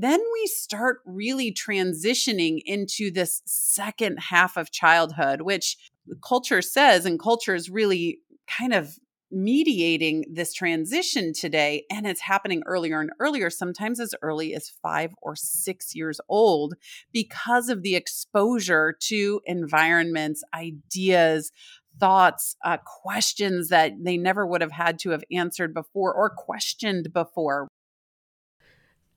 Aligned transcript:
then 0.00 0.20
we 0.32 0.46
start 0.46 1.00
really 1.04 1.52
transitioning 1.52 2.60
into 2.64 3.10
this 3.10 3.42
second 3.46 4.18
half 4.18 4.56
of 4.56 4.70
childhood, 4.70 5.40
which 5.40 5.76
culture 6.24 6.62
says, 6.62 7.04
and 7.04 7.20
culture 7.20 7.52
is 7.52 7.68
really 7.68 8.20
kind 8.46 8.72
of 8.72 8.96
mediating 9.32 10.24
this 10.32 10.54
transition 10.54 11.32
today 11.34 11.84
and 11.90 12.06
it's 12.06 12.20
happening 12.20 12.62
earlier 12.64 13.00
and 13.00 13.10
earlier 13.20 13.50
sometimes 13.50 14.00
as 14.00 14.14
early 14.22 14.54
as 14.54 14.70
5 14.82 15.10
or 15.20 15.36
6 15.36 15.94
years 15.94 16.18
old 16.30 16.76
because 17.12 17.68
of 17.68 17.82
the 17.82 17.94
exposure 17.94 18.96
to 19.00 19.42
environments 19.44 20.42
ideas 20.54 21.52
thoughts 22.00 22.56
uh, 22.64 22.78
questions 23.02 23.68
that 23.68 23.92
they 24.02 24.16
never 24.16 24.46
would 24.46 24.62
have 24.62 24.72
had 24.72 24.98
to 25.00 25.10
have 25.10 25.24
answered 25.30 25.74
before 25.74 26.14
or 26.14 26.30
questioned 26.30 27.12
before 27.12 27.68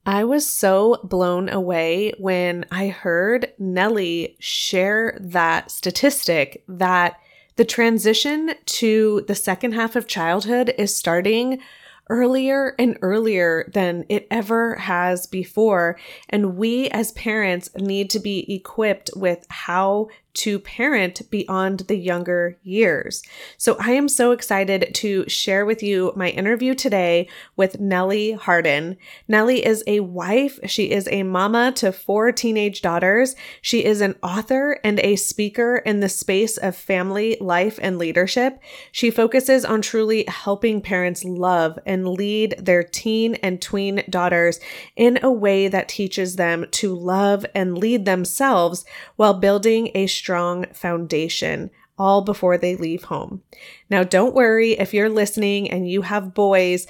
I 0.05 0.23
was 0.23 0.47
so 0.47 0.99
blown 1.03 1.47
away 1.49 2.13
when 2.17 2.65
I 2.71 2.87
heard 2.87 3.53
Nellie 3.59 4.35
share 4.39 5.17
that 5.21 5.69
statistic 5.69 6.63
that 6.67 7.19
the 7.55 7.65
transition 7.65 8.51
to 8.65 9.23
the 9.27 9.35
second 9.35 9.73
half 9.73 9.95
of 9.95 10.07
childhood 10.07 10.73
is 10.77 10.95
starting 10.95 11.59
earlier 12.09 12.75
and 12.79 12.97
earlier 13.01 13.69
than 13.73 14.05
it 14.09 14.27
ever 14.31 14.75
has 14.75 15.27
before. 15.27 15.97
And 16.29 16.57
we 16.57 16.89
as 16.89 17.11
parents 17.13 17.69
need 17.77 18.09
to 18.09 18.19
be 18.19 18.53
equipped 18.53 19.11
with 19.15 19.45
how 19.49 20.09
to 20.33 20.59
parent 20.59 21.29
beyond 21.29 21.81
the 21.81 21.97
younger 21.97 22.57
years. 22.63 23.23
So 23.57 23.77
I 23.79 23.91
am 23.91 24.07
so 24.07 24.31
excited 24.31 24.91
to 24.95 25.27
share 25.27 25.65
with 25.65 25.83
you 25.83 26.13
my 26.15 26.29
interview 26.29 26.73
today 26.73 27.27
with 27.55 27.79
Nellie 27.79 28.33
Harden. 28.33 28.97
Nellie 29.27 29.65
is 29.65 29.83
a 29.87 29.99
wife, 30.01 30.59
she 30.65 30.91
is 30.91 31.07
a 31.11 31.23
mama 31.23 31.71
to 31.73 31.91
four 31.91 32.31
teenage 32.31 32.81
daughters. 32.81 33.35
She 33.61 33.83
is 33.83 34.01
an 34.01 34.15
author 34.23 34.79
and 34.83 34.99
a 34.99 35.15
speaker 35.15 35.77
in 35.77 35.99
the 35.99 36.09
space 36.09 36.57
of 36.57 36.75
family, 36.75 37.37
life, 37.39 37.79
and 37.81 37.97
leadership. 37.97 38.59
She 38.91 39.11
focuses 39.11 39.65
on 39.65 39.81
truly 39.81 40.25
helping 40.27 40.81
parents 40.81 41.23
love 41.23 41.77
and 41.85 42.07
lead 42.07 42.55
their 42.57 42.83
teen 42.83 43.35
and 43.35 43.61
tween 43.61 44.03
daughters 44.09 44.59
in 44.95 45.19
a 45.23 45.31
way 45.31 45.67
that 45.67 45.89
teaches 45.89 46.35
them 46.35 46.65
to 46.71 46.93
love 46.93 47.45
and 47.53 47.77
lead 47.77 48.05
themselves 48.05 48.85
while 49.15 49.33
building 49.33 49.91
a 49.93 50.07
strong 50.21 50.65
foundation 50.71 51.71
all 51.97 52.21
before 52.21 52.57
they 52.57 52.75
leave 52.75 53.03
home. 53.05 53.41
Now, 53.89 54.03
don't 54.03 54.35
worry 54.35 54.73
if 54.73 54.93
you're 54.93 55.09
listening 55.09 55.71
and 55.71 55.89
you 55.89 56.03
have 56.03 56.35
boys. 56.35 56.85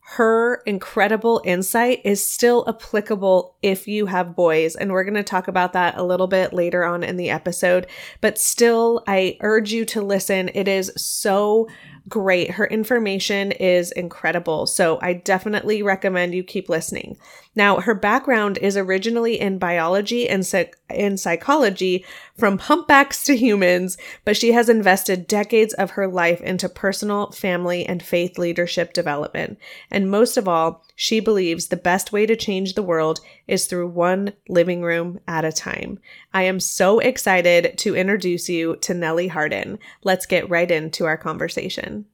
Her 0.00 0.62
incredible 0.66 1.42
insight 1.44 2.00
is 2.04 2.24
still 2.24 2.64
applicable 2.68 3.56
if 3.60 3.88
you 3.88 4.06
have 4.06 4.36
boys. 4.36 4.76
And 4.76 4.92
we're 4.92 5.02
going 5.02 5.14
to 5.14 5.24
talk 5.24 5.48
about 5.48 5.72
that 5.72 5.98
a 5.98 6.04
little 6.04 6.28
bit 6.28 6.52
later 6.52 6.84
on 6.84 7.02
in 7.02 7.16
the 7.16 7.30
episode. 7.30 7.88
But 8.20 8.38
still, 8.38 9.02
I 9.08 9.36
urge 9.40 9.72
you 9.72 9.84
to 9.86 10.02
listen. 10.02 10.48
It 10.54 10.68
is 10.68 10.92
so 10.96 11.68
great. 12.08 12.52
Her 12.52 12.66
information 12.66 13.50
is 13.50 13.90
incredible. 13.90 14.66
So 14.68 15.00
I 15.02 15.14
definitely 15.14 15.82
recommend 15.82 16.36
you 16.36 16.44
keep 16.44 16.68
listening. 16.68 17.18
Now, 17.56 17.80
her 17.80 17.94
background 17.94 18.58
is 18.58 18.76
originally 18.76 19.40
in 19.40 19.58
biology 19.58 20.28
and 20.28 20.46
in 20.90 21.16
psychology 21.16 22.04
from 22.36 22.58
humpbacks 22.58 23.24
to 23.24 23.36
humans, 23.36 23.96
but 24.26 24.36
she 24.36 24.52
has 24.52 24.68
invested 24.68 25.26
decades 25.26 25.72
of 25.74 25.92
her 25.92 26.06
life 26.06 26.42
into 26.42 26.68
personal, 26.68 27.32
family, 27.32 27.86
and 27.86 28.02
faith 28.02 28.36
leadership 28.36 28.92
development. 28.92 29.58
And 29.90 30.10
most 30.10 30.36
of 30.36 30.46
all, 30.46 30.84
she 30.94 31.18
believes 31.18 31.68
the 31.68 31.76
best 31.76 32.12
way 32.12 32.26
to 32.26 32.36
change 32.36 32.74
the 32.74 32.82
world 32.82 33.20
is 33.46 33.66
through 33.66 33.88
one 33.88 34.34
living 34.48 34.82
room 34.82 35.18
at 35.26 35.46
a 35.46 35.52
time. 35.52 35.98
I 36.34 36.42
am 36.42 36.60
so 36.60 36.98
excited 36.98 37.78
to 37.78 37.96
introduce 37.96 38.50
you 38.50 38.76
to 38.82 38.92
Nellie 38.92 39.28
Harden. 39.28 39.78
Let's 40.04 40.26
get 40.26 40.50
right 40.50 40.70
into 40.70 41.06
our 41.06 41.16
conversation. 41.16 42.04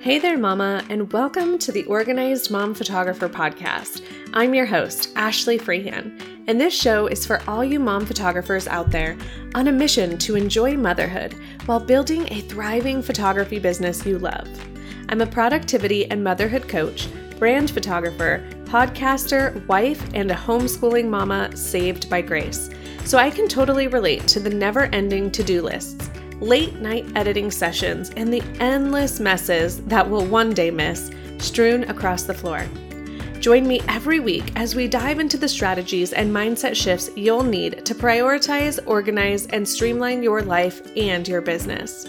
Hey 0.00 0.20
there, 0.20 0.38
Mama, 0.38 0.84
and 0.90 1.12
welcome 1.12 1.58
to 1.58 1.72
the 1.72 1.84
Organized 1.86 2.52
Mom 2.52 2.72
Photographer 2.72 3.28
Podcast. 3.28 4.04
I'm 4.32 4.54
your 4.54 4.64
host, 4.64 5.10
Ashley 5.16 5.58
Freehan, 5.58 6.44
and 6.46 6.60
this 6.60 6.72
show 6.72 7.08
is 7.08 7.26
for 7.26 7.42
all 7.48 7.64
you 7.64 7.80
mom 7.80 8.06
photographers 8.06 8.68
out 8.68 8.92
there 8.92 9.18
on 9.56 9.66
a 9.66 9.72
mission 9.72 10.16
to 10.18 10.36
enjoy 10.36 10.76
motherhood 10.76 11.34
while 11.66 11.80
building 11.80 12.32
a 12.32 12.42
thriving 12.42 13.02
photography 13.02 13.58
business 13.58 14.06
you 14.06 14.20
love. 14.20 14.48
I'm 15.08 15.20
a 15.20 15.26
productivity 15.26 16.08
and 16.12 16.22
motherhood 16.22 16.68
coach, 16.68 17.08
brand 17.36 17.72
photographer, 17.72 18.48
podcaster, 18.66 19.66
wife, 19.66 20.08
and 20.14 20.30
a 20.30 20.36
homeschooling 20.36 21.08
mama 21.08 21.56
saved 21.56 22.08
by 22.08 22.22
grace. 22.22 22.70
So 23.04 23.18
I 23.18 23.30
can 23.30 23.48
totally 23.48 23.88
relate 23.88 24.28
to 24.28 24.38
the 24.38 24.50
never 24.50 24.84
ending 24.92 25.32
to 25.32 25.42
do 25.42 25.60
lists 25.60 26.08
late 26.40 26.80
night 26.80 27.06
editing 27.14 27.50
sessions, 27.50 28.10
and 28.16 28.32
the 28.32 28.42
endless 28.60 29.20
messes 29.20 29.82
that 29.84 30.08
we'll 30.08 30.26
one 30.26 30.50
day 30.50 30.70
miss 30.70 31.10
strewn 31.38 31.84
across 31.84 32.24
the 32.24 32.34
floor. 32.34 32.66
Join 33.40 33.68
me 33.68 33.80
every 33.86 34.18
week 34.18 34.50
as 34.56 34.74
we 34.74 34.88
dive 34.88 35.20
into 35.20 35.38
the 35.38 35.48
strategies 35.48 36.12
and 36.12 36.34
mindset 36.34 36.74
shifts 36.74 37.08
you'll 37.16 37.44
need 37.44 37.86
to 37.86 37.94
prioritize, 37.94 38.80
organize, 38.86 39.46
and 39.46 39.66
streamline 39.66 40.22
your 40.22 40.42
life 40.42 40.82
and 40.96 41.26
your 41.26 41.40
business. 41.40 42.06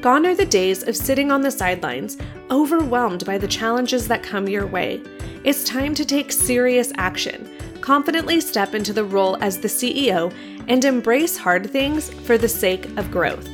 Gone 0.00 0.24
are 0.26 0.36
the 0.36 0.46
days 0.46 0.84
of 0.86 0.96
sitting 0.96 1.32
on 1.32 1.40
the 1.40 1.50
sidelines, 1.50 2.18
overwhelmed 2.52 3.26
by 3.26 3.36
the 3.36 3.48
challenges 3.48 4.06
that 4.06 4.22
come 4.22 4.48
your 4.48 4.66
way. 4.66 5.02
It's 5.42 5.64
time 5.64 5.92
to 5.96 6.04
take 6.04 6.30
serious 6.30 6.92
action, 6.96 7.50
confidently 7.88 8.38
step 8.38 8.74
into 8.74 8.92
the 8.92 9.02
role 9.02 9.42
as 9.42 9.56
the 9.56 9.66
CEO, 9.66 10.30
and 10.66 10.84
embrace 10.84 11.38
hard 11.38 11.70
things 11.70 12.10
for 12.26 12.36
the 12.36 12.46
sake 12.46 12.84
of 12.98 13.10
growth. 13.10 13.48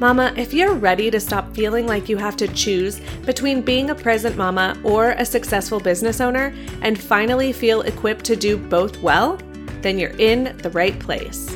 Mama, 0.00 0.32
if 0.34 0.54
you're 0.54 0.72
ready 0.72 1.10
to 1.10 1.20
stop 1.20 1.54
feeling 1.54 1.86
like 1.86 2.08
you 2.08 2.16
have 2.16 2.38
to 2.38 2.48
choose 2.48 3.02
between 3.26 3.60
being 3.60 3.90
a 3.90 3.94
present 3.94 4.34
mama 4.34 4.80
or 4.82 5.10
a 5.10 5.26
successful 5.26 5.78
business 5.78 6.22
owner 6.22 6.54
and 6.80 6.98
finally 6.98 7.52
feel 7.52 7.82
equipped 7.82 8.24
to 8.24 8.34
do 8.34 8.56
both 8.56 8.96
well, 9.02 9.38
then 9.82 9.98
you're 9.98 10.16
in 10.18 10.56
the 10.62 10.70
right 10.70 10.98
place. 10.98 11.54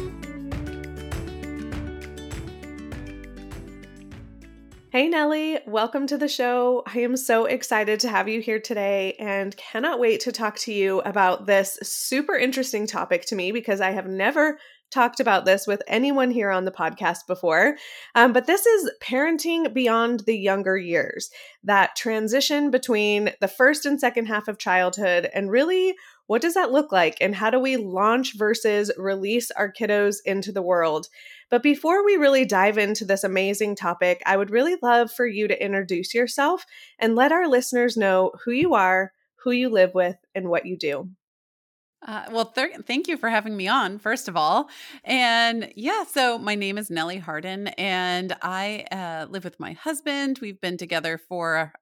Hey 4.93 5.07
Nellie, 5.07 5.61
welcome 5.69 6.09
to 6.09 6.19
the 6.19 6.27
show. 6.27 6.83
I 6.85 6.99
am 6.99 7.17
so 7.17 7.45
excited 7.45 8.01
to 8.01 8.09
have 8.09 8.29
you 8.29 8.41
here 8.41 8.59
today 8.59 9.15
and 9.21 9.57
cannot 9.57 10.01
wait 10.01 10.19
to 10.23 10.33
talk 10.33 10.59
to 10.59 10.73
you 10.73 11.01
about 11.03 11.47
this 11.47 11.79
super 11.81 12.35
interesting 12.35 12.89
topic 12.89 13.25
to 13.27 13.37
me 13.37 13.53
because 13.53 13.81
I 13.81 13.93
have 13.93 14.09
never 14.09 14.59
talked 14.91 15.21
about 15.21 15.45
this 15.45 15.65
with 15.65 15.81
anyone 15.87 16.33
here 16.33 16.51
on 16.51 16.65
the 16.65 16.73
podcast 16.73 17.29
before. 17.29 17.77
Um, 18.17 18.33
but 18.33 18.49
this 18.49 18.67
is 18.67 18.91
parenting 19.01 19.73
beyond 19.73 20.25
the 20.27 20.37
younger 20.37 20.77
years, 20.77 21.31
that 21.63 21.95
transition 21.95 22.73
between 22.73 23.31
the 23.41 23.47
first 23.47 23.87
and 23.87 24.01
second 24.01 24.27
half 24.27 24.49
of 24.49 24.59
childhood, 24.59 25.31
and 25.33 25.53
really 25.53 25.95
what 26.27 26.43
does 26.43 26.55
that 26.55 26.71
look 26.71 26.93
like? 26.93 27.17
And 27.21 27.35
how 27.35 27.51
do 27.51 27.59
we 27.59 27.77
launch 27.77 28.37
versus 28.37 28.93
release 28.97 29.51
our 29.53 29.73
kiddos 29.73 30.19
into 30.25 30.53
the 30.53 30.63
world? 30.63 31.09
But 31.51 31.63
before 31.63 32.05
we 32.05 32.17
really 32.17 32.45
dive 32.45 32.79
into 32.79 33.05
this 33.05 33.25
amazing 33.25 33.75
topic, 33.75 34.23
I 34.25 34.37
would 34.37 34.51
really 34.51 34.77
love 34.81 35.11
for 35.11 35.27
you 35.27 35.49
to 35.49 35.65
introduce 35.65 36.15
yourself 36.15 36.65
and 36.99 37.17
let 37.17 37.33
our 37.33 37.49
listeners 37.49 37.97
know 37.97 38.33
who 38.45 38.53
you 38.53 38.75
are, 38.75 39.13
who 39.43 39.51
you 39.51 39.69
live 39.69 39.95
with, 39.95 40.17
and 40.35 40.49
what 40.49 40.67
you 40.67 40.77
do. 40.77 41.11
Uh, 42.07 42.25
well, 42.31 42.47
th- 42.47 42.77
thank 42.87 43.09
you 43.09 43.19
for 43.19 43.29
having 43.29 43.57
me 43.57 43.69
on, 43.69 43.99
first 43.99 44.29
of 44.29 44.37
all. 44.37 44.71
And 45.05 45.71
yeah, 45.77 46.05
so 46.05 46.39
my 46.39 46.55
name 46.55 46.79
is 46.79 46.91
Nellie 46.91 47.19
Harden, 47.19 47.69
and 47.69 48.35
I 48.41 48.87
uh, 48.91 49.27
live 49.29 49.45
with 49.45 49.61
my 49.61 49.73
husband. 49.73 50.39
We've 50.41 50.61
been 50.61 50.79
together 50.79 51.19
for 51.19 51.73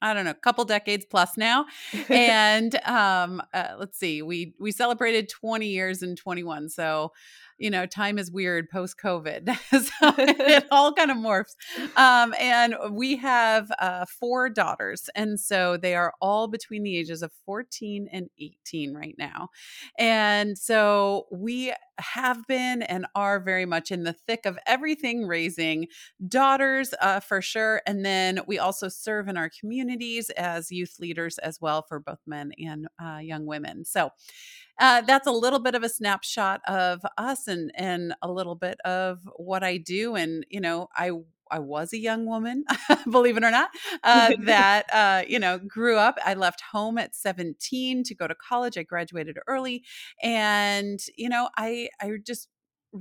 I 0.00 0.14
don't 0.14 0.24
know, 0.24 0.30
a 0.30 0.34
couple 0.34 0.64
decades 0.64 1.04
plus 1.04 1.36
now. 1.36 1.66
and 2.08 2.74
um, 2.86 3.42
uh, 3.52 3.74
let's 3.78 3.98
see, 3.98 4.22
we 4.22 4.54
we 4.58 4.72
celebrated 4.72 5.28
20 5.28 5.66
years 5.66 6.02
in 6.02 6.16
21. 6.16 6.68
So 6.70 7.12
you 7.58 7.70
know, 7.70 7.86
time 7.86 8.18
is 8.18 8.30
weird 8.30 8.70
post 8.70 8.96
COVID. 9.02 9.56
so 9.70 10.14
it 10.18 10.66
all 10.70 10.92
kind 10.92 11.10
of 11.10 11.16
morphs. 11.16 11.54
Um, 11.96 12.34
and 12.40 12.74
we 12.92 13.16
have 13.16 13.70
uh, 13.78 14.06
four 14.06 14.48
daughters. 14.48 15.10
And 15.14 15.38
so 15.38 15.76
they 15.76 15.94
are 15.94 16.14
all 16.20 16.48
between 16.48 16.82
the 16.82 16.96
ages 16.96 17.22
of 17.22 17.32
14 17.44 18.08
and 18.12 18.28
18 18.40 18.94
right 18.94 19.14
now. 19.18 19.48
And 19.98 20.56
so 20.56 21.26
we 21.30 21.72
have 21.98 22.46
been 22.46 22.82
and 22.82 23.06
are 23.14 23.40
very 23.40 23.66
much 23.66 23.90
in 23.90 24.04
the 24.04 24.12
thick 24.12 24.46
of 24.46 24.58
everything 24.66 25.26
raising 25.26 25.86
daughters 26.26 26.94
uh, 27.00 27.20
for 27.20 27.42
sure. 27.42 27.82
And 27.86 28.04
then 28.04 28.40
we 28.46 28.58
also 28.58 28.88
serve 28.88 29.28
in 29.28 29.36
our 29.36 29.50
communities 29.50 30.30
as 30.30 30.70
youth 30.70 30.96
leaders 31.00 31.38
as 31.38 31.60
well 31.60 31.82
for 31.82 32.00
both 32.00 32.20
men 32.26 32.52
and 32.58 32.88
uh, 33.02 33.18
young 33.18 33.46
women. 33.46 33.84
So, 33.84 34.10
uh, 34.80 35.00
that's 35.02 35.26
a 35.26 35.32
little 35.32 35.58
bit 35.58 35.74
of 35.74 35.82
a 35.82 35.88
snapshot 35.88 36.60
of 36.68 37.04
us 37.16 37.48
and 37.48 37.72
and 37.74 38.14
a 38.22 38.30
little 38.30 38.54
bit 38.54 38.78
of 38.84 39.20
what 39.36 39.64
I 39.64 39.76
do. 39.78 40.14
And 40.14 40.46
you 40.50 40.60
know, 40.60 40.88
I 40.96 41.10
I 41.50 41.58
was 41.58 41.92
a 41.92 41.98
young 41.98 42.26
woman, 42.26 42.64
believe 43.10 43.36
it 43.36 43.44
or 43.44 43.50
not, 43.50 43.70
uh, 44.02 44.32
that 44.44 44.86
uh, 44.92 45.22
you 45.28 45.38
know 45.38 45.58
grew 45.58 45.96
up. 45.96 46.18
I 46.24 46.34
left 46.34 46.62
home 46.72 46.98
at 46.98 47.14
17 47.14 48.04
to 48.04 48.14
go 48.14 48.26
to 48.26 48.34
college. 48.34 48.78
I 48.78 48.82
graduated 48.82 49.38
early, 49.46 49.84
and 50.22 51.00
you 51.16 51.28
know 51.28 51.48
I 51.56 51.88
I 52.00 52.10
just 52.24 52.48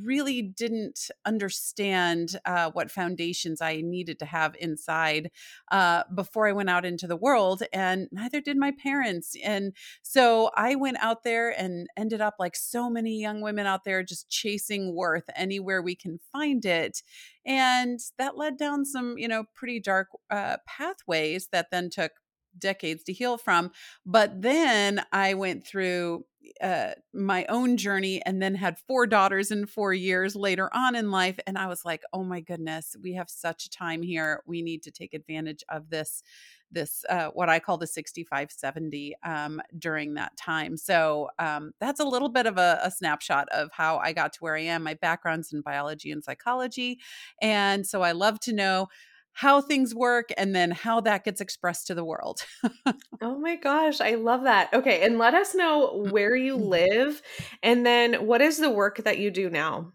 really 0.03 0.41
didn't 0.41 1.09
understand 1.25 2.39
uh, 2.45 2.71
what 2.71 2.91
foundations 2.91 3.61
I 3.61 3.81
needed 3.81 4.19
to 4.19 4.25
have 4.25 4.55
inside 4.59 5.31
uh, 5.71 6.03
before 6.13 6.47
I 6.47 6.53
went 6.53 6.69
out 6.69 6.85
into 6.85 7.07
the 7.07 7.15
world, 7.15 7.63
and 7.73 8.07
neither 8.11 8.41
did 8.41 8.57
my 8.57 8.71
parents. 8.71 9.35
And 9.43 9.73
so 10.01 10.51
I 10.55 10.75
went 10.75 10.97
out 10.99 11.23
there 11.23 11.49
and 11.49 11.87
ended 11.97 12.21
up 12.21 12.35
like 12.39 12.55
so 12.55 12.89
many 12.89 13.19
young 13.19 13.41
women 13.41 13.65
out 13.65 13.83
there, 13.83 14.03
just 14.03 14.29
chasing 14.29 14.95
worth 14.95 15.29
anywhere 15.35 15.81
we 15.81 15.95
can 15.95 16.19
find 16.31 16.65
it. 16.65 17.01
And 17.45 17.99
that 18.17 18.37
led 18.37 18.57
down 18.57 18.85
some, 18.85 19.17
you 19.17 19.27
know, 19.27 19.45
pretty 19.55 19.79
dark 19.79 20.09
uh, 20.29 20.57
pathways 20.65 21.47
that 21.51 21.67
then 21.71 21.89
took 21.89 22.11
decades 22.59 23.03
to 23.03 23.13
heal 23.13 23.37
from. 23.37 23.71
But 24.05 24.41
then 24.41 25.03
I 25.11 25.33
went 25.33 25.65
through 25.65 26.25
uh, 26.61 26.91
my 27.13 27.45
own 27.49 27.77
journey 27.77 28.21
and 28.25 28.41
then 28.41 28.55
had 28.55 28.77
four 28.87 29.05
daughters 29.05 29.51
in 29.51 29.65
four 29.65 29.93
years 29.93 30.35
later 30.35 30.69
on 30.73 30.95
in 30.95 31.11
life. 31.11 31.39
And 31.45 31.57
I 31.57 31.67
was 31.67 31.83
like, 31.83 32.03
oh 32.13 32.23
my 32.23 32.41
goodness, 32.41 32.95
we 33.01 33.13
have 33.13 33.29
such 33.29 33.65
a 33.65 33.69
time 33.69 34.01
here. 34.01 34.41
We 34.45 34.61
need 34.61 34.83
to 34.83 34.91
take 34.91 35.13
advantage 35.13 35.63
of 35.69 35.89
this 35.89 36.23
this 36.69 37.05
uh, 37.09 37.27
what 37.27 37.47
I 37.47 37.59
call 37.59 37.77
the 37.77 37.87
65 37.87 38.51
70 38.51 39.15
um, 39.23 39.61
during 39.77 40.15
that 40.15 40.35
time. 40.35 40.75
So 40.75 41.29
um, 41.39 41.71
that's 41.79 42.01
a 42.01 42.05
little 42.05 42.27
bit 42.27 42.45
of 42.45 42.57
a, 42.57 42.81
a, 42.83 42.91
snapshot 42.91 43.47
of 43.53 43.69
how 43.71 43.99
I 43.99 44.11
got 44.11 44.33
to 44.33 44.39
where 44.39 44.57
I 44.57 44.63
am. 44.63 44.83
My 44.83 44.95
background's 44.95 45.53
in 45.53 45.61
biology 45.61 46.11
and 46.11 46.21
psychology. 46.21 46.99
And 47.41 47.87
so 47.87 48.01
I 48.01 48.11
love 48.11 48.41
to 48.41 48.53
know 48.53 48.89
how 49.37 49.61
things 49.61 49.93
work 49.93 50.29
and 50.35 50.55
then 50.55 50.71
how 50.71 50.99
that 50.99 51.23
gets 51.23 51.41
expressed 51.41 51.85
to 51.85 51.93
the 51.93 52.03
world. 52.03 52.43
oh 53.21 53.37
my 53.37 53.55
gosh, 53.55 54.01
I 54.01 54.15
love 54.15 54.45
that. 54.45 54.73
Okay, 54.73 55.05
and 55.05 55.19
let 55.19 55.35
us 55.35 55.53
know 55.53 55.91
mm, 55.93 56.11
where 56.11 56.35
you 56.35 56.55
mm-hmm. 56.55 56.69
live 56.69 57.21
and 57.61 57.85
then 57.85 58.25
what 58.25 58.41
is 58.41 58.57
the 58.57 58.71
work 58.71 58.97
that 59.03 59.19
you 59.19 59.29
do 59.29 59.51
now? 59.51 59.93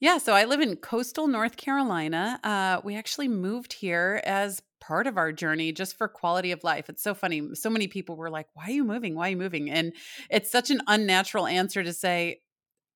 Yeah, 0.00 0.16
so 0.16 0.32
I 0.32 0.46
live 0.46 0.62
in 0.62 0.76
coastal 0.76 1.26
North 1.26 1.58
Carolina. 1.58 2.40
Uh, 2.42 2.80
we 2.82 2.96
actually 2.96 3.28
moved 3.28 3.74
here 3.74 4.22
as 4.24 4.62
part 4.80 5.06
of 5.06 5.18
our 5.18 5.32
journey 5.32 5.72
just 5.72 5.98
for 5.98 6.08
quality 6.08 6.50
of 6.50 6.64
life. 6.64 6.88
It's 6.88 7.02
so 7.02 7.12
funny. 7.12 7.54
So 7.54 7.68
many 7.68 7.88
people 7.88 8.16
were 8.16 8.30
like, 8.30 8.46
Why 8.54 8.68
are 8.68 8.70
you 8.70 8.84
moving? 8.84 9.14
Why 9.14 9.26
are 9.26 9.30
you 9.30 9.36
moving? 9.36 9.70
And 9.70 9.92
it's 10.30 10.50
such 10.50 10.70
an 10.70 10.80
unnatural 10.86 11.46
answer 11.46 11.82
to 11.82 11.92
say, 11.92 12.40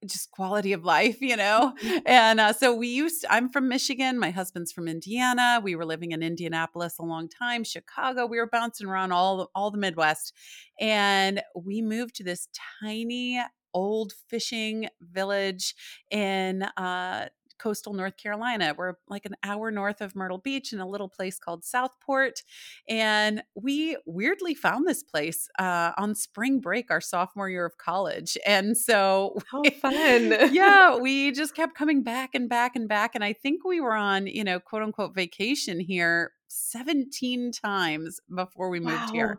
just 0.06 0.30
quality 0.30 0.72
of 0.72 0.84
life, 0.84 1.20
you 1.20 1.36
know? 1.36 1.74
Mm-hmm. 1.82 1.98
And 2.06 2.40
uh, 2.40 2.52
so 2.52 2.74
we 2.74 2.88
used, 2.88 3.24
I'm 3.28 3.48
from 3.48 3.68
Michigan. 3.68 4.18
My 4.18 4.30
husband's 4.30 4.72
from 4.72 4.88
Indiana. 4.88 5.60
We 5.62 5.76
were 5.76 5.84
living 5.84 6.12
in 6.12 6.22
Indianapolis 6.22 6.98
a 6.98 7.04
long 7.04 7.28
time, 7.28 7.64
Chicago. 7.64 8.26
We 8.26 8.38
were 8.38 8.48
bouncing 8.50 8.86
around 8.86 9.12
all, 9.12 9.50
all 9.54 9.70
the 9.70 9.78
Midwest. 9.78 10.32
And 10.80 11.42
we 11.54 11.82
moved 11.82 12.14
to 12.16 12.24
this 12.24 12.48
tiny 12.82 13.40
old 13.72 14.12
fishing 14.28 14.88
village 15.00 15.74
in 16.10 16.62
uh, 16.62 17.28
coastal 17.60 17.92
North 17.92 18.16
Carolina. 18.16 18.74
We're 18.76 18.94
like 19.08 19.26
an 19.26 19.36
hour 19.42 19.70
north 19.70 20.00
of 20.00 20.16
Myrtle 20.16 20.38
Beach 20.38 20.72
in 20.72 20.80
a 20.80 20.88
little 20.88 21.08
place 21.08 21.38
called 21.38 21.64
Southport. 21.64 22.42
And 22.88 23.42
we 23.54 23.96
weirdly 24.06 24.54
found 24.54 24.86
this 24.86 25.02
place 25.02 25.48
uh, 25.58 25.92
on 25.96 26.14
spring 26.14 26.60
break, 26.60 26.90
our 26.90 27.00
sophomore 27.00 27.48
year 27.48 27.66
of 27.66 27.78
college. 27.78 28.38
And 28.46 28.76
so, 28.76 29.36
how 29.50 29.62
fun. 29.80 30.34
yeah, 30.52 30.96
we 30.96 31.32
just 31.32 31.54
kept 31.54 31.74
coming 31.74 32.02
back 32.02 32.34
and 32.34 32.48
back 32.48 32.76
and 32.76 32.88
back. 32.88 33.14
And 33.14 33.24
I 33.24 33.32
think 33.32 33.64
we 33.64 33.80
were 33.80 33.94
on, 33.94 34.26
you 34.26 34.44
know, 34.44 34.60
quote 34.60 34.82
unquote 34.82 35.14
vacation 35.14 35.80
here 35.80 36.32
17 36.48 37.52
times 37.52 38.20
before 38.34 38.70
we 38.70 38.80
moved 38.80 39.08
wow. 39.08 39.12
here. 39.12 39.38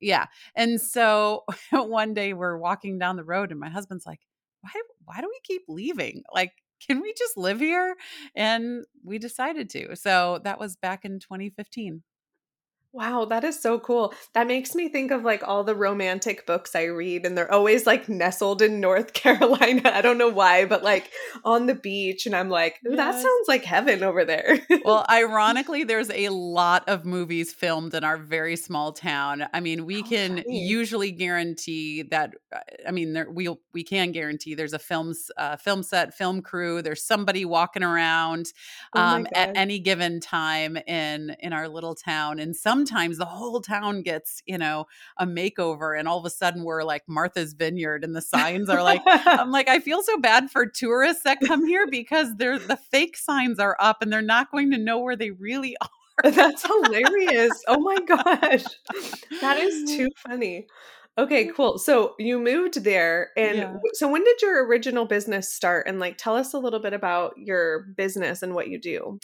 Yeah. 0.00 0.26
And 0.54 0.80
so 0.80 1.44
one 1.72 2.14
day 2.14 2.32
we're 2.32 2.56
walking 2.56 2.98
down 2.98 3.16
the 3.16 3.24
road 3.24 3.50
and 3.50 3.60
my 3.60 3.68
husband's 3.68 4.06
like, 4.06 4.20
why 4.62 4.70
why 5.04 5.20
do 5.20 5.28
we 5.28 5.40
keep 5.44 5.62
leaving? 5.68 6.22
Like 6.32 6.52
can 6.86 7.00
we 7.00 7.12
just 7.16 7.36
live 7.36 7.60
here? 7.60 7.96
And 8.34 8.84
we 9.04 9.18
decided 9.18 9.70
to. 9.70 9.96
So 9.96 10.40
that 10.44 10.58
was 10.58 10.76
back 10.76 11.04
in 11.04 11.18
2015. 11.20 12.02
Wow, 12.92 13.24
that 13.26 13.44
is 13.44 13.60
so 13.60 13.78
cool. 13.78 14.12
That 14.34 14.48
makes 14.48 14.74
me 14.74 14.88
think 14.88 15.12
of 15.12 15.22
like 15.22 15.46
all 15.46 15.62
the 15.62 15.76
romantic 15.76 16.44
books 16.44 16.74
I 16.74 16.84
read, 16.84 17.24
and 17.24 17.38
they're 17.38 17.50
always 17.50 17.86
like 17.86 18.08
nestled 18.08 18.62
in 18.62 18.80
North 18.80 19.12
Carolina. 19.14 19.82
I 19.94 20.00
don't 20.02 20.18
know 20.18 20.28
why, 20.28 20.64
but 20.64 20.82
like 20.82 21.08
on 21.44 21.66
the 21.66 21.74
beach. 21.74 22.26
And 22.26 22.34
I'm 22.34 22.48
like, 22.48 22.80
yes. 22.82 22.96
that 22.96 23.14
sounds 23.14 23.46
like 23.46 23.62
heaven 23.62 24.02
over 24.02 24.24
there. 24.24 24.58
well, 24.84 25.06
ironically, 25.10 25.84
there's 25.84 26.10
a 26.10 26.30
lot 26.30 26.88
of 26.88 27.04
movies 27.04 27.52
filmed 27.52 27.94
in 27.94 28.02
our 28.02 28.16
very 28.16 28.56
small 28.56 28.90
town. 28.90 29.46
I 29.54 29.60
mean, 29.60 29.86
we 29.86 30.00
oh, 30.00 30.06
can 30.06 30.42
usually 30.48 31.12
guarantee 31.12 32.02
that, 32.02 32.34
uh, 32.52 32.58
I 32.88 32.90
mean, 32.90 33.12
there, 33.12 33.30
we 33.30 33.48
we 33.72 33.84
can 33.84 34.10
guarantee 34.10 34.56
there's 34.56 34.72
a 34.72 34.80
film, 34.80 35.14
uh, 35.36 35.54
film 35.56 35.84
set, 35.84 36.12
film 36.12 36.42
crew, 36.42 36.82
there's 36.82 37.04
somebody 37.04 37.44
walking 37.44 37.84
around 37.84 38.52
oh 38.96 39.00
um, 39.00 39.26
oh 39.32 39.38
at 39.38 39.56
any 39.56 39.78
given 39.78 40.18
time 40.18 40.76
in, 40.76 41.36
in 41.38 41.52
our 41.52 41.68
little 41.68 41.94
town. 41.94 42.40
And 42.40 42.56
some 42.56 42.79
sometimes 42.80 43.18
the 43.18 43.26
whole 43.26 43.60
town 43.60 44.00
gets, 44.00 44.42
you 44.46 44.56
know, 44.56 44.86
a 45.18 45.26
makeover 45.26 45.98
and 45.98 46.08
all 46.08 46.18
of 46.18 46.24
a 46.24 46.30
sudden 46.30 46.64
we're 46.64 46.82
like 46.82 47.02
Martha's 47.06 47.52
Vineyard 47.52 48.04
and 48.04 48.16
the 48.16 48.22
signs 48.22 48.70
are 48.70 48.82
like 48.82 49.02
I'm 49.04 49.50
like 49.52 49.68
I 49.68 49.80
feel 49.80 50.02
so 50.02 50.18
bad 50.18 50.50
for 50.50 50.66
tourists 50.66 51.24
that 51.24 51.40
come 51.46 51.66
here 51.66 51.86
because 51.86 52.34
they're 52.36 52.58
the 52.58 52.76
fake 52.76 53.18
signs 53.18 53.58
are 53.58 53.76
up 53.78 54.00
and 54.00 54.10
they're 54.10 54.22
not 54.22 54.50
going 54.50 54.70
to 54.70 54.78
know 54.78 54.98
where 54.98 55.16
they 55.16 55.30
really 55.30 55.76
are. 56.24 56.30
That's 56.30 56.66
hilarious. 56.66 57.52
Oh 57.68 57.80
my 57.80 57.98
gosh. 58.00 58.64
That 59.42 59.58
is 59.58 59.90
too 59.96 60.08
funny. 60.26 60.66
Okay, 61.18 61.48
cool. 61.48 61.76
So 61.78 62.14
you 62.18 62.38
moved 62.38 62.82
there 62.82 63.30
and 63.36 63.58
yeah. 63.58 63.76
so 63.92 64.08
when 64.08 64.24
did 64.24 64.40
your 64.40 64.66
original 64.66 65.04
business 65.04 65.52
start 65.52 65.86
and 65.86 66.00
like 66.00 66.16
tell 66.16 66.34
us 66.34 66.54
a 66.54 66.58
little 66.58 66.80
bit 66.80 66.94
about 66.94 67.34
your 67.36 67.88
business 67.96 68.42
and 68.42 68.54
what 68.54 68.68
you 68.68 68.80
do? 68.80 69.18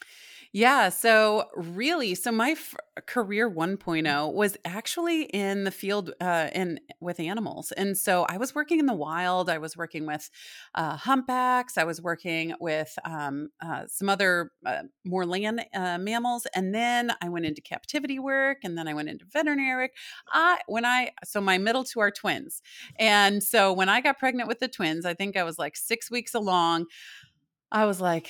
Yeah. 0.53 0.89
So, 0.89 1.45
really, 1.55 2.15
so 2.15 2.33
my 2.33 2.51
f- 2.51 2.75
career 3.07 3.51
1.0 3.51 4.33
was 4.33 4.57
actually 4.65 5.25
in 5.25 5.65
the 5.65 5.71
field 5.71 6.13
uh, 6.21 6.49
in 6.55 6.81
with 7.01 7.21
animals, 7.21 7.73
and 7.73 7.97
so 7.97 8.25
I 8.29 8.39
was 8.39 8.55
working 8.55 8.79
in 8.79 8.87
the 8.87 8.95
wild. 8.95 9.51
I 9.51 9.59
was 9.59 9.77
working 9.77 10.07
with 10.07 10.31
uh, 10.75 10.97
humpbacks. 10.97 11.77
I 11.77 11.85
was 11.85 12.01
working 12.01 12.55
with 12.61 12.99
um, 13.05 13.51
uh, 13.61 13.83
some 13.89 14.09
other 14.09 14.53
uh, 14.65 14.83
more 15.05 15.27
land 15.27 15.65
uh, 15.75 15.99
mammals, 15.99 16.47
and 16.55 16.75
then 16.75 17.13
I 17.21 17.29
went 17.29 17.47
into 17.47 17.61
captivity 17.61 18.19
work, 18.19 18.59
and 18.65 18.79
then 18.79 18.89
I 18.89 18.95
went 18.95 19.09
into 19.09 19.27
veterinary 19.31 19.85
work. 19.85 19.91
I 20.33 20.61
when 20.67 20.85
I 20.85 21.11
so 21.25 21.41
my 21.41 21.59
middle 21.59 21.85
two 21.85 22.01
are 22.01 22.11
twins, 22.11 22.63
and 22.99 23.43
so 23.43 23.73
when 23.73 23.89
I 23.89 24.01
got 24.01 24.19
pregnant 24.19 24.49
with 24.49 24.61
the 24.61 24.69
twins, 24.69 25.05
I 25.05 25.15
think 25.15 25.37
I 25.37 25.43
was 25.45 25.59
like 25.59 25.77
six 25.77 26.11
weeks 26.11 26.35
along. 26.35 26.87
I 27.73 27.85
was 27.85 28.01
like 28.01 28.29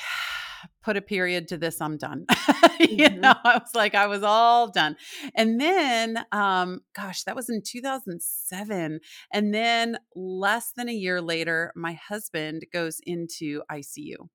put 0.82 0.96
a 0.96 1.02
period 1.02 1.48
to 1.48 1.56
this 1.56 1.80
i'm 1.80 1.96
done. 1.96 2.26
You 2.78 3.08
mm-hmm. 3.08 3.20
know 3.20 3.34
i 3.44 3.58
was 3.58 3.74
like 3.74 3.94
i 3.94 4.06
was 4.06 4.22
all 4.22 4.70
done. 4.70 4.96
And 5.34 5.60
then 5.60 6.24
um 6.32 6.82
gosh 6.94 7.24
that 7.24 7.36
was 7.36 7.48
in 7.48 7.62
2007 7.62 9.00
and 9.32 9.54
then 9.54 9.98
less 10.14 10.72
than 10.76 10.88
a 10.88 10.92
year 10.92 11.20
later 11.20 11.72
my 11.74 11.94
husband 11.94 12.66
goes 12.72 13.00
into 13.06 13.62
icu 13.70 14.28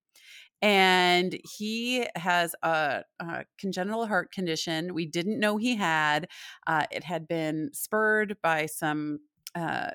and 0.61 1.39
he 1.57 2.05
has 2.15 2.55
a, 2.61 3.03
a, 3.19 3.45
congenital 3.57 4.05
heart 4.07 4.31
condition 4.31 4.93
we 4.93 5.05
didn't 5.05 5.39
know 5.39 5.57
he 5.57 5.75
had. 5.75 6.27
Uh, 6.67 6.85
it 6.91 7.03
had 7.03 7.27
been 7.27 7.71
spurred 7.73 8.37
by 8.43 8.67
some 8.67 9.19
uh, 9.55 9.89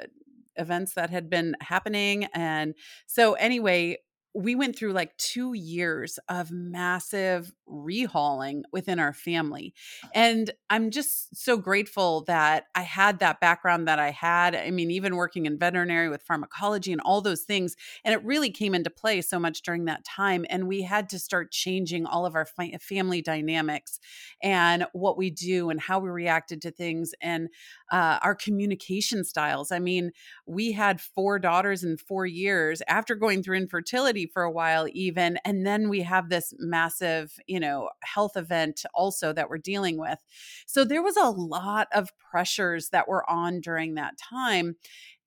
events 0.56 0.94
that 0.94 1.10
had 1.10 1.30
been 1.30 1.54
happening. 1.60 2.24
And 2.34 2.74
so 3.06 3.34
anyway 3.34 3.98
we 4.36 4.54
went 4.54 4.76
through 4.76 4.92
like 4.92 5.16
two 5.16 5.54
years 5.54 6.18
of 6.28 6.50
massive 6.50 7.52
rehauling 7.68 8.62
within 8.72 8.98
our 8.98 9.12
family. 9.12 9.74
And 10.14 10.50
I'm 10.70 10.90
just 10.90 11.36
so 11.36 11.56
grateful 11.56 12.22
that 12.24 12.66
I 12.74 12.82
had 12.82 13.18
that 13.18 13.40
background 13.40 13.88
that 13.88 13.98
I 13.98 14.10
had. 14.10 14.54
I 14.54 14.70
mean, 14.70 14.90
even 14.90 15.16
working 15.16 15.46
in 15.46 15.58
veterinary 15.58 16.08
with 16.08 16.22
pharmacology 16.22 16.92
and 16.92 17.00
all 17.00 17.20
those 17.20 17.42
things. 17.42 17.76
And 18.04 18.14
it 18.14 18.24
really 18.24 18.50
came 18.50 18.74
into 18.74 18.90
play 18.90 19.20
so 19.20 19.38
much 19.38 19.62
during 19.62 19.86
that 19.86 20.04
time. 20.04 20.44
And 20.48 20.68
we 20.68 20.82
had 20.82 21.08
to 21.10 21.18
start 21.18 21.50
changing 21.50 22.06
all 22.06 22.26
of 22.26 22.34
our 22.34 22.46
family 22.80 23.22
dynamics 23.22 23.98
and 24.42 24.86
what 24.92 25.16
we 25.16 25.30
do 25.30 25.70
and 25.70 25.80
how 25.80 25.98
we 25.98 26.08
reacted 26.08 26.62
to 26.62 26.70
things 26.70 27.14
and 27.20 27.48
uh, 27.90 28.18
our 28.22 28.34
communication 28.34 29.24
styles. 29.24 29.72
I 29.72 29.78
mean, 29.78 30.12
we 30.46 30.72
had 30.72 31.00
four 31.00 31.38
daughters 31.38 31.84
in 31.84 31.96
four 31.96 32.26
years 32.26 32.82
after 32.88 33.14
going 33.14 33.42
through 33.42 33.56
infertility 33.56 34.26
for 34.26 34.42
a 34.42 34.50
while 34.50 34.86
even 34.92 35.38
and 35.44 35.66
then 35.66 35.88
we 35.88 36.02
have 36.02 36.28
this 36.28 36.52
massive 36.58 37.38
you 37.46 37.55
know 37.60 37.90
health 38.02 38.36
event 38.36 38.84
also 38.94 39.32
that 39.32 39.48
we're 39.48 39.58
dealing 39.58 39.98
with 39.98 40.18
so 40.66 40.84
there 40.84 41.02
was 41.02 41.16
a 41.16 41.30
lot 41.30 41.88
of 41.92 42.10
pressures 42.30 42.90
that 42.90 43.08
were 43.08 43.28
on 43.30 43.60
during 43.60 43.94
that 43.94 44.14
time 44.18 44.76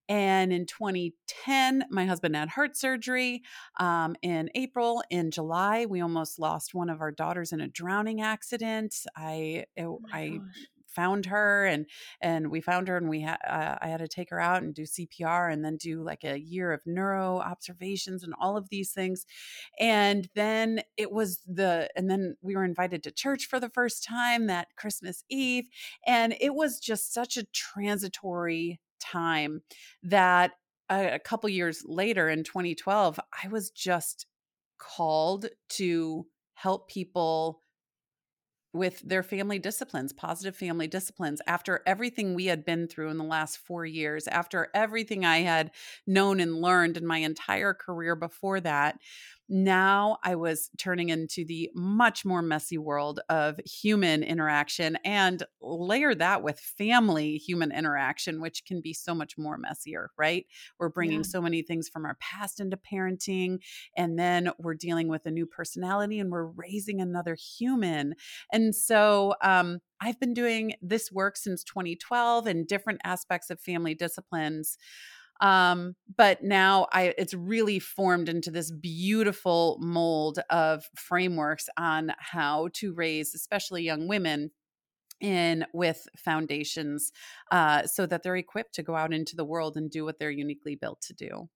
And 0.08 0.52
in 0.52 0.66
2010, 0.66 1.86
my 1.92 2.06
husband 2.08 2.36
had 2.36 2.50
heart 2.50 2.76
surgery. 2.76 3.44
Um, 3.80 4.16
in 4.24 4.50
April, 4.56 5.04
in 5.12 5.30
July, 5.30 5.86
we 5.86 6.02
almost 6.02 6.40
lost 6.40 6.74
one 6.74 6.90
of 6.90 7.00
our 7.00 7.12
daughters 7.12 7.52
in 7.52 7.62
a 7.62 7.68
drowning 7.68 8.20
accident. 8.20 8.96
I, 9.16 9.66
oh 9.80 10.02
I 10.12 10.40
gosh 10.40 10.70
found 11.00 11.28
her 11.28 11.66
and 11.66 11.86
and 12.20 12.52
we 12.52 12.60
found 12.60 12.90
her 12.90 12.98
and 12.98 13.08
we 13.08 13.22
had 13.22 13.38
uh, 13.48 13.78
I 13.82 13.88
had 13.88 14.00
to 14.00 14.08
take 14.08 14.30
her 14.32 14.40
out 14.40 14.62
and 14.62 14.74
do 14.74 14.84
CPR 14.84 15.52
and 15.52 15.64
then 15.64 15.78
do 15.78 16.04
like 16.04 16.26
a 16.26 16.38
year 16.38 16.74
of 16.74 16.82
neuro 16.86 17.40
observations 17.40 18.22
and 18.22 18.34
all 18.40 18.58
of 18.58 18.68
these 18.68 18.92
things. 18.92 19.26
And 19.80 20.28
then 20.36 20.82
it 20.98 21.12
was 21.12 21.40
the 21.48 21.90
and 21.96 22.10
then 22.10 22.36
we 22.42 22.54
were 22.56 22.66
invited 22.66 23.04
to 23.04 23.12
church 23.12 23.46
for 23.46 23.62
the 23.62 23.70
first 23.70 24.04
time 24.04 24.48
that 24.48 24.76
Christmas 24.76 25.24
Eve. 25.30 25.70
And 26.06 26.36
it 26.42 26.54
was 26.54 26.80
just 26.80 27.14
such 27.14 27.38
a 27.38 27.46
transitory 27.54 28.82
time 29.00 29.62
that 30.04 30.52
a, 30.90 31.14
a 31.16 31.20
couple 31.20 31.50
years 31.50 31.84
later 31.86 32.28
in 32.28 32.44
2012 32.44 33.20
I 33.42 33.48
was 33.48 33.70
just 33.70 34.26
called 34.78 35.46
to 35.70 36.26
help 36.56 36.90
people 36.90 37.62
with 38.74 39.00
their 39.02 39.24
family 39.24 39.60
disciplines, 39.60 40.14
positive 40.14 40.56
family 40.56 40.88
disciplines, 40.88 41.42
after 41.48 41.82
everything 41.88 42.36
we 42.36 42.46
had 42.46 42.64
been 42.66 42.88
through 42.88 43.10
in 43.10 43.18
the 43.18 43.24
last 43.24 43.58
four 43.58 43.86
years, 43.86 44.28
after 44.28 44.70
everything 44.74 45.26
I 45.26 45.40
had 45.40 45.72
known 46.06 46.40
and 46.40 46.62
learned 46.62 46.98
in 46.98 47.06
my 47.06 47.18
entire 47.18 47.74
career 47.74 48.16
before 48.16 48.60
that, 48.62 49.00
now 49.50 50.18
I 50.24 50.36
was 50.36 50.70
turning 50.78 51.10
into 51.10 51.44
the 51.44 51.72
much 51.74 52.24
more 52.24 52.42
messy 52.42 52.78
world 52.78 53.20
of 53.30 53.60
human 53.66 54.24
interaction 54.24 54.98
and 55.04 55.44
layer 55.60 56.14
that 56.16 56.44
with 56.44 56.60
family 56.60 57.38
human 57.38 57.72
interaction, 57.72 58.42
which 58.42 58.64
can 58.66 58.80
be 58.80 58.94
so 58.94 59.16
much 59.16 59.38
more 59.38 59.58
messier, 59.58 60.12
right? 60.18 60.46
We're 60.80 60.90
bringing 60.90 61.20
yeah. 61.20 61.30
so 61.30 61.42
many 61.42 61.64
things 61.64 61.90
from 61.90 62.06
our 62.06 62.16
past 62.20 62.60
into 62.60 62.78
parenting, 62.78 63.60
and 63.98 64.20
then 64.20 64.52
we're 64.60 64.76
dealing 64.76 65.08
with 65.08 65.26
a 65.26 65.32
new 65.32 65.48
personality 65.48 66.20
and 66.20 66.32
we're 66.32 66.46
raising 66.46 67.02
another 67.02 67.36
human. 67.36 68.16
And 68.52 68.76
so, 68.76 69.34
um, 69.42 69.80
I've 70.02 70.20
been 70.20 70.34
doing 70.34 70.76
this 70.82 71.12
work 71.12 71.36
since 71.36 71.64
2012 71.64 72.48
in 72.48 72.66
different 72.66 73.02
aspects 73.04 73.50
of 73.50 73.60
family 73.60 73.94
disciplines. 73.94 74.78
Um, 75.42 75.96
but 76.18 76.44
now 76.44 76.88
I 76.92 77.14
it's 77.18 77.34
really 77.34 77.80
formed 77.80 78.30
into 78.30 78.52
this 78.52 78.72
beautiful 78.72 79.78
mold 79.82 80.40
of 80.50 80.86
frameworks 80.96 81.70
on 81.78 82.14
how 82.20 82.70
to 82.76 82.94
raise, 82.94 83.34
especially 83.34 83.84
young 83.84 84.08
women 84.08 84.52
in 85.22 85.66
with 85.74 86.08
foundations 86.18 87.12
uh, 87.52 87.86
so 87.86 88.06
that 88.06 88.24
they're 88.24 88.38
equipped 88.38 88.76
to 88.76 88.84
go 88.84 88.96
out 88.96 89.14
into 89.14 89.36
the 89.36 89.46
world 89.46 89.78
and 89.78 89.92
do 89.92 90.06
what 90.06 90.20
they're 90.20 90.32
uniquely 90.32 90.76
built 90.76 91.02
to 91.02 91.14
do. 91.14 91.50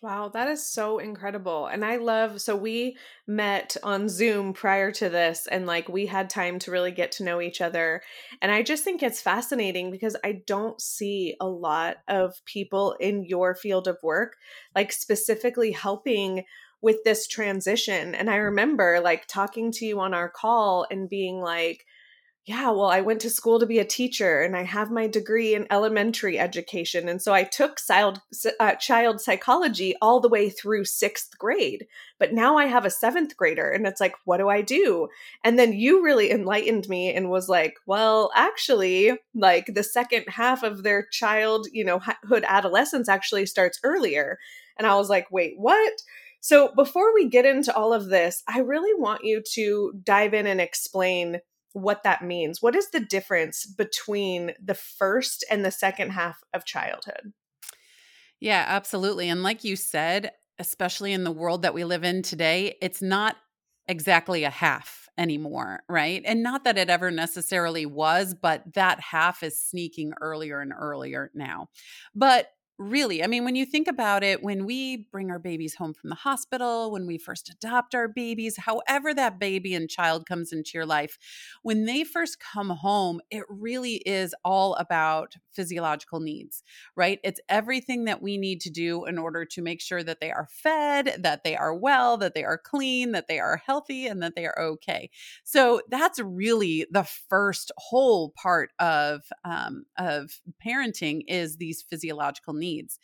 Wow, 0.00 0.28
that 0.28 0.48
is 0.48 0.64
so 0.64 0.98
incredible. 0.98 1.66
And 1.66 1.84
I 1.84 1.96
love 1.96 2.40
so 2.40 2.54
we 2.54 2.96
met 3.26 3.76
on 3.82 4.08
Zoom 4.08 4.52
prior 4.52 4.92
to 4.92 5.08
this 5.08 5.48
and 5.48 5.66
like 5.66 5.88
we 5.88 6.06
had 6.06 6.30
time 6.30 6.60
to 6.60 6.70
really 6.70 6.92
get 6.92 7.10
to 7.12 7.24
know 7.24 7.40
each 7.40 7.60
other. 7.60 8.02
And 8.40 8.52
I 8.52 8.62
just 8.62 8.84
think 8.84 9.02
it's 9.02 9.20
fascinating 9.20 9.90
because 9.90 10.16
I 10.22 10.42
don't 10.46 10.80
see 10.80 11.34
a 11.40 11.48
lot 11.48 11.96
of 12.06 12.44
people 12.44 12.92
in 13.00 13.24
your 13.24 13.56
field 13.56 13.88
of 13.88 13.98
work 14.02 14.36
like 14.74 14.92
specifically 14.92 15.72
helping 15.72 16.44
with 16.80 17.02
this 17.04 17.26
transition. 17.26 18.14
And 18.14 18.30
I 18.30 18.36
remember 18.36 19.00
like 19.02 19.26
talking 19.26 19.72
to 19.72 19.84
you 19.84 19.98
on 19.98 20.14
our 20.14 20.28
call 20.28 20.86
and 20.92 21.10
being 21.10 21.40
like 21.40 21.84
yeah, 22.48 22.70
well, 22.70 22.86
I 22.86 23.02
went 23.02 23.20
to 23.20 23.30
school 23.30 23.58
to 23.60 23.66
be 23.66 23.78
a 23.78 23.84
teacher 23.84 24.40
and 24.40 24.56
I 24.56 24.62
have 24.62 24.90
my 24.90 25.06
degree 25.06 25.54
in 25.54 25.66
elementary 25.70 26.38
education. 26.38 27.06
And 27.06 27.20
so 27.20 27.34
I 27.34 27.44
took 27.44 27.76
child, 27.76 28.22
uh, 28.58 28.74
child 28.76 29.20
psychology 29.20 29.94
all 30.00 30.18
the 30.18 30.30
way 30.30 30.48
through 30.48 30.86
sixth 30.86 31.36
grade. 31.36 31.86
But 32.18 32.32
now 32.32 32.56
I 32.56 32.64
have 32.64 32.86
a 32.86 32.90
seventh 32.90 33.36
grader 33.36 33.68
and 33.68 33.86
it's 33.86 34.00
like, 34.00 34.14
what 34.24 34.38
do 34.38 34.48
I 34.48 34.62
do? 34.62 35.08
And 35.44 35.58
then 35.58 35.74
you 35.74 36.02
really 36.02 36.30
enlightened 36.30 36.88
me 36.88 37.12
and 37.12 37.28
was 37.28 37.50
like, 37.50 37.74
well, 37.86 38.30
actually, 38.34 39.12
like 39.34 39.66
the 39.66 39.84
second 39.84 40.24
half 40.28 40.62
of 40.62 40.84
their 40.84 41.06
child, 41.12 41.66
you 41.70 41.84
know, 41.84 42.00
hood 42.24 42.46
adolescence 42.48 43.10
actually 43.10 43.44
starts 43.44 43.78
earlier. 43.84 44.38
And 44.78 44.86
I 44.86 44.94
was 44.94 45.10
like, 45.10 45.26
wait, 45.30 45.52
what? 45.58 45.92
So 46.40 46.72
before 46.74 47.12
we 47.12 47.28
get 47.28 47.44
into 47.44 47.76
all 47.76 47.92
of 47.92 48.06
this, 48.06 48.42
I 48.48 48.60
really 48.60 48.98
want 48.98 49.24
you 49.24 49.42
to 49.54 49.92
dive 50.02 50.32
in 50.32 50.46
and 50.46 50.62
explain 50.62 51.40
what 51.72 52.02
that 52.02 52.22
means. 52.22 52.62
What 52.62 52.76
is 52.76 52.90
the 52.90 53.00
difference 53.00 53.66
between 53.66 54.52
the 54.62 54.74
first 54.74 55.44
and 55.50 55.64
the 55.64 55.70
second 55.70 56.10
half 56.10 56.38
of 56.52 56.64
childhood? 56.64 57.32
Yeah, 58.40 58.64
absolutely. 58.68 59.28
And 59.28 59.42
like 59.42 59.64
you 59.64 59.76
said, 59.76 60.32
especially 60.58 61.12
in 61.12 61.24
the 61.24 61.32
world 61.32 61.62
that 61.62 61.74
we 61.74 61.84
live 61.84 62.04
in 62.04 62.22
today, 62.22 62.76
it's 62.80 63.02
not 63.02 63.36
exactly 63.88 64.44
a 64.44 64.50
half 64.50 65.08
anymore, 65.16 65.80
right? 65.88 66.22
And 66.24 66.42
not 66.42 66.64
that 66.64 66.78
it 66.78 66.90
ever 66.90 67.10
necessarily 67.10 67.86
was, 67.86 68.34
but 68.34 68.62
that 68.74 69.00
half 69.00 69.42
is 69.42 69.60
sneaking 69.60 70.12
earlier 70.20 70.60
and 70.60 70.72
earlier 70.78 71.30
now. 71.34 71.68
But 72.14 72.48
Really, 72.80 73.24
I 73.24 73.26
mean, 73.26 73.42
when 73.44 73.56
you 73.56 73.66
think 73.66 73.88
about 73.88 74.22
it, 74.22 74.40
when 74.40 74.64
we 74.64 74.98
bring 75.10 75.32
our 75.32 75.40
babies 75.40 75.74
home 75.74 75.92
from 75.94 76.10
the 76.10 76.14
hospital, 76.14 76.92
when 76.92 77.08
we 77.08 77.18
first 77.18 77.48
adopt 77.50 77.92
our 77.92 78.06
babies, 78.06 78.56
however 78.56 79.12
that 79.14 79.40
baby 79.40 79.74
and 79.74 79.90
child 79.90 80.26
comes 80.26 80.52
into 80.52 80.70
your 80.74 80.86
life, 80.86 81.18
when 81.62 81.86
they 81.86 82.04
first 82.04 82.38
come 82.38 82.70
home, 82.70 83.20
it 83.32 83.42
really 83.48 83.94
is 84.06 84.32
all 84.44 84.76
about 84.76 85.34
physiological 85.50 86.20
needs, 86.20 86.62
right? 86.94 87.18
It's 87.24 87.40
everything 87.48 88.04
that 88.04 88.22
we 88.22 88.38
need 88.38 88.60
to 88.60 88.70
do 88.70 89.06
in 89.06 89.18
order 89.18 89.44
to 89.44 89.60
make 89.60 89.80
sure 89.80 90.04
that 90.04 90.20
they 90.20 90.30
are 90.30 90.46
fed, 90.48 91.16
that 91.24 91.42
they 91.42 91.56
are 91.56 91.74
well, 91.74 92.16
that 92.18 92.34
they 92.34 92.44
are 92.44 92.58
clean, 92.58 93.10
that 93.10 93.26
they 93.26 93.40
are 93.40 93.56
healthy, 93.56 94.06
and 94.06 94.22
that 94.22 94.36
they 94.36 94.46
are 94.46 94.56
okay. 94.56 95.10
So 95.42 95.80
that's 95.88 96.20
really 96.20 96.86
the 96.92 97.02
first 97.02 97.72
whole 97.76 98.30
part 98.30 98.70
of 98.78 99.22
um, 99.44 99.84
of 99.98 100.40
parenting 100.64 101.22
is 101.26 101.56
these 101.56 101.82
physiological 101.82 102.54
needs 102.54 102.67
needs. 102.68 102.98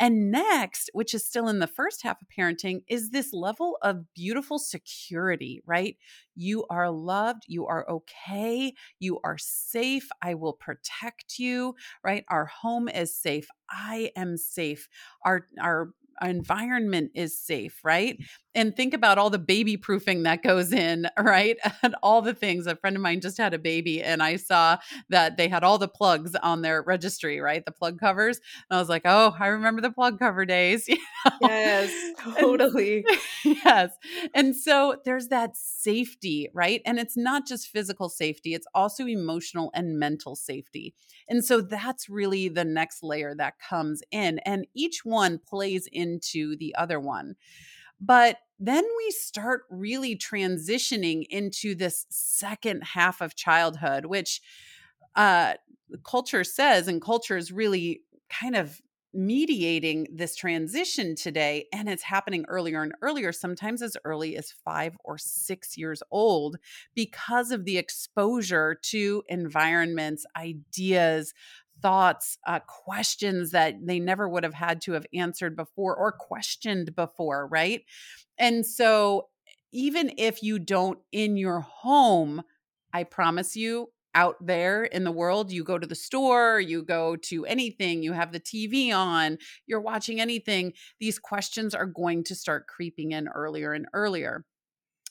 And 0.00 0.30
next, 0.30 0.90
which 0.92 1.14
is 1.14 1.24
still 1.24 1.48
in 1.48 1.60
the 1.60 1.66
first 1.66 2.02
half 2.02 2.20
of 2.20 2.28
parenting, 2.36 2.82
is 2.88 3.10
this 3.10 3.32
level 3.32 3.78
of 3.82 4.12
beautiful 4.14 4.58
security, 4.58 5.62
right? 5.64 5.96
You 6.34 6.64
are 6.68 6.90
loved, 6.90 7.44
you 7.46 7.66
are 7.66 7.88
okay, 7.88 8.74
you 8.98 9.20
are 9.24 9.38
safe, 9.38 10.08
I 10.20 10.34
will 10.34 10.54
protect 10.54 11.38
you, 11.38 11.74
right? 12.02 12.24
Our 12.28 12.46
home 12.46 12.88
is 12.88 13.16
safe. 13.16 13.48
I 13.70 14.10
am 14.16 14.36
safe. 14.36 14.88
Our 15.24 15.46
our 15.60 15.90
environment 16.22 17.12
is 17.14 17.38
safe, 17.38 17.80
right? 17.84 18.18
Mm. 18.18 18.26
And 18.56 18.76
think 18.76 18.94
about 18.94 19.18
all 19.18 19.30
the 19.30 19.38
baby 19.38 19.76
proofing 19.76 20.22
that 20.22 20.42
goes 20.42 20.72
in, 20.72 21.08
right? 21.18 21.56
And 21.82 21.96
all 22.02 22.22
the 22.22 22.32
things. 22.32 22.66
A 22.66 22.76
friend 22.76 22.96
of 22.96 23.02
mine 23.02 23.20
just 23.20 23.36
had 23.36 23.52
a 23.52 23.58
baby, 23.58 24.02
and 24.02 24.22
I 24.22 24.36
saw 24.36 24.78
that 25.10 25.36
they 25.36 25.48
had 25.48 25.64
all 25.64 25.76
the 25.76 25.88
plugs 25.88 26.34
on 26.36 26.62
their 26.62 26.82
registry, 26.82 27.40
right? 27.40 27.64
The 27.64 27.72
plug 27.72 27.98
covers. 27.98 28.40
And 28.70 28.76
I 28.76 28.80
was 28.80 28.88
like, 28.88 29.02
oh, 29.04 29.34
I 29.38 29.48
remember 29.48 29.82
the 29.82 29.90
plug 29.90 30.18
cover 30.18 30.44
days. 30.44 30.88
You 31.24 31.38
know? 31.40 31.48
Yes, 31.48 32.12
totally. 32.38 33.04
And, 33.44 33.56
yes. 33.64 33.90
And 34.34 34.54
so 34.54 34.96
there's 35.04 35.28
that 35.28 35.56
safety, 35.56 36.48
right? 36.52 36.80
And 36.84 36.98
it's 36.98 37.16
not 37.16 37.46
just 37.46 37.68
physical 37.68 38.08
safety, 38.08 38.54
it's 38.54 38.66
also 38.74 39.06
emotional 39.06 39.70
and 39.74 39.98
mental 39.98 40.36
safety. 40.36 40.94
And 41.28 41.44
so 41.44 41.60
that's 41.60 42.08
really 42.08 42.48
the 42.48 42.64
next 42.64 43.02
layer 43.02 43.34
that 43.36 43.58
comes 43.58 44.02
in. 44.10 44.38
And 44.40 44.66
each 44.74 45.04
one 45.04 45.40
plays 45.46 45.88
into 46.04 46.56
the 46.56 46.74
other 46.76 47.00
one. 47.00 47.34
But 48.00 48.38
then 48.58 48.84
we 48.96 49.10
start 49.10 49.62
really 49.70 50.16
transitioning 50.16 51.24
into 51.30 51.74
this 51.74 52.06
second 52.10 52.82
half 52.82 53.20
of 53.20 53.34
childhood, 53.34 54.06
which 54.06 54.40
uh, 55.16 55.54
culture 56.04 56.44
says, 56.44 56.88
and 56.88 57.00
culture 57.00 57.36
is 57.36 57.50
really 57.50 58.02
kind 58.28 58.56
of 58.56 58.80
mediating 59.14 60.08
this 60.12 60.34
transition 60.34 61.14
today 61.14 61.66
and 61.72 61.88
it's 61.88 62.02
happening 62.02 62.44
earlier 62.48 62.82
and 62.82 62.92
earlier 63.00 63.30
sometimes 63.30 63.80
as 63.80 63.96
early 64.04 64.36
as 64.36 64.50
5 64.64 64.96
or 65.04 65.16
6 65.16 65.78
years 65.78 66.02
old 66.10 66.56
because 66.96 67.52
of 67.52 67.64
the 67.64 67.78
exposure 67.78 68.76
to 68.82 69.22
environments 69.28 70.26
ideas 70.36 71.32
thoughts, 71.84 72.38
uh, 72.46 72.60
questions 72.60 73.50
that 73.50 73.74
they 73.86 74.00
never 74.00 74.26
would 74.26 74.42
have 74.42 74.54
had 74.54 74.80
to 74.80 74.92
have 74.92 75.04
answered 75.12 75.54
before 75.54 75.94
or 75.94 76.12
questioned 76.12 76.96
before, 76.96 77.46
right? 77.46 77.82
And 78.38 78.64
so, 78.64 79.28
even 79.70 80.12
if 80.16 80.42
you 80.42 80.58
don't 80.58 80.98
in 81.12 81.36
your 81.36 81.60
home, 81.60 82.42
I 82.94 83.04
promise 83.04 83.54
you, 83.54 83.88
out 84.14 84.36
there 84.40 84.84
in 84.84 85.04
the 85.04 85.12
world, 85.12 85.52
you 85.52 85.62
go 85.62 85.76
to 85.76 85.86
the 85.86 85.94
store, 85.94 86.58
you 86.58 86.82
go 86.82 87.16
to 87.16 87.44
anything, 87.44 88.02
you 88.02 88.12
have 88.12 88.32
the 88.32 88.40
TV 88.40 88.94
on, 88.94 89.36
you're 89.66 89.80
watching 89.80 90.20
anything, 90.20 90.72
these 91.00 91.18
questions 91.18 91.74
are 91.74 91.86
going 91.86 92.24
to 92.24 92.34
start 92.34 92.66
creeping 92.66 93.12
in 93.12 93.28
earlier 93.28 93.72
and 93.72 93.86
earlier. 93.92 94.44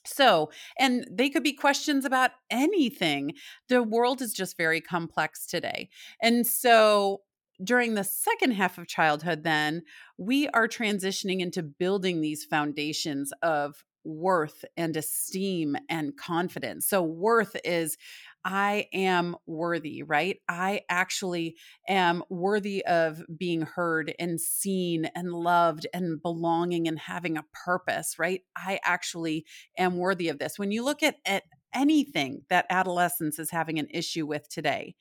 So, 0.05 0.51
and 0.77 1.05
they 1.10 1.29
could 1.29 1.43
be 1.43 1.53
questions 1.53 2.05
about 2.05 2.31
anything. 2.50 3.33
The 3.69 3.83
world 3.83 4.22
is 4.22 4.33
just 4.33 4.57
very 4.57 4.81
complex 4.81 5.45
today. 5.45 5.89
And 6.22 6.45
so, 6.45 7.22
during 7.63 7.93
the 7.93 8.03
second 8.03 8.51
half 8.51 8.77
of 8.77 8.88
childhood, 8.88 9.43
then 9.43 9.83
we 10.17 10.50
are 10.50 10.67
transitioning 10.67 11.39
into 11.39 11.63
building 11.63 12.19
these 12.19 12.43
foundations 12.43 13.31
of 13.41 13.83
worth 14.03 14.65
and 14.75 14.98
esteem 14.98 15.77
and 15.88 16.17
confidence. 16.17 16.88
So, 16.88 17.01
worth 17.01 17.55
is 17.63 17.98
I 18.45 18.88
am 18.93 19.35
worthy, 19.45 20.03
right? 20.03 20.38
I 20.50 20.81
actually 20.89 21.55
am 21.88 22.23
worthy 22.29 22.85
of 22.85 23.21
being 23.38 23.62
heard 23.62 24.13
and 24.19 24.39
seen 24.39 25.05
and 25.15 25.31
loved 25.31 25.88
and 25.93 26.21
belonging 26.21 26.88
and 26.88 27.00
having 27.00 27.38
a 27.38 27.45
purpose, 27.65 28.15
right? 28.19 28.41
I 28.55 28.79
actually 28.83 29.45
am 29.77 29.97
worthy 29.97 30.29
of 30.29 30.39
this. 30.39 30.59
When 30.59 30.71
you 30.71 30.83
look 30.83 31.03
at, 31.03 31.17
at 31.25 31.43
anything 31.73 32.41
that 32.50 32.65
adolescence 32.69 33.39
is 33.39 33.51
having 33.51 33.79
an 33.79 33.88
issue 33.89 34.25
with 34.25 34.50
today, 34.50 34.95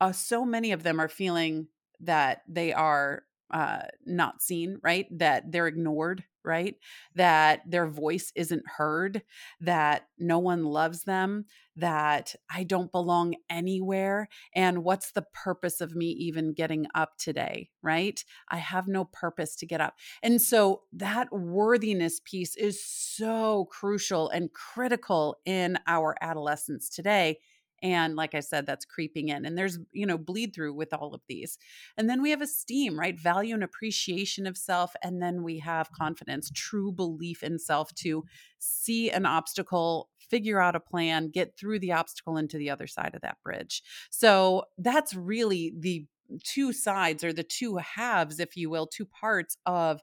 uh, 0.00 0.12
so 0.12 0.44
many 0.44 0.72
of 0.72 0.82
them 0.82 1.00
are 1.00 1.08
feeling 1.08 1.68
that 2.00 2.42
they 2.48 2.72
are 2.72 3.22
uh, 3.50 3.82
not 4.04 4.42
seen, 4.42 4.78
right? 4.82 5.06
That 5.10 5.50
they're 5.50 5.66
ignored, 5.66 6.24
right? 6.46 6.76
That 7.14 7.62
their 7.68 7.86
voice 7.86 8.32
isn't 8.34 8.62
heard, 8.76 9.22
that 9.60 10.08
no 10.18 10.38
one 10.38 10.64
loves 10.64 11.02
them, 11.04 11.44
that 11.76 12.34
I 12.50 12.62
don't 12.62 12.92
belong 12.92 13.34
anywhere. 13.50 14.28
And 14.54 14.84
what's 14.84 15.12
the 15.12 15.26
purpose 15.34 15.80
of 15.80 15.94
me 15.94 16.06
even 16.06 16.54
getting 16.54 16.86
up 16.94 17.18
today, 17.18 17.68
right? 17.82 18.24
I 18.48 18.58
have 18.58 18.88
no 18.88 19.04
purpose 19.04 19.56
to 19.56 19.66
get 19.66 19.80
up. 19.80 19.94
And 20.22 20.40
so 20.40 20.82
that 20.92 21.32
worthiness 21.32 22.20
piece 22.24 22.56
is 22.56 22.82
so 22.82 23.66
crucial 23.70 24.30
and 24.30 24.52
critical 24.52 25.36
in 25.44 25.78
our 25.86 26.16
adolescence 26.20 26.88
today 26.88 27.38
and 27.82 28.16
like 28.16 28.34
i 28.34 28.40
said 28.40 28.66
that's 28.66 28.84
creeping 28.84 29.28
in 29.28 29.44
and 29.44 29.56
there's 29.56 29.78
you 29.92 30.06
know 30.06 30.18
bleed 30.18 30.54
through 30.54 30.74
with 30.74 30.92
all 30.92 31.14
of 31.14 31.22
these. 31.28 31.58
And 31.96 32.08
then 32.08 32.22
we 32.22 32.30
have 32.30 32.42
esteem 32.42 32.98
right? 32.98 33.18
Value 33.18 33.54
and 33.54 33.64
appreciation 33.64 34.46
of 34.46 34.56
self 34.56 34.94
and 35.02 35.22
then 35.22 35.42
we 35.42 35.58
have 35.60 35.92
confidence 35.92 36.50
true 36.54 36.92
belief 36.92 37.42
in 37.42 37.58
self 37.58 37.94
to 37.96 38.24
see 38.58 39.10
an 39.10 39.26
obstacle 39.26 40.08
figure 40.28 40.60
out 40.60 40.76
a 40.76 40.80
plan 40.80 41.28
get 41.28 41.56
through 41.56 41.78
the 41.78 41.92
obstacle 41.92 42.36
into 42.36 42.58
the 42.58 42.70
other 42.70 42.86
side 42.86 43.14
of 43.14 43.22
that 43.22 43.38
bridge. 43.44 43.82
So 44.10 44.64
that's 44.78 45.14
really 45.14 45.72
the 45.78 46.06
two 46.42 46.72
sides 46.72 47.22
or 47.22 47.32
the 47.32 47.44
two 47.44 47.76
halves 47.76 48.40
if 48.40 48.56
you 48.56 48.68
will 48.68 48.86
two 48.86 49.06
parts 49.06 49.56
of 49.64 50.00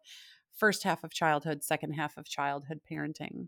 first 0.56 0.84
half 0.84 1.04
of 1.04 1.14
childhood 1.14 1.64
second 1.64 1.92
half 1.94 2.16
of 2.16 2.26
childhood 2.26 2.80
parenting 2.90 3.48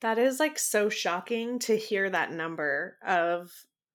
that 0.00 0.18
is 0.18 0.40
like 0.40 0.58
so 0.58 0.88
shocking 0.88 1.58
to 1.60 1.76
hear 1.76 2.08
that 2.10 2.32
number 2.32 2.96
of 3.06 3.50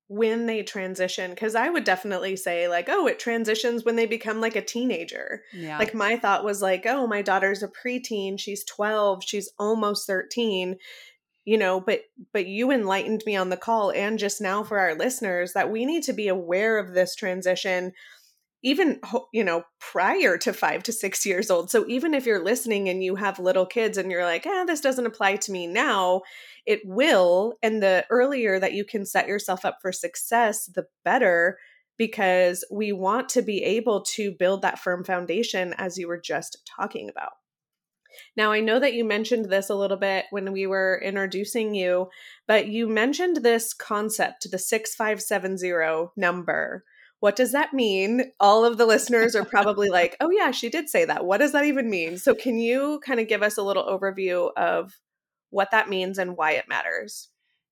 when 0.07 0.45
they 0.45 0.61
transition 0.61 1.29
because 1.29 1.55
I 1.55 1.69
would 1.69 1.85
definitely 1.85 2.35
say 2.35 2.67
like 2.67 2.89
oh 2.89 3.07
it 3.07 3.17
transitions 3.17 3.85
when 3.85 3.95
they 3.95 4.05
become 4.05 4.41
like 4.41 4.57
a 4.57 4.61
teenager. 4.61 5.43
Yeah. 5.53 5.77
Like 5.77 5.93
my 5.93 6.17
thought 6.17 6.43
was 6.43 6.61
like 6.61 6.85
oh 6.85 7.07
my 7.07 7.21
daughter's 7.21 7.63
a 7.63 7.69
preteen, 7.69 8.39
she's 8.39 8.65
12, 8.65 9.23
she's 9.25 9.51
almost 9.57 10.07
13 10.07 10.77
you 11.43 11.57
know 11.57 11.79
but 11.79 12.01
but 12.33 12.45
you 12.45 12.71
enlightened 12.71 13.23
me 13.25 13.35
on 13.35 13.49
the 13.49 13.57
call 13.57 13.91
and 13.91 14.19
just 14.19 14.41
now 14.41 14.63
for 14.63 14.77
our 14.77 14.93
listeners 14.93 15.53
that 15.53 15.71
we 15.71 15.85
need 15.85 16.03
to 16.03 16.13
be 16.13 16.27
aware 16.27 16.77
of 16.77 16.93
this 16.93 17.15
transition 17.15 17.93
even 18.63 18.99
you 19.33 19.43
know 19.43 19.63
prior 19.79 20.37
to 20.37 20.53
five 20.53 20.83
to 20.83 20.91
six 20.91 21.25
years 21.25 21.49
old 21.49 21.69
so 21.69 21.85
even 21.87 22.13
if 22.13 22.25
you're 22.25 22.43
listening 22.43 22.89
and 22.89 23.03
you 23.03 23.15
have 23.15 23.39
little 23.39 23.65
kids 23.65 23.97
and 23.97 24.11
you're 24.11 24.25
like 24.25 24.45
ah 24.47 24.63
this 24.65 24.81
doesn't 24.81 25.05
apply 25.05 25.35
to 25.35 25.51
me 25.51 25.67
now 25.67 26.21
it 26.65 26.79
will 26.85 27.53
and 27.63 27.81
the 27.81 28.05
earlier 28.09 28.59
that 28.59 28.73
you 28.73 28.85
can 28.85 29.05
set 29.05 29.27
yourself 29.27 29.65
up 29.65 29.77
for 29.81 29.91
success 29.91 30.65
the 30.67 30.85
better 31.03 31.57
because 31.97 32.63
we 32.71 32.91
want 32.91 33.29
to 33.29 33.41
be 33.41 33.63
able 33.63 34.01
to 34.01 34.31
build 34.31 34.61
that 34.61 34.79
firm 34.79 35.03
foundation 35.03 35.73
as 35.77 35.97
you 35.97 36.07
were 36.07 36.19
just 36.19 36.57
talking 36.77 37.09
about 37.09 37.31
now, 38.35 38.51
I 38.51 38.59
know 38.59 38.79
that 38.79 38.93
you 38.93 39.03
mentioned 39.03 39.45
this 39.45 39.69
a 39.69 39.75
little 39.75 39.97
bit 39.97 40.25
when 40.31 40.51
we 40.51 40.67
were 40.67 41.01
introducing 41.03 41.73
you, 41.73 42.09
but 42.47 42.67
you 42.67 42.87
mentioned 42.87 43.37
this 43.37 43.73
concept, 43.73 44.49
the 44.51 44.59
6570 44.59 46.11
number. 46.17 46.83
What 47.21 47.35
does 47.35 47.51
that 47.53 47.71
mean? 47.71 48.31
All 48.39 48.65
of 48.65 48.77
the 48.77 48.85
listeners 48.85 49.35
are 49.35 49.45
probably 49.45 49.89
like, 49.89 50.17
oh, 50.19 50.31
yeah, 50.31 50.51
she 50.51 50.69
did 50.69 50.89
say 50.89 51.05
that. 51.05 51.23
What 51.23 51.37
does 51.37 51.53
that 51.53 51.65
even 51.65 51.89
mean? 51.89 52.17
So, 52.17 52.35
can 52.35 52.57
you 52.57 52.99
kind 53.05 53.19
of 53.19 53.27
give 53.27 53.43
us 53.43 53.57
a 53.57 53.63
little 53.63 53.85
overview 53.85 54.49
of 54.57 54.99
what 55.51 55.71
that 55.71 55.87
means 55.87 56.17
and 56.17 56.35
why 56.35 56.51
it 56.53 56.67
matters? 56.67 57.29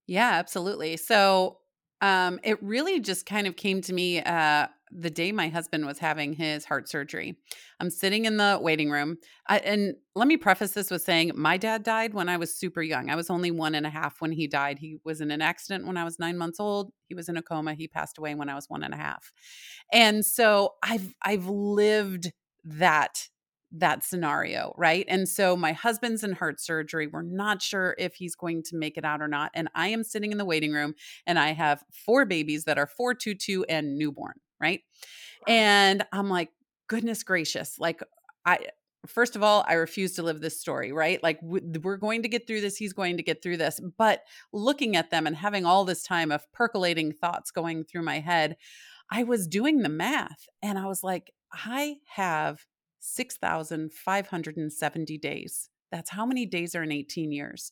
Yeah, 0.08 0.32
absolutely. 0.34 0.98
So, 0.98 1.58
um, 2.02 2.40
it 2.44 2.62
really 2.64 3.00
just 3.00 3.26
kind 3.26 3.48
of 3.48 3.56
came 3.56 3.82
to 3.82 3.94
me 3.94 4.22
uh, 4.22 4.68
the 4.92 5.10
day 5.10 5.32
my 5.32 5.50
husband 5.50 5.86
was 5.86 6.00
having 6.00 6.34
his 6.34 6.66
heart 6.66 6.90
surgery. 6.90 7.38
I'm 7.80 7.90
sitting 7.90 8.26
in 8.26 8.38
the 8.38 8.60
waiting 8.62 8.90
room. 8.90 9.18
I, 9.48 9.60
and 9.60 9.96
let 10.16 10.28
me 10.28 10.38
preface 10.38 10.72
this 10.72 10.90
with 10.90 11.02
saying 11.02 11.32
my 11.36 11.58
dad 11.58 11.84
died 11.84 12.14
when 12.14 12.30
I 12.30 12.38
was 12.38 12.56
super 12.56 12.82
young. 12.82 13.10
I 13.10 13.16
was 13.16 13.30
only 13.30 13.52
one 13.52 13.76
and 13.76 13.86
a 13.86 13.90
half 13.90 14.20
when 14.20 14.32
he 14.32 14.48
died. 14.48 14.80
He 14.80 14.98
was 15.04 15.22
in 15.22 15.32
an 15.32 15.42
accident 15.42 15.86
when 15.86 15.98
I 15.98 16.04
was 16.04 16.20
nine 16.20 16.38
months 16.38 16.60
old. 16.60 16.92
He 17.08 17.16
was 17.16 17.30
in 17.30 17.38
a 17.38 17.42
coma. 17.42 17.74
He 17.74 17.88
passed 17.88 18.18
away 18.18 18.36
when 18.36 18.50
I 18.50 18.56
was 18.56 18.70
one 18.70 18.84
and 18.84 18.94
a 18.94 18.98
half. 18.98 19.32
And 19.92 20.26
so 20.26 20.74
I've 20.84 21.14
I've 21.22 21.48
lived 21.48 22.32
that 22.64 23.30
that 23.72 24.04
scenario, 24.04 24.74
right? 24.78 25.06
And 25.08 25.30
so 25.30 25.56
my 25.56 25.74
husband's 25.74 26.24
in 26.24 26.34
heart 26.34 26.60
surgery. 26.60 27.08
We're 27.08 27.22
not 27.22 27.62
sure 27.62 27.96
if 28.00 28.16
he's 28.16 28.36
going 28.36 28.64
to 28.64 28.78
make 28.78 28.98
it 28.98 29.06
out 29.06 29.22
or 29.22 29.28
not. 29.28 29.52
And 29.54 29.70
I 29.76 29.90
am 29.90 30.04
sitting 30.04 30.32
in 30.32 30.40
the 30.40 30.46
waiting 30.46 30.72
room 30.72 30.96
and 31.28 31.38
I 31.38 31.52
have 31.54 31.84
four 31.92 32.26
babies 32.26 32.64
that 32.64 32.80
are 32.80 32.88
422 32.88 33.66
and 33.66 33.98
newborn 33.98 34.34
right? 34.62 34.82
And 35.48 36.06
I'm 36.12 36.30
like, 36.30 36.50
goodness 36.88 37.24
gracious, 37.24 37.80
like 37.80 38.02
I 38.46 38.60
first 39.08 39.36
of 39.36 39.44
all, 39.44 39.64
I 39.68 39.74
refuse 39.74 40.14
to 40.16 40.24
live 40.24 40.42
this 40.42 40.60
story, 40.60 40.92
right? 40.92 41.22
Like 41.24 41.40
we're 41.42 41.98
going 41.98 42.24
to 42.24 42.30
get 42.30 42.48
through 42.48 42.62
this, 42.62 42.78
he's 42.78 42.94
going 42.94 43.18
to 43.18 43.24
get 43.24 43.42
through 43.42 43.58
this. 43.58 43.80
But 43.98 44.24
looking 44.52 44.96
at 44.96 45.12
them 45.12 45.28
and 45.28 45.36
having 45.36 45.66
all 45.66 45.86
this 45.86 46.04
time 46.04 46.32
of 46.32 46.52
percolating 46.52 47.14
thoughts 47.14 47.52
going 47.52 47.86
through 47.86 48.04
my 48.04 48.20
head, 48.20 48.58
I 49.12 49.24
was 49.24 49.48
doing 49.48 49.82
the 49.82 49.90
math 49.90 50.48
and 50.62 50.78
I 50.78 50.86
was 50.86 51.04
like, 51.04 51.34
I 51.54 51.96
have 52.16 52.60
6,570 53.00 55.18
days. 55.18 55.70
That's 55.92 56.12
how 56.12 56.26
many 56.26 56.46
days 56.46 56.76
are 56.76 56.84
in 56.84 56.92
18 56.92 57.32
years. 57.32 57.72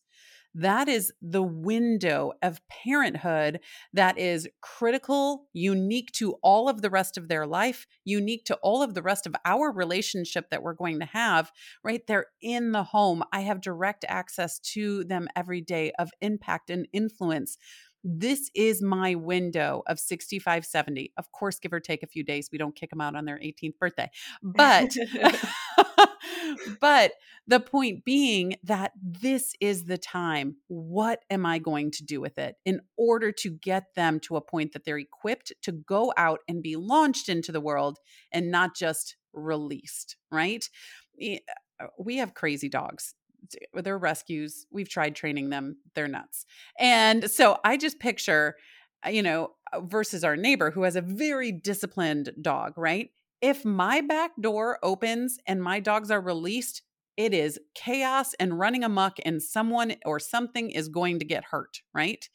That 0.57 0.87
is 0.87 1.13
the 1.21 1.43
window 1.43 2.33
of 2.41 2.61
parenthood 2.67 3.59
that 3.93 4.17
is 4.17 4.49
critical, 4.59 5.45
unique 5.53 6.11
to 6.13 6.33
all 6.41 6.67
of 6.67 6.81
the 6.81 6.89
rest 6.89 7.15
of 7.15 7.27
their 7.27 7.45
life, 7.45 7.85
unique 8.03 8.43
to 8.45 8.55
all 8.63 8.81
of 8.81 8.95
the 8.95 9.03
rest 9.03 9.27
of 9.27 9.35
our 9.45 9.71
relationship 9.71 10.49
that 10.49 10.63
we're 10.63 10.73
going 10.73 10.99
to 10.99 11.05
have, 11.05 11.51
right? 11.83 12.01
They're 12.07 12.25
in 12.41 12.71
the 12.71 12.85
home. 12.85 13.23
I 13.31 13.41
have 13.41 13.61
direct 13.61 14.03
access 14.09 14.57
to 14.73 15.03
them 15.03 15.27
every 15.35 15.61
day 15.61 15.91
of 15.99 16.09
impact 16.21 16.71
and 16.71 16.87
influence 16.91 17.57
this 18.03 18.49
is 18.55 18.81
my 18.81 19.15
window 19.15 19.83
of 19.87 19.99
65 19.99 20.65
70 20.65 21.11
of 21.17 21.31
course 21.31 21.59
give 21.59 21.73
or 21.73 21.79
take 21.79 22.03
a 22.03 22.07
few 22.07 22.23
days 22.23 22.47
we 22.51 22.57
don't 22.57 22.75
kick 22.75 22.91
them 22.91 23.01
out 23.01 23.15
on 23.15 23.25
their 23.25 23.37
18th 23.37 23.77
birthday 23.79 24.09
but 24.41 24.95
but 26.79 27.13
the 27.47 27.59
point 27.59 28.03
being 28.03 28.55
that 28.63 28.91
this 29.01 29.53
is 29.59 29.85
the 29.85 29.97
time 29.97 30.57
what 30.67 31.23
am 31.29 31.45
i 31.45 31.59
going 31.59 31.91
to 31.91 32.03
do 32.03 32.19
with 32.21 32.37
it 32.37 32.55
in 32.65 32.81
order 32.97 33.31
to 33.31 33.49
get 33.49 33.95
them 33.95 34.19
to 34.19 34.35
a 34.35 34.41
point 34.41 34.73
that 34.73 34.85
they're 34.85 34.97
equipped 34.97 35.53
to 35.61 35.71
go 35.71 36.13
out 36.17 36.39
and 36.47 36.63
be 36.63 36.75
launched 36.75 37.29
into 37.29 37.51
the 37.51 37.61
world 37.61 37.97
and 38.31 38.51
not 38.51 38.75
just 38.75 39.17
released 39.33 40.17
right 40.31 40.69
uh, 41.21 41.87
we 41.99 42.17
have 42.17 42.33
crazy 42.33 42.69
dogs 42.69 43.13
they're 43.73 43.97
rescues. 43.97 44.65
We've 44.71 44.89
tried 44.89 45.15
training 45.15 45.49
them. 45.49 45.77
They're 45.95 46.07
nuts. 46.07 46.45
And 46.79 47.29
so 47.29 47.57
I 47.63 47.77
just 47.77 47.99
picture, 47.99 48.55
uh, 49.05 49.09
you 49.09 49.21
know, 49.21 49.51
uh, 49.73 49.81
versus 49.81 50.23
our 50.23 50.35
neighbor 50.35 50.71
who 50.71 50.83
has 50.83 50.95
a 50.95 51.01
very 51.01 51.51
disciplined 51.51 52.31
dog, 52.41 52.73
right? 52.77 53.09
If 53.41 53.63
my 53.63 54.01
back 54.01 54.31
door 54.39 54.79
opens 54.81 55.37
and 55.45 55.61
my 55.61 55.79
dogs 55.79 56.11
are 56.11 56.21
released, 56.21 56.81
it 57.15 57.33
is 57.33 57.59
chaos 57.75 58.33
and 58.35 58.59
running 58.59 58.83
amok, 58.83 59.17
and 59.25 59.41
someone 59.41 59.95
or 60.05 60.19
something 60.19 60.69
is 60.69 60.87
going 60.87 61.19
to 61.19 61.25
get 61.25 61.45
hurt, 61.45 61.81
right? 61.93 62.27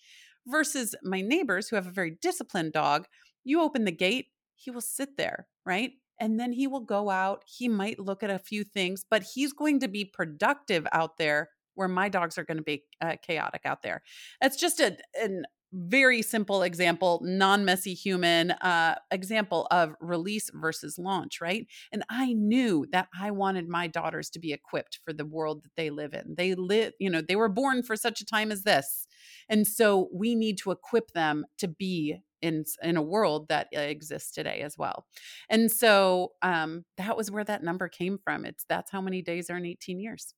Versus 0.47 0.95
my 1.03 1.21
neighbors 1.21 1.69
who 1.69 1.77
have 1.77 1.87
a 1.87 1.93
very 1.93 2.17
disciplined 2.21 2.73
dog, 2.73 3.07
you 3.45 3.61
open 3.61 3.85
the 3.85 3.93
gate, 3.93 4.27
he 4.57 4.71
will 4.71 4.81
sit 4.81 5.17
there, 5.17 5.47
right? 5.65 5.93
and 6.23 6.39
then 6.39 6.53
he 6.53 6.69
will 6.69 6.81
go 6.81 7.11
out. 7.11 7.43
He 7.47 7.69
might 7.69 7.99
look 7.99 8.23
at 8.23 8.31
a 8.31 8.39
few 8.39 8.63
things, 8.63 9.05
but 9.11 9.25
he's 9.35 9.53
going 9.53 9.81
to 9.81 9.89
be 9.89 10.05
productive 10.05 10.87
out 10.93 11.17
there 11.19 11.49
where 11.75 11.89
my 11.89 12.09
dogs 12.09 12.39
are 12.39 12.45
going 12.45 12.59
to 12.59 12.63
be 12.63 12.85
uh, 13.01 13.17
chaotic 13.27 13.63
out 13.65 13.83
there. 13.83 14.03
It's 14.41 14.57
just 14.57 14.79
a 14.79 14.97
an 15.21 15.43
very 15.73 16.23
simple 16.23 16.63
example, 16.63 17.21
non 17.23 17.65
messy 17.65 17.95
human 17.95 18.51
uh, 18.53 18.97
example 19.11 19.67
of 19.71 19.95
release 20.01 20.51
versus 20.53 20.99
launch, 20.99 21.41
right? 21.41 21.67
And 21.93 22.05
I 22.11 22.33
knew 22.33 22.87
that 22.93 23.09
I 23.19 23.31
wanted 23.31 23.69
my 23.69 23.87
daughters 23.87 24.29
to 24.31 24.39
be 24.39 24.53
equipped 24.53 25.01
for 25.05 25.13
the 25.13 25.25
world 25.25 25.63
that 25.65 25.73
they 25.77 25.91
live 25.91 26.13
in. 26.13 26.35
They 26.37 26.55
live, 26.55 26.93
you 26.99 27.11
know, 27.11 27.23
they 27.23 27.37
were 27.37 27.49
born 27.49 27.83
for 27.83 27.97
such 27.97 28.21
a 28.21 28.27
time 28.27 28.53
as 28.53 28.65
this. 28.65 29.07
And 29.49 29.67
so 29.67 30.09
we 30.13 30.35
need 30.35 30.59
to 30.59 30.71
equip 30.71 31.13
them 31.13 31.47
to 31.59 31.69
be 31.69 32.19
in 32.43 32.65
in 32.83 32.97
a 32.97 33.03
world 33.03 33.49
that 33.49 33.69
uh, 33.75 33.81
exists 33.81 34.33
today 34.33 34.61
as 34.61 34.77
well. 34.77 35.07
And 35.49 35.71
so 35.71 36.33
um, 36.43 36.85
that 36.99 37.17
was 37.17 37.31
where 37.31 37.45
that 37.45 37.63
number 37.63 37.89
came 37.89 38.19
from. 38.23 38.45
It's 38.45 38.65
that's 38.69 38.91
how 38.91 39.01
many 39.01 39.23
days 39.23 39.49
are 39.49 39.57
in 39.57 39.65
18 39.65 40.01
years. 40.01 40.35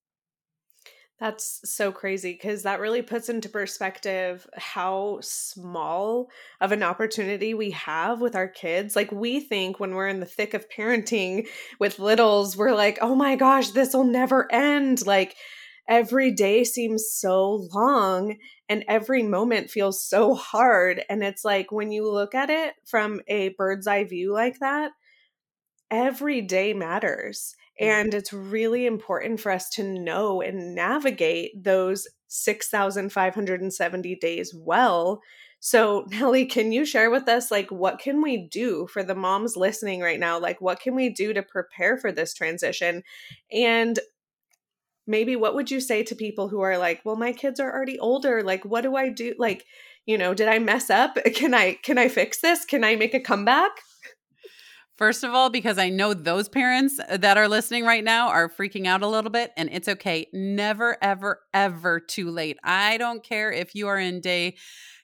That's 1.21 1.61
so 1.65 1.93
crazy 1.93 2.33
because 2.33 2.65
that 2.65 2.81
really 2.81 3.01
puts 3.01 3.29
into 3.29 3.49
perspective 3.49 4.49
how 4.57 5.21
small 5.23 6.29
of 6.61 6.73
an 6.73 6.83
opportunity 6.83 7.55
we 7.55 7.71
have 7.71 8.21
with 8.21 8.35
our 8.35 8.49
kids. 8.49 8.97
Like, 8.97 9.13
we 9.13 9.39
think 9.39 9.79
when 9.79 9.95
we're 9.95 10.09
in 10.09 10.19
the 10.19 10.27
thick 10.27 10.55
of 10.55 10.69
parenting 10.69 11.47
with 11.79 12.01
littles, 12.01 12.57
we're 12.57 12.75
like, 12.75 12.99
oh 13.01 13.15
my 13.15 13.37
gosh, 13.37 13.71
this 13.71 13.95
will 13.95 14.05
never 14.05 14.53
end. 14.53 15.07
Like, 15.07 15.37
every 15.89 16.33
day 16.33 16.65
seems 16.65 17.07
so 17.09 17.69
long 17.73 18.37
and 18.69 18.85
every 18.89 19.23
moment 19.23 19.71
feels 19.71 20.03
so 20.03 20.35
hard. 20.35 21.05
And 21.09 21.23
it's 21.23 21.45
like 21.45 21.71
when 21.71 21.93
you 21.93 22.11
look 22.11 22.35
at 22.35 22.51
it 22.51 22.75
from 22.87 23.21
a 23.29 23.51
bird's 23.51 23.87
eye 23.87 24.05
view 24.05 24.33
like 24.33 24.59
that, 24.59 24.91
every 25.91 26.41
day 26.41 26.75
matters. 26.75 27.55
Mm. 27.81 27.87
And 27.87 28.15
it's 28.15 28.33
really 28.33 28.87
important 28.87 29.41
for 29.41 29.51
us 29.53 29.69
to 29.71 29.83
know 29.83 30.41
and 30.41 30.75
navigate 30.75 31.63
those 31.63 32.07
6,570 32.29 34.17
days 34.17 34.55
well. 34.57 35.21
So, 35.61 36.05
Nellie, 36.11 36.47
can 36.47 36.73
you 36.73 36.85
share 36.85 37.11
with 37.11 37.29
us, 37.29 37.51
like, 37.51 37.71
what 37.71 37.99
can 37.99 38.23
we 38.23 38.49
do 38.49 38.87
for 38.93 39.03
the 39.03 39.15
moms 39.15 39.57
listening 39.57 40.01
right 40.01 40.21
now? 40.21 40.39
Like, 40.39 40.61
what 40.61 40.81
can 40.81 40.95
we 40.95 41.09
do 41.11 41.33
to 41.33 41.43
prepare 41.43 41.97
for 41.97 42.13
this 42.13 42.35
transition? 42.35 43.03
And 43.53 43.99
maybe 45.07 45.37
what 45.37 45.55
would 45.55 45.71
you 45.71 45.81
say 45.81 46.03
to 46.03 46.15
people 46.15 46.49
who 46.49 46.61
are 46.61 46.79
like, 46.79 47.01
well, 47.05 47.17
my 47.17 47.33
kids 47.33 47.61
are 47.61 47.73
already 47.73 47.99
older. 47.99 48.43
Like, 48.43 48.65
what 48.65 48.83
do 48.83 48.97
I 48.97 49.09
do? 49.11 49.35
Like, 49.39 49.65
you 50.07 50.19
know, 50.19 50.35
did 50.35 50.49
I 50.49 50.59
mess 50.59 50.91
up? 50.91 51.19
Can 51.35 51.55
I 51.55 51.75
can 51.83 51.99
I 51.99 52.09
fix 52.09 52.41
this? 52.41 52.65
Can 52.65 52.85
I 52.85 52.97
make 52.97 53.15
a 53.15 53.21
comeback? 53.21 53.71
First 54.97 55.25
of 55.25 55.33
all, 55.33 55.51
because 55.51 55.77
I 55.77 55.89
know 55.89 56.15
those 56.15 56.49
parents 56.49 57.01
that 57.09 57.37
are 57.37 57.49
listening 57.49 57.85
right 57.85 58.05
now 58.05 58.29
are 58.29 58.49
freaking 58.49 58.87
out 58.87 59.03
a 59.03 59.09
little 59.09 59.31
bit, 59.31 59.53
and 59.57 59.69
it's 59.73 59.89
okay. 59.89 60.29
Never, 60.33 60.97
ever, 61.03 61.41
ever 61.53 61.99
too 61.99 62.31
late. 62.31 62.59
I 62.63 62.97
don't 62.99 63.25
care 63.25 63.51
if 63.51 63.75
you 63.75 63.89
are 63.89 63.99
in 63.99 64.21
day 64.21 64.57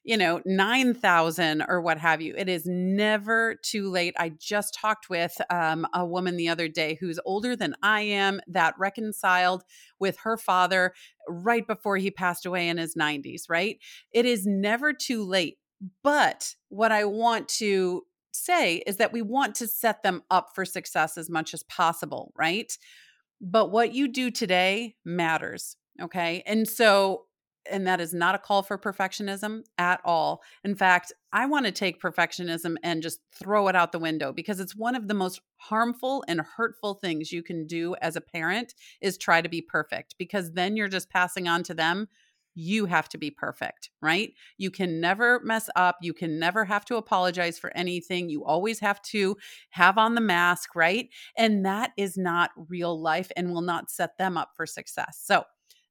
you 0.02 0.16
know, 0.16 0.40
9,000 0.46 1.62
or 1.68 1.80
what 1.80 1.98
have 1.98 2.22
you. 2.22 2.34
It 2.36 2.48
is 2.48 2.64
never 2.66 3.56
too 3.62 3.90
late. 3.90 4.14
I 4.18 4.30
just 4.30 4.74
talked 4.74 5.10
with 5.10 5.36
um, 5.50 5.86
a 5.92 6.06
woman 6.06 6.36
the 6.36 6.48
other 6.48 6.68
day 6.68 6.96
who's 6.98 7.20
older 7.26 7.54
than 7.54 7.74
I 7.82 8.02
am 8.02 8.40
that 8.48 8.74
reconciled 8.78 9.62
with 9.98 10.16
her 10.22 10.36
father 10.36 10.94
right 11.28 11.66
before 11.66 11.98
he 11.98 12.10
passed 12.10 12.46
away 12.46 12.68
in 12.68 12.78
his 12.78 12.94
90s, 12.94 13.42
right? 13.48 13.78
It 14.12 14.24
is 14.24 14.46
never 14.46 14.92
too 14.92 15.22
late. 15.22 15.58
But 16.02 16.54
what 16.68 16.92
I 16.92 17.04
want 17.04 17.48
to 17.58 18.02
say 18.32 18.76
is 18.86 18.96
that 18.96 19.12
we 19.12 19.22
want 19.22 19.54
to 19.56 19.66
set 19.66 20.02
them 20.02 20.22
up 20.30 20.50
for 20.54 20.64
success 20.64 21.18
as 21.18 21.30
much 21.30 21.54
as 21.54 21.62
possible, 21.64 22.32
right? 22.36 22.76
But 23.40 23.70
what 23.70 23.94
you 23.94 24.08
do 24.08 24.30
today 24.30 24.96
matters. 25.04 25.76
Okay. 26.00 26.42
And 26.46 26.68
so 26.68 27.24
and 27.70 27.86
that 27.86 28.00
is 28.00 28.14
not 28.14 28.34
a 28.34 28.38
call 28.38 28.62
for 28.62 28.78
perfectionism 28.78 29.62
at 29.78 30.00
all. 30.04 30.42
In 30.64 30.74
fact, 30.74 31.12
I 31.32 31.46
want 31.46 31.66
to 31.66 31.72
take 31.72 32.00
perfectionism 32.00 32.76
and 32.82 33.02
just 33.02 33.20
throw 33.32 33.68
it 33.68 33.76
out 33.76 33.92
the 33.92 33.98
window 33.98 34.32
because 34.32 34.60
it's 34.60 34.74
one 34.74 34.94
of 34.94 35.08
the 35.08 35.14
most 35.14 35.40
harmful 35.56 36.24
and 36.26 36.40
hurtful 36.40 36.94
things 36.94 37.32
you 37.32 37.42
can 37.42 37.66
do 37.66 37.94
as 38.00 38.16
a 38.16 38.20
parent 38.20 38.74
is 39.00 39.18
try 39.18 39.40
to 39.40 39.48
be 39.48 39.60
perfect 39.60 40.14
because 40.18 40.52
then 40.52 40.76
you're 40.76 40.88
just 40.88 41.10
passing 41.10 41.48
on 41.48 41.62
to 41.64 41.74
them 41.74 42.08
you 42.54 42.86
have 42.86 43.08
to 43.10 43.18
be 43.18 43.30
perfect, 43.30 43.90
right? 44.02 44.32
You 44.58 44.70
can 44.70 45.00
never 45.00 45.40
mess 45.44 45.68
up. 45.76 45.98
You 46.02 46.12
can 46.12 46.38
never 46.38 46.64
have 46.64 46.84
to 46.86 46.96
apologize 46.96 47.58
for 47.58 47.74
anything. 47.76 48.28
You 48.28 48.44
always 48.44 48.80
have 48.80 49.00
to 49.02 49.36
have 49.70 49.98
on 49.98 50.14
the 50.14 50.20
mask, 50.20 50.74
right? 50.74 51.08
And 51.36 51.64
that 51.64 51.92
is 51.96 52.16
not 52.16 52.50
real 52.68 53.00
life 53.00 53.30
and 53.36 53.52
will 53.52 53.62
not 53.62 53.90
set 53.90 54.18
them 54.18 54.36
up 54.36 54.50
for 54.56 54.66
success. 54.66 55.20
So, 55.22 55.44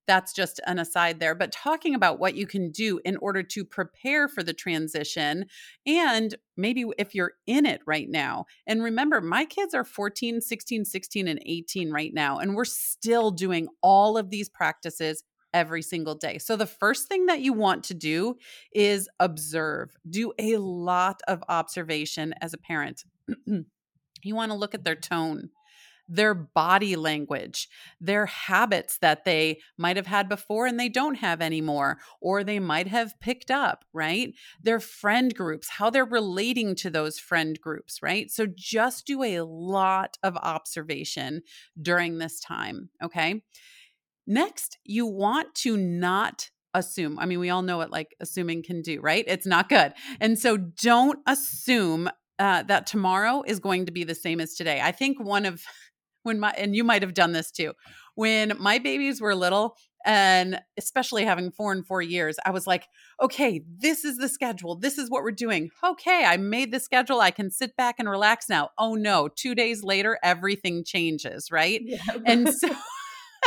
that's 0.09 0.33
just 0.33 0.59
an 0.65 0.79
aside 0.79 1.19
there. 1.19 1.35
But 1.35 1.51
talking 1.51 1.93
about 1.93 2.19
what 2.19 2.33
you 2.33 2.47
can 2.47 2.71
do 2.71 2.99
in 3.05 3.15
order 3.17 3.43
to 3.43 3.63
prepare 3.63 4.27
for 4.27 4.41
the 4.41 4.53
transition, 4.53 5.45
and 5.85 6.33
maybe 6.57 6.83
if 6.97 7.13
you're 7.13 7.33
in 7.45 7.67
it 7.67 7.81
right 7.85 8.09
now. 8.09 8.45
And 8.65 8.81
remember, 8.83 9.21
my 9.21 9.45
kids 9.45 9.75
are 9.75 9.83
14, 9.83 10.41
16, 10.41 10.83
16, 10.83 11.27
and 11.27 11.39
18 11.45 11.91
right 11.91 12.11
now, 12.11 12.39
and 12.39 12.55
we're 12.55 12.65
still 12.65 13.29
doing 13.29 13.67
all 13.83 14.17
of 14.17 14.31
these 14.31 14.49
practices 14.49 15.23
every 15.53 15.81
single 15.81 16.15
day. 16.15 16.37
So, 16.37 16.55
the 16.55 16.65
first 16.65 17.07
thing 17.07 17.27
that 17.27 17.41
you 17.41 17.53
want 17.53 17.83
to 17.85 17.93
do 17.93 18.37
is 18.73 19.09
observe, 19.19 19.95
do 20.09 20.33
a 20.39 20.57
lot 20.57 21.21
of 21.27 21.43
observation 21.49 22.33
as 22.41 22.53
a 22.53 22.57
parent. 22.57 23.03
you 23.45 24.35
want 24.35 24.51
to 24.51 24.57
look 24.57 24.73
at 24.73 24.83
their 24.83 24.95
tone 24.95 25.49
their 26.09 26.33
body 26.33 26.95
language, 26.95 27.69
their 28.01 28.25
habits 28.25 28.97
that 28.97 29.25
they 29.25 29.59
might 29.77 29.95
have 29.95 30.07
had 30.07 30.27
before 30.27 30.65
and 30.65 30.79
they 30.79 30.89
don't 30.89 31.15
have 31.15 31.39
anymore, 31.39 31.99
or 32.19 32.43
they 32.43 32.59
might 32.59 32.87
have 32.87 33.19
picked 33.19 33.51
up, 33.51 33.85
right? 33.93 34.33
Their 34.61 34.79
friend 34.79 35.33
groups, 35.33 35.69
how 35.69 35.91
they're 35.91 36.03
relating 36.03 36.75
to 36.77 36.89
those 36.89 37.19
friend 37.19 37.59
groups, 37.61 38.01
right? 38.01 38.31
So 38.31 38.47
just 38.47 39.05
do 39.05 39.23
a 39.23 39.41
lot 39.41 40.17
of 40.23 40.35
observation 40.37 41.43
during 41.79 42.17
this 42.17 42.39
time, 42.39 42.89
okay? 43.03 43.43
Next, 44.29 44.77
you 44.85 45.07
want 45.07 45.55
to 45.55 45.75
not 45.75 46.51
assume. 46.75 47.17
I 47.17 47.25
mean, 47.25 47.39
we 47.39 47.49
all 47.49 47.63
know 47.63 47.77
what 47.77 47.91
like 47.91 48.15
assuming 48.21 48.61
can 48.61 48.83
do, 48.83 49.01
right? 49.01 49.25
It's 49.27 49.47
not 49.47 49.69
good. 49.69 49.91
And 50.21 50.37
so 50.37 50.55
don't 50.55 51.17
assume 51.25 52.09
uh, 52.37 52.61
that 52.63 52.85
tomorrow 52.85 53.43
is 53.45 53.59
going 53.59 53.87
to 53.87 53.91
be 53.91 54.03
the 54.03 54.13
same 54.13 54.39
as 54.39 54.53
today. 54.53 54.79
I 54.81 54.91
think 54.91 55.19
one 55.19 55.45
of 55.45 55.63
when 56.23 56.39
my 56.39 56.51
and 56.57 56.75
you 56.75 56.83
might 56.83 57.01
have 57.01 57.13
done 57.13 57.31
this 57.31 57.49
too 57.49 57.73
when 58.15 58.51
my 58.59 58.77
babies 58.77 59.21
were 59.21 59.33
little 59.33 59.77
and 60.05 60.59
especially 60.77 61.23
having 61.23 61.49
four 61.49 61.71
and 61.71 61.87
four 61.87 62.01
years 62.01 62.37
i 62.45 62.51
was 62.51 62.67
like 62.67 62.87
okay 63.21 63.63
this 63.79 64.03
is 64.03 64.17
the 64.17 64.27
schedule 64.27 64.75
this 64.75 64.97
is 64.97 65.09
what 65.09 65.23
we're 65.23 65.31
doing 65.31 65.69
okay 65.81 66.25
i 66.25 66.35
made 66.35 66.73
the 66.73 66.79
schedule 66.79 67.21
i 67.21 67.31
can 67.31 67.49
sit 67.49 67.73
back 67.77 67.95
and 67.99 68.09
relax 68.09 68.49
now 68.49 68.69
oh 68.77 68.95
no 68.95 69.29
two 69.33 69.55
days 69.55 69.81
later 69.81 70.19
everything 70.21 70.83
changes 70.85 71.49
right 71.51 71.81
yeah. 71.85 71.97
and 72.25 72.53
so 72.53 72.67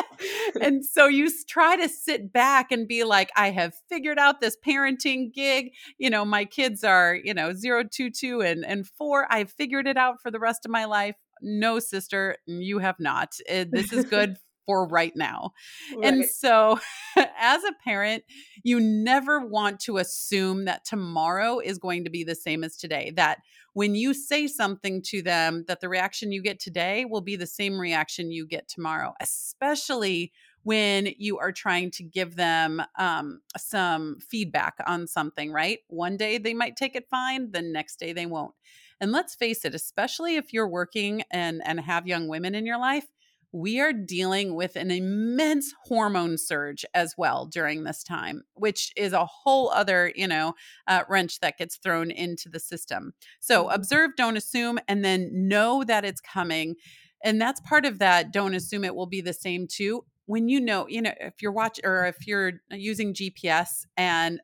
and 0.61 0.85
so 0.85 1.07
you 1.07 1.31
try 1.49 1.77
to 1.77 1.89
sit 1.89 2.33
back 2.33 2.73
and 2.73 2.87
be 2.87 3.05
like, 3.05 3.31
I 3.37 3.51
have 3.51 3.75
figured 3.89 4.19
out 4.19 4.41
this 4.41 4.57
parenting 4.67 5.33
gig. 5.33 5.73
You 5.99 6.11
know, 6.11 6.25
my 6.25 6.45
kids 6.45 6.85
are, 6.85 7.15
you 7.15 7.35
know, 7.35 7.53
zero, 7.53 7.85
two, 7.85 8.11
two, 8.11 8.41
and, 8.41 8.65
and 8.65 8.87
four. 8.87 9.27
I've 9.31 9.51
figured 9.51 9.87
it 9.87 9.97
out 9.97 10.21
for 10.21 10.31
the 10.31 10.41
rest 10.41 10.65
of 10.65 10.71
my 10.71 10.85
life 10.85 11.17
no, 11.43 11.81
sister, 11.81 12.37
you 12.47 12.79
have 12.79 12.99
not. 12.99 13.35
Eh, 13.47 13.65
this 13.71 13.93
is 13.93 14.05
good 14.11 14.37
for 14.67 14.87
right 14.87 15.13
now. 15.17 15.53
Right. 15.95 16.07
And 16.07 16.25
so, 16.25 16.79
as 17.39 17.65
a 17.65 17.73
parent, 17.85 18.25
you 18.63 18.81
never 18.81 19.41
want 19.41 19.81
to 19.81 19.99
assume 19.99 20.65
that 20.67 20.85
tomorrow 20.85 21.59
is 21.59 21.79
going 21.79 22.05
to 22.05 22.11
be 22.11 22.25
the 22.25 22.35
same 22.35 22.65
as 22.65 22.77
today. 22.77 23.13
That 23.17 23.39
when 23.75 23.95
you 23.95 24.13
say 24.15 24.47
something 24.47 25.03
to 25.07 25.23
them, 25.23 25.65
that 25.69 25.81
the 25.81 25.89
reaction 25.89 26.33
you 26.33 26.43
get 26.43 26.61
today 26.61 27.05
will 27.05 27.21
be 27.21 27.37
the 27.37 27.47
same 27.47 27.79
reaction 27.79 28.31
you 28.31 28.47
get 28.47 28.69
tomorrow, 28.69 29.15
especially 29.21 30.33
when 30.65 31.09
you 31.19 31.39
are 31.39 31.53
trying 31.53 31.91
to 31.91 32.05
give 32.05 32.37
them 32.37 32.83
um, 32.99 33.41
some 33.57 34.19
feedback 34.21 34.75
on 34.87 35.07
something, 35.07 35.53
right? 35.53 35.81
One 35.89 36.17
day 36.17 36.39
they 36.39 36.55
might 36.55 36.77
take 36.77 36.95
it 36.95 37.09
fine, 37.11 37.51
the 37.51 37.63
next 37.63 37.99
day 37.99 38.13
they 38.13 38.27
won't. 38.27 38.55
And 39.01 39.11
let's 39.11 39.35
face 39.35 39.65
it, 39.65 39.75
especially 39.75 40.37
if 40.37 40.53
you're 40.53 40.69
working 40.69 41.25
and, 41.33 41.61
and 41.65 41.81
have 41.81 42.07
young 42.07 42.29
women 42.29 42.55
in 42.55 42.65
your 42.65 42.79
life, 42.79 43.07
we 43.53 43.81
are 43.81 43.93
dealing 43.93 44.55
with 44.55 44.77
an 44.77 44.91
immense 44.91 45.75
hormone 45.85 46.39
surge 46.39 46.85
as 46.95 47.15
well 47.19 47.47
during 47.47 47.85
this 47.85 48.03
time, 48.03 48.43
which 48.55 48.93
is 48.97 49.13
a 49.13 49.27
whole 49.27 49.71
other, 49.71 50.11
you 50.17 50.27
know, 50.27 50.55
uh, 50.89 51.03
wrench 51.09 51.41
that 51.41 51.59
gets 51.59 51.77
thrown 51.77 52.11
into 52.11 52.49
the 52.49 52.61
system. 52.61 53.13
So 53.41 53.65
mm-hmm. 53.65 53.75
observe, 53.75 54.13
don't 54.17 54.39
assume, 54.39 54.79
and 54.89 55.05
then 55.05 55.31
know 55.33 55.85
that 55.85 56.05
it's 56.05 56.21
coming. 56.21 56.77
And 57.23 57.41
that's 57.41 57.61
part 57.61 57.85
of 57.85 57.99
that. 57.99 58.33
Don't 58.33 58.55
assume 58.55 58.85
it 58.85 58.95
will 58.95 59.07
be 59.07 59.21
the 59.21 59.35
same 59.35 59.67
too. 59.69 60.05
When 60.27 60.49
you 60.49 60.61
know, 60.61 60.89
you 60.89 61.03
know, 61.03 61.13
if 61.21 61.43
you're 61.43 61.53
watching 61.53 61.85
or 61.85 62.07
if 62.07 62.27
you're 62.27 62.55
using 62.71 63.13
GPS 63.13 63.87
and 63.97 64.41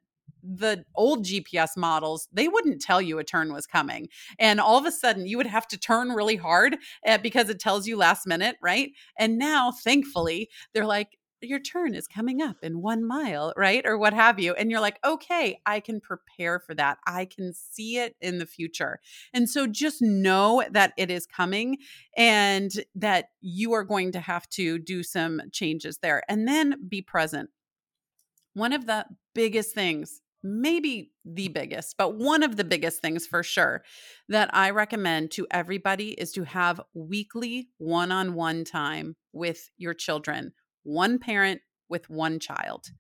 the 0.48 0.84
old 0.94 1.24
GPS 1.24 1.76
models, 1.76 2.28
they 2.32 2.48
wouldn't 2.48 2.80
tell 2.80 3.02
you 3.02 3.18
a 3.18 3.24
turn 3.24 3.52
was 3.52 3.66
coming. 3.66 4.08
And 4.38 4.60
all 4.60 4.78
of 4.78 4.86
a 4.86 4.92
sudden, 4.92 5.26
you 5.26 5.36
would 5.36 5.46
have 5.46 5.68
to 5.68 5.78
turn 5.78 6.08
really 6.10 6.36
hard 6.36 6.78
uh, 7.06 7.18
because 7.18 7.50
it 7.50 7.60
tells 7.60 7.86
you 7.86 7.96
last 7.96 8.26
minute, 8.26 8.56
right? 8.62 8.90
And 9.18 9.38
now, 9.38 9.72
thankfully, 9.72 10.48
they're 10.72 10.86
like, 10.86 11.18
your 11.40 11.60
turn 11.60 11.94
is 11.94 12.08
coming 12.08 12.42
up 12.42 12.56
in 12.62 12.82
one 12.82 13.06
mile, 13.06 13.52
right? 13.56 13.86
Or 13.86 13.96
what 13.96 14.12
have 14.12 14.40
you. 14.40 14.54
And 14.54 14.70
you're 14.70 14.80
like, 14.80 14.98
okay, 15.04 15.60
I 15.64 15.78
can 15.80 16.00
prepare 16.00 16.58
for 16.58 16.74
that. 16.74 16.98
I 17.06 17.26
can 17.26 17.52
see 17.54 17.98
it 17.98 18.16
in 18.20 18.38
the 18.38 18.46
future. 18.46 18.98
And 19.32 19.48
so 19.48 19.66
just 19.66 20.02
know 20.02 20.64
that 20.70 20.94
it 20.96 21.10
is 21.10 21.26
coming 21.26 21.78
and 22.16 22.72
that 22.96 23.26
you 23.40 23.72
are 23.72 23.84
going 23.84 24.12
to 24.12 24.20
have 24.20 24.48
to 24.50 24.78
do 24.80 25.02
some 25.02 25.42
changes 25.52 25.98
there 25.98 26.22
and 26.28 26.48
then 26.48 26.88
be 26.88 27.02
present. 27.02 27.50
One 28.54 28.72
of 28.72 28.86
the 28.86 29.06
biggest 29.34 29.74
things 29.74 30.20
maybe 30.42 31.12
the 31.24 31.48
biggest, 31.48 31.96
but 31.96 32.16
one 32.16 32.42
of 32.42 32.56
the 32.56 32.64
biggest 32.64 33.00
things 33.00 33.26
for 33.26 33.42
sure 33.42 33.82
that 34.28 34.50
I 34.52 34.70
recommend 34.70 35.30
to 35.32 35.46
everybody 35.50 36.10
is 36.10 36.32
to 36.32 36.44
have 36.44 36.80
weekly 36.94 37.68
one 37.78 38.12
on 38.12 38.34
one 38.34 38.64
time 38.64 39.16
with 39.32 39.70
your 39.76 39.94
children, 39.94 40.52
one 40.82 41.18
parent 41.18 41.60
with 41.88 42.08
one 42.08 42.38
child 42.38 42.90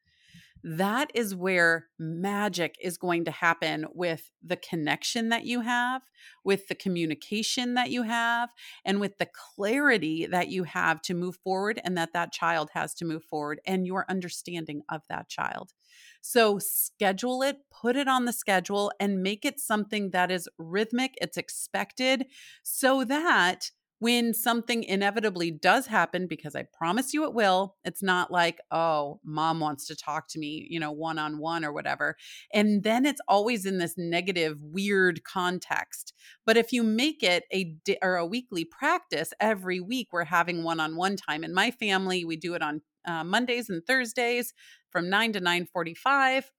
that 0.64 1.10
is 1.14 1.34
where 1.34 1.86
magic 1.98 2.76
is 2.82 2.98
going 2.98 3.24
to 3.24 3.30
happen 3.30 3.86
with 3.94 4.30
the 4.42 4.56
connection 4.56 5.28
that 5.28 5.44
you 5.44 5.60
have, 5.60 6.02
with 6.44 6.66
the 6.68 6.74
communication 6.74 7.74
that 7.74 7.90
you 7.90 8.02
have, 8.02 8.50
and 8.84 9.00
with 9.00 9.18
the 9.18 9.28
clarity 9.56 10.26
that 10.26 10.48
you 10.48 10.64
have 10.64 11.00
to 11.02 11.14
move 11.14 11.36
forward 11.36 11.80
and 11.84 11.96
that 11.96 12.12
that 12.12 12.32
child 12.32 12.70
has 12.74 12.94
to 12.94 13.04
move 13.04 13.24
forward 13.24 13.60
and 13.66 13.86
your 13.86 14.04
understanding 14.08 14.82
of 14.88 15.02
that 15.08 15.28
child. 15.28 15.72
So 16.20 16.58
schedule 16.58 17.42
it, 17.42 17.58
put 17.70 17.96
it 17.96 18.08
on 18.08 18.24
the 18.24 18.32
schedule, 18.32 18.92
and 19.00 19.22
make 19.22 19.44
it 19.44 19.60
something 19.60 20.10
that 20.10 20.30
is 20.30 20.48
rhythmic, 20.58 21.14
it's 21.20 21.36
expected, 21.36 22.26
so 22.62 23.04
that 23.04 23.70
when 24.00 24.32
something 24.32 24.84
inevitably 24.84 25.50
does 25.50 25.86
happen, 25.86 26.26
because 26.28 26.54
I 26.54 26.64
promise 26.72 27.12
you 27.12 27.24
it 27.24 27.34
will, 27.34 27.76
it's 27.84 28.02
not 28.02 28.30
like, 28.30 28.60
oh, 28.70 29.20
mom 29.24 29.58
wants 29.58 29.86
to 29.88 29.96
talk 29.96 30.28
to 30.28 30.38
me, 30.38 30.66
you 30.70 30.78
know, 30.78 30.92
one 30.92 31.18
on 31.18 31.38
one 31.38 31.64
or 31.64 31.72
whatever. 31.72 32.16
And 32.52 32.84
then 32.84 33.04
it's 33.04 33.20
always 33.26 33.66
in 33.66 33.78
this 33.78 33.94
negative, 33.96 34.58
weird 34.62 35.24
context. 35.24 36.14
But 36.46 36.56
if 36.56 36.72
you 36.72 36.84
make 36.84 37.22
it 37.24 37.44
a 37.50 37.74
di- 37.84 37.98
or 38.00 38.16
a 38.16 38.26
weekly 38.26 38.64
practice, 38.64 39.32
every 39.40 39.80
week 39.80 40.08
we're 40.12 40.24
having 40.24 40.62
one 40.62 40.78
on 40.78 40.94
one 40.94 41.16
time. 41.16 41.42
In 41.42 41.52
my 41.52 41.72
family, 41.72 42.24
we 42.24 42.36
do 42.36 42.54
it 42.54 42.62
on 42.62 42.82
uh, 43.04 43.24
Mondays 43.24 43.68
and 43.68 43.84
Thursdays 43.84 44.52
from 44.90 45.08
9 45.10 45.32
to 45.34 45.40
9:45. 45.40 46.50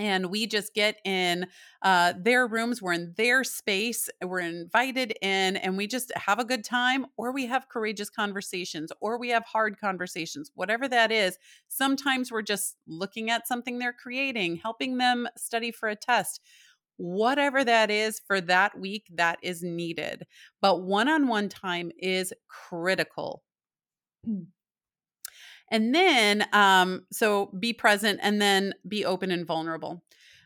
and 0.00 0.30
we 0.30 0.46
just 0.46 0.72
get 0.72 0.96
in 1.04 1.46
uh, 1.82 2.14
their 2.18 2.46
rooms 2.46 2.80
we're 2.80 2.94
in 2.94 3.12
their 3.18 3.44
space 3.44 4.08
we're 4.24 4.40
invited 4.40 5.12
in 5.20 5.56
and 5.58 5.76
we 5.76 5.86
just 5.86 6.10
have 6.16 6.38
a 6.38 6.44
good 6.44 6.64
time 6.64 7.04
or 7.18 7.32
we 7.32 7.44
have 7.44 7.68
courageous 7.68 8.08
conversations 8.08 8.90
or 9.02 9.18
we 9.18 9.28
have 9.28 9.44
hard 9.44 9.78
conversations 9.78 10.50
whatever 10.54 10.88
that 10.88 11.12
is. 11.12 11.38
Sometimes 11.68 12.32
we're 12.32 12.40
just 12.40 12.76
looking 12.86 13.30
at 13.30 13.46
something 13.46 13.78
they're 13.78 13.92
creating 13.92 14.56
helping 14.56 14.96
them 14.96 15.28
study 15.36 15.70
for 15.70 15.88
a 15.88 15.96
test. 15.96 16.40
Whatever 16.96 17.62
that 17.64 17.90
is 17.90 18.20
for 18.26 18.40
that 18.42 18.78
week 18.78 19.06
that 19.14 19.38
is 19.42 19.62
needed. 19.62 20.26
But 20.62 20.82
one-on-one 20.82 21.48
time 21.50 21.90
is 21.98 22.32
critical 22.48 23.42
and 25.70 25.94
then, 25.94 26.46
um, 26.52 27.06
so 27.12 27.46
be 27.58 27.72
present 27.72 28.20
and 28.22 28.40
then 28.40 28.74
be 28.86 29.04
open 29.04 29.30
and 29.30 29.46
vulnerable. 29.46 30.02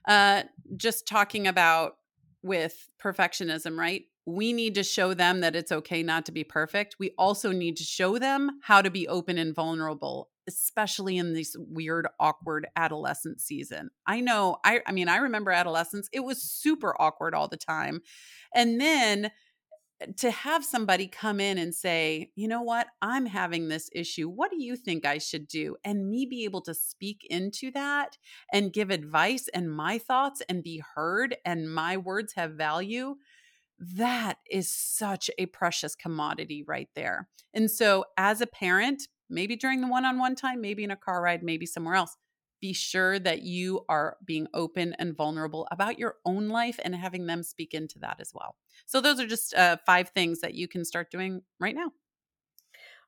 Uh, 0.06 0.42
just 0.76 1.06
talking 1.06 1.46
about 1.46 1.96
with 2.42 2.88
perfectionism, 3.02 3.78
right? 3.78 4.02
We 4.26 4.52
need 4.52 4.74
to 4.76 4.82
show 4.82 5.14
them 5.14 5.40
that 5.40 5.56
it's 5.56 5.72
okay 5.72 6.02
not 6.02 6.26
to 6.26 6.32
be 6.32 6.44
perfect. 6.44 6.96
We 6.98 7.12
also 7.18 7.52
need 7.52 7.76
to 7.78 7.84
show 7.84 8.18
them 8.18 8.60
how 8.62 8.82
to 8.82 8.90
be 8.90 9.08
open 9.08 9.38
and 9.38 9.54
vulnerable, 9.54 10.30
especially 10.46 11.16
in 11.18 11.34
this 11.34 11.56
weird, 11.58 12.06
awkward 12.18 12.66
adolescent 12.76 13.40
season. 13.40 13.90
I 14.06 14.20
know, 14.20 14.58
I, 14.64 14.80
I 14.86 14.92
mean, 14.92 15.08
I 15.08 15.16
remember 15.16 15.50
adolescence, 15.50 16.08
it 16.12 16.20
was 16.20 16.42
super 16.42 16.94
awkward 17.00 17.34
all 17.34 17.48
the 17.48 17.56
time. 17.56 18.00
And 18.54 18.80
then 18.80 19.30
to 20.18 20.30
have 20.30 20.64
somebody 20.64 21.06
come 21.06 21.40
in 21.40 21.58
and 21.58 21.74
say, 21.74 22.30
you 22.34 22.48
know 22.48 22.62
what, 22.62 22.88
I'm 23.02 23.26
having 23.26 23.68
this 23.68 23.90
issue. 23.92 24.28
What 24.28 24.50
do 24.50 24.62
you 24.62 24.76
think 24.76 25.04
I 25.04 25.18
should 25.18 25.46
do? 25.48 25.76
And 25.84 26.08
me 26.08 26.26
be 26.26 26.44
able 26.44 26.62
to 26.62 26.74
speak 26.74 27.26
into 27.30 27.70
that 27.72 28.16
and 28.52 28.72
give 28.72 28.90
advice 28.90 29.48
and 29.52 29.70
my 29.70 29.98
thoughts 29.98 30.42
and 30.48 30.62
be 30.62 30.82
heard 30.94 31.36
and 31.44 31.72
my 31.72 31.96
words 31.96 32.34
have 32.34 32.52
value. 32.52 33.16
That 33.78 34.38
is 34.50 34.72
such 34.72 35.30
a 35.38 35.46
precious 35.46 35.94
commodity 35.94 36.62
right 36.66 36.88
there. 36.94 37.28
And 37.52 37.70
so, 37.70 38.04
as 38.16 38.40
a 38.40 38.46
parent, 38.46 39.08
maybe 39.28 39.56
during 39.56 39.80
the 39.80 39.88
one 39.88 40.04
on 40.04 40.18
one 40.18 40.34
time, 40.34 40.60
maybe 40.60 40.84
in 40.84 40.90
a 40.90 40.96
car 40.96 41.22
ride, 41.22 41.42
maybe 41.42 41.66
somewhere 41.66 41.94
else, 41.94 42.16
be 42.64 42.72
sure 42.72 43.18
that 43.18 43.42
you 43.42 43.84
are 43.90 44.16
being 44.24 44.46
open 44.54 44.94
and 44.98 45.14
vulnerable 45.14 45.68
about 45.70 45.98
your 45.98 46.14
own 46.24 46.48
life 46.48 46.80
and 46.82 46.94
having 46.94 47.26
them 47.26 47.42
speak 47.42 47.74
into 47.74 47.98
that 47.98 48.16
as 48.20 48.32
well. 48.32 48.56
So, 48.86 49.02
those 49.02 49.20
are 49.20 49.26
just 49.26 49.52
uh, 49.52 49.76
five 49.84 50.08
things 50.08 50.40
that 50.40 50.54
you 50.54 50.66
can 50.66 50.82
start 50.86 51.10
doing 51.10 51.42
right 51.60 51.74
now. 51.74 51.92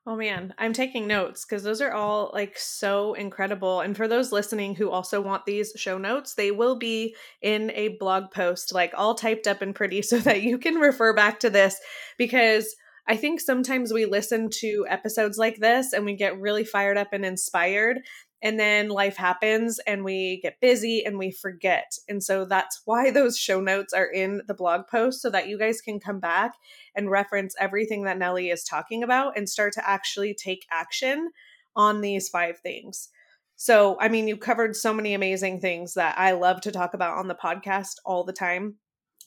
Oh 0.05 0.15
man, 0.15 0.53
I'm 0.59 0.73
taking 0.73 1.07
notes 1.07 1.43
because 1.43 1.63
those 1.63 1.81
are 1.81 1.91
all 1.91 2.29
like 2.35 2.55
so 2.55 3.15
incredible. 3.15 3.81
And 3.81 3.97
for 3.97 4.07
those 4.07 4.31
listening 4.31 4.75
who 4.75 4.91
also 4.91 5.21
want 5.21 5.47
these 5.47 5.73
show 5.75 5.97
notes, 5.97 6.35
they 6.35 6.51
will 6.51 6.77
be 6.77 7.15
in 7.41 7.71
a 7.71 7.97
blog 7.99 8.29
post, 8.29 8.75
like 8.75 8.93
all 8.95 9.15
typed 9.15 9.47
up 9.47 9.63
and 9.63 9.73
pretty, 9.73 10.01
so 10.03 10.19
that 10.19 10.43
you 10.43 10.59
can 10.59 10.75
refer 10.75 11.13
back 11.15 11.39
to 11.39 11.49
this 11.49 11.79
because 12.15 12.75
I 13.07 13.15
think 13.15 13.39
sometimes 13.39 13.93
we 13.93 14.05
listen 14.05 14.49
to 14.59 14.85
episodes 14.89 15.37
like 15.37 15.57
this 15.57 15.93
and 15.93 16.03
we 16.03 16.15
get 16.15 16.39
really 16.39 16.65
fired 16.65 16.97
up 16.97 17.13
and 17.13 17.25
inspired 17.25 17.99
and 18.41 18.59
then 18.59 18.89
life 18.89 19.17
happens 19.17 19.79
and 19.79 20.03
we 20.03 20.39
get 20.41 20.61
busy 20.61 21.03
and 21.05 21.17
we 21.17 21.31
forget. 21.31 21.97
And 22.07 22.23
so 22.23 22.45
that's 22.45 22.81
why 22.85 23.09
those 23.11 23.37
show 23.37 23.59
notes 23.59 23.93
are 23.93 24.05
in 24.05 24.41
the 24.47 24.53
blog 24.53 24.87
post 24.87 25.21
so 25.21 25.29
that 25.29 25.47
you 25.47 25.57
guys 25.57 25.81
can 25.81 25.99
come 25.99 26.19
back 26.19 26.53
and 26.95 27.09
reference 27.09 27.55
everything 27.59 28.03
that 28.03 28.17
Nellie 28.17 28.49
is 28.49 28.63
talking 28.63 29.03
about 29.03 29.37
and 29.37 29.49
start 29.49 29.73
to 29.73 29.89
actually 29.89 30.33
take 30.33 30.65
action 30.71 31.31
on 31.75 32.01
these 32.01 32.29
five 32.29 32.59
things. 32.59 33.09
So, 33.55 33.97
I 33.99 34.07
mean, 34.07 34.27
you 34.27 34.37
covered 34.37 34.75
so 34.75 34.93
many 34.93 35.15
amazing 35.15 35.59
things 35.59 35.95
that 35.95 36.17
I 36.17 36.33
love 36.33 36.61
to 36.61 36.71
talk 36.71 36.93
about 36.93 37.17
on 37.17 37.27
the 37.27 37.35
podcast 37.35 37.95
all 38.05 38.23
the 38.23 38.33
time. 38.33 38.75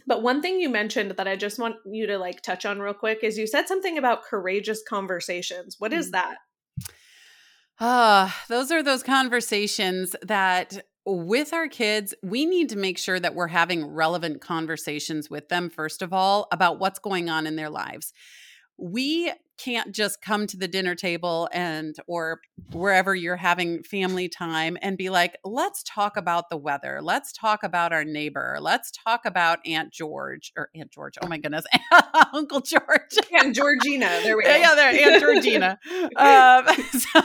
But 0.06 0.22
one 0.22 0.40
thing 0.40 0.60
you 0.60 0.68
mentioned 0.68 1.10
that 1.10 1.28
I 1.28 1.36
just 1.36 1.58
want 1.58 1.76
you 1.84 2.06
to 2.06 2.16
like 2.16 2.42
touch 2.42 2.64
on 2.64 2.80
real 2.80 2.94
quick 2.94 3.20
is 3.22 3.38
you 3.38 3.46
said 3.46 3.66
something 3.66 3.98
about 3.98 4.22
courageous 4.22 4.82
conversations. 4.88 5.76
What 5.78 5.92
is 5.92 6.08
mm. 6.08 6.12
that? 6.12 6.36
Ah, 7.80 8.44
those 8.48 8.70
are 8.70 8.82
those 8.82 9.02
conversations 9.02 10.14
that 10.22 10.84
with 11.06 11.54
our 11.54 11.66
kids, 11.66 12.14
we 12.22 12.44
need 12.44 12.68
to 12.68 12.76
make 12.76 12.98
sure 12.98 13.18
that 13.18 13.34
we're 13.34 13.48
having 13.48 13.86
relevant 13.86 14.42
conversations 14.42 15.30
with 15.30 15.48
them, 15.48 15.70
first 15.70 16.02
of 16.02 16.12
all, 16.12 16.46
about 16.52 16.78
what's 16.78 16.98
going 16.98 17.30
on 17.30 17.46
in 17.46 17.56
their 17.56 17.70
lives. 17.70 18.12
We 18.76 19.32
can't 19.62 19.94
just 19.94 20.22
come 20.22 20.46
to 20.46 20.56
the 20.56 20.68
dinner 20.68 20.94
table 20.94 21.48
and 21.52 21.94
or 22.06 22.40
wherever 22.72 23.14
you're 23.14 23.36
having 23.36 23.82
family 23.82 24.28
time 24.28 24.78
and 24.80 24.96
be 24.96 25.10
like 25.10 25.36
let's 25.44 25.82
talk 25.82 26.16
about 26.16 26.48
the 26.48 26.56
weather. 26.56 27.00
Let's 27.02 27.32
talk 27.32 27.62
about 27.62 27.92
our 27.92 28.04
neighbor. 28.04 28.56
Let's 28.60 28.90
talk 28.90 29.26
about 29.26 29.58
aunt 29.66 29.92
george 29.92 30.52
or 30.56 30.70
aunt 30.74 30.90
george 30.90 31.16
oh 31.22 31.28
my 31.28 31.36
goodness 31.38 31.64
uncle 32.32 32.60
george. 32.60 33.18
Aunt 33.34 33.54
georgina 33.54 34.08
there 34.22 34.36
we 34.36 34.44
go. 34.44 34.48
yeah, 34.50 34.56
yeah 34.56 34.74
there 34.74 35.12
aunt 35.12 35.20
georgina. 35.20 35.78
Um, 36.16 36.66
so, 36.98 37.20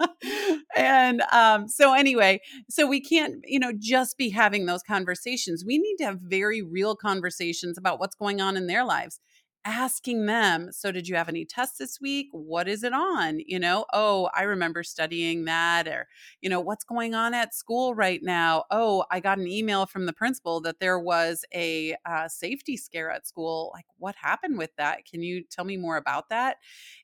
and 0.76 1.22
um, 1.32 1.68
so 1.68 1.94
anyway 1.94 2.40
so 2.68 2.86
we 2.86 3.00
can't 3.00 3.36
you 3.44 3.58
know 3.58 3.72
just 3.78 4.16
be 4.16 4.30
having 4.30 4.66
those 4.66 4.82
conversations. 4.82 5.64
We 5.66 5.78
need 5.78 5.96
to 5.96 6.04
have 6.04 6.20
very 6.20 6.62
real 6.62 6.96
conversations 6.96 7.78
about 7.78 7.98
what's 7.98 8.16
going 8.16 8.40
on 8.40 8.56
in 8.56 8.66
their 8.66 8.84
lives 8.84 9.20
asking 9.68 10.26
them, 10.26 10.72
so 10.72 10.90
did 10.90 11.06
you 11.06 11.14
have 11.14 11.28
any 11.28 11.44
tests 11.44 11.78
this 11.78 12.00
week? 12.00 12.28
What 12.32 12.66
is 12.66 12.82
it 12.82 12.92
on? 12.92 13.38
You 13.46 13.58
know, 13.58 13.84
oh, 13.92 14.28
I 14.34 14.42
remember 14.42 14.82
studying 14.82 15.44
that, 15.44 15.86
or, 15.86 16.08
you 16.40 16.48
know, 16.48 16.60
what's 16.60 16.84
going 16.84 17.14
on 17.14 17.34
at 17.34 17.54
school 17.54 17.94
right 17.94 18.20
now? 18.22 18.64
Oh, 18.70 19.04
I 19.10 19.20
got 19.20 19.38
an 19.38 19.46
email 19.46 19.86
from 19.86 20.06
the 20.06 20.12
principal 20.12 20.60
that 20.62 20.80
there 20.80 20.98
was 20.98 21.44
a 21.54 21.94
uh, 22.04 22.28
safety 22.28 22.76
scare 22.76 23.10
at 23.10 23.26
school. 23.28 23.70
Like, 23.74 23.86
what 23.98 24.16
happened 24.16 24.58
with 24.58 24.70
that? 24.78 25.04
Can 25.04 25.22
you 25.22 25.44
tell 25.48 25.64
me 25.64 25.76
more 25.76 25.96
about 25.96 26.30
that? 26.30 26.56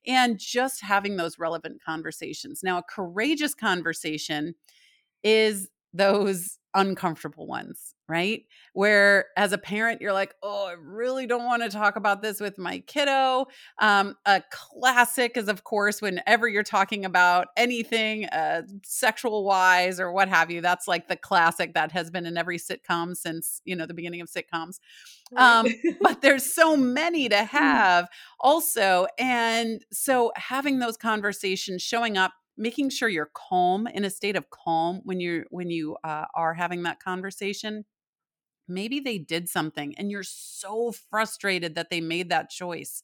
And 0.07 0.39
just 0.39 0.83
having 0.83 1.17
those 1.17 1.39
relevant 1.39 1.83
conversations. 1.85 2.63
Now, 2.63 2.79
a 2.79 2.83
courageous 2.83 3.55
conversation 3.55 4.55
is 5.23 5.69
those 5.93 6.59
uncomfortable 6.75 7.47
ones, 7.47 7.94
right? 8.09 8.45
Where 8.73 9.27
as 9.37 9.53
a 9.53 9.59
parent, 9.59 10.01
you're 10.01 10.13
like, 10.13 10.35
oh, 10.43 10.67
I 10.67 10.75
really 10.79 11.27
don't 11.27 11.45
want 11.45 11.63
to 11.63 11.71
talk 11.71 11.97
about 11.97 12.23
this 12.23 12.41
with 12.41 12.59
my 12.59 12.81
kiddo. 12.81 13.47
Um, 13.81 14.17
a 14.27 14.43
classic 14.51 15.37
is, 15.37 15.49
of 15.49 15.65
course, 15.65 16.03
whenever 16.03 16.47
you're 16.47 16.63
talking 16.63 17.05
about 17.05 17.49
anything 17.57 18.27
uh, 18.27 18.63
sexual 18.85 19.45
wise 19.45 20.01
or 20.01 20.13
what 20.13 20.29
have 20.29 20.51
you, 20.51 20.61
that's 20.61 20.87
like 20.87 21.09
the 21.09 21.17
classic 21.17 21.75
that 21.75 21.93
has 21.93 22.11
been 22.11 22.27
in 22.27 22.37
every 22.37 22.59
sitcom 22.59 23.17
since, 23.17 23.61
you 23.65 23.75
know, 23.75 23.87
the 23.87 23.95
beginning 23.95 24.21
of 24.21 24.29
sitcoms. 24.29 24.79
Um, 25.37 25.67
but 26.01 26.21
there's 26.21 26.45
so 26.45 26.77
many 26.77 27.29
to 27.29 27.37
mm. 27.37 27.47
have 27.49 28.09
also. 28.39 29.07
And 29.19 29.85
so 29.93 30.33
having 30.37 30.79
those 30.79 30.97
conversations, 30.97 31.83
showing 31.83 32.19
up 32.19 32.33
making 32.57 32.91
sure 32.91 33.09
you're 33.09 33.31
calm 33.35 33.87
in 33.87 34.05
a 34.05 34.11
state 34.11 34.37
of 34.37 34.51
calm 34.51 35.01
when 35.05 35.21
you're 35.21 35.45
when 35.51 35.71
you 35.71 35.97
uh, 36.05 36.25
are 36.35 36.55
having 36.55 36.85
that 36.85 37.03
conversation 37.03 37.85
maybe 38.69 39.01
they 39.01 39.19
did 39.19 39.49
something 39.49 39.95
and 39.99 40.11
you're 40.11 40.23
so 40.23 40.93
frustrated 41.11 41.75
that 41.75 41.91
they 41.91 42.01
made 42.01 42.29
that 42.31 42.51
choice 42.51 43.03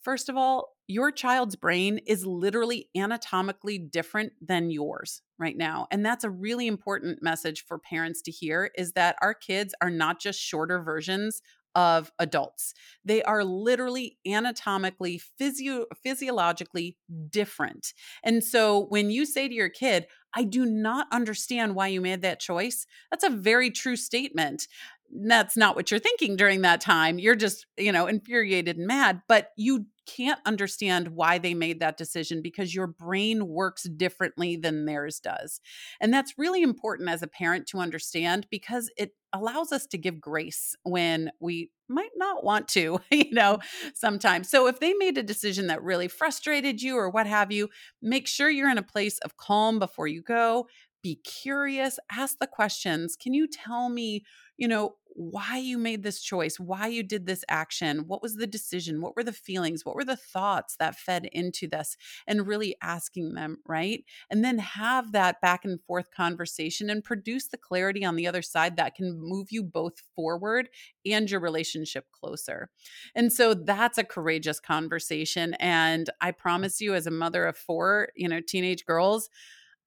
First 0.00 0.28
of 0.28 0.36
all, 0.36 0.76
your 0.86 1.10
child's 1.10 1.56
brain 1.56 1.98
is 2.06 2.24
literally 2.24 2.88
anatomically 2.96 3.78
different 3.78 4.32
than 4.40 4.70
yours 4.70 5.22
right 5.38 5.56
now. 5.56 5.86
And 5.90 6.06
that's 6.06 6.24
a 6.24 6.30
really 6.30 6.66
important 6.66 7.22
message 7.22 7.64
for 7.66 7.78
parents 7.78 8.22
to 8.22 8.30
hear 8.30 8.70
is 8.76 8.92
that 8.92 9.16
our 9.20 9.34
kids 9.34 9.74
are 9.82 9.90
not 9.90 10.20
just 10.20 10.40
shorter 10.40 10.80
versions 10.80 11.42
of 11.78 12.10
adults. 12.18 12.74
They 13.04 13.22
are 13.22 13.44
literally 13.44 14.18
anatomically, 14.26 15.22
physio- 15.38 15.86
physiologically 16.02 16.96
different. 17.30 17.92
And 18.24 18.42
so 18.42 18.86
when 18.86 19.10
you 19.10 19.24
say 19.24 19.46
to 19.46 19.54
your 19.54 19.68
kid, 19.68 20.08
I 20.34 20.42
do 20.42 20.66
not 20.66 21.06
understand 21.12 21.76
why 21.76 21.86
you 21.86 22.00
made 22.00 22.22
that 22.22 22.40
choice, 22.40 22.84
that's 23.12 23.22
a 23.22 23.30
very 23.30 23.70
true 23.70 23.94
statement 23.94 24.66
that's 25.10 25.56
not 25.56 25.74
what 25.74 25.90
you're 25.90 26.00
thinking 26.00 26.36
during 26.36 26.62
that 26.62 26.80
time. 26.80 27.18
You're 27.18 27.34
just, 27.34 27.64
you 27.78 27.92
know, 27.92 28.06
infuriated 28.06 28.76
and 28.76 28.86
mad, 28.86 29.22
but 29.26 29.52
you 29.56 29.86
can't 30.06 30.40
understand 30.46 31.08
why 31.08 31.38
they 31.38 31.54
made 31.54 31.80
that 31.80 31.96
decision 31.96 32.42
because 32.42 32.74
your 32.74 32.86
brain 32.86 33.46
works 33.46 33.84
differently 33.84 34.56
than 34.56 34.84
theirs 34.84 35.20
does. 35.20 35.60
And 36.00 36.12
that's 36.12 36.34
really 36.38 36.62
important 36.62 37.08
as 37.08 37.22
a 37.22 37.26
parent 37.26 37.66
to 37.68 37.78
understand 37.78 38.46
because 38.50 38.90
it 38.96 39.12
allows 39.32 39.72
us 39.72 39.86
to 39.86 39.98
give 39.98 40.20
grace 40.20 40.74
when 40.82 41.30
we 41.40 41.70
might 41.88 42.10
not 42.16 42.44
want 42.44 42.68
to, 42.68 43.00
you 43.10 43.32
know, 43.32 43.58
mm-hmm. 43.58 43.88
sometimes. 43.94 44.48
So 44.48 44.66
if 44.66 44.80
they 44.80 44.94
made 44.94 45.18
a 45.18 45.22
decision 45.22 45.68
that 45.68 45.82
really 45.82 46.08
frustrated 46.08 46.82
you 46.82 46.96
or 46.96 47.10
what 47.10 47.26
have 47.26 47.50
you, 47.50 47.68
make 48.02 48.26
sure 48.26 48.50
you're 48.50 48.70
in 48.70 48.78
a 48.78 48.82
place 48.82 49.18
of 49.18 49.36
calm 49.36 49.78
before 49.78 50.06
you 50.06 50.22
go. 50.22 50.66
Be 51.08 51.14
curious, 51.24 51.98
ask 52.12 52.38
the 52.38 52.46
questions. 52.46 53.16
Can 53.16 53.32
you 53.32 53.46
tell 53.48 53.88
me, 53.88 54.26
you 54.58 54.68
know, 54.68 54.96
why 55.14 55.56
you 55.56 55.78
made 55.78 56.02
this 56.02 56.20
choice, 56.20 56.60
why 56.60 56.86
you 56.86 57.02
did 57.02 57.24
this 57.24 57.46
action, 57.48 58.06
what 58.06 58.20
was 58.20 58.36
the 58.36 58.46
decision, 58.46 59.00
what 59.00 59.16
were 59.16 59.24
the 59.24 59.32
feelings, 59.32 59.86
what 59.86 59.96
were 59.96 60.04
the 60.04 60.16
thoughts 60.16 60.76
that 60.76 60.96
fed 60.96 61.24
into 61.32 61.66
this, 61.66 61.96
and 62.26 62.46
really 62.46 62.76
asking 62.82 63.32
them, 63.32 63.56
right? 63.66 64.04
And 64.30 64.44
then 64.44 64.58
have 64.58 65.12
that 65.12 65.40
back 65.40 65.64
and 65.64 65.80
forth 65.80 66.10
conversation 66.14 66.90
and 66.90 67.02
produce 67.02 67.48
the 67.48 67.56
clarity 67.56 68.04
on 68.04 68.16
the 68.16 68.26
other 68.26 68.42
side 68.42 68.76
that 68.76 68.94
can 68.94 69.18
move 69.18 69.48
you 69.50 69.62
both 69.62 70.02
forward 70.14 70.68
and 71.06 71.30
your 71.30 71.40
relationship 71.40 72.04
closer. 72.12 72.68
And 73.14 73.32
so 73.32 73.54
that's 73.54 73.96
a 73.96 74.04
courageous 74.04 74.60
conversation. 74.60 75.54
And 75.54 76.10
I 76.20 76.32
promise 76.32 76.82
you, 76.82 76.94
as 76.94 77.06
a 77.06 77.10
mother 77.10 77.46
of 77.46 77.56
four, 77.56 78.10
you 78.14 78.28
know, 78.28 78.40
teenage 78.46 78.84
girls, 78.84 79.30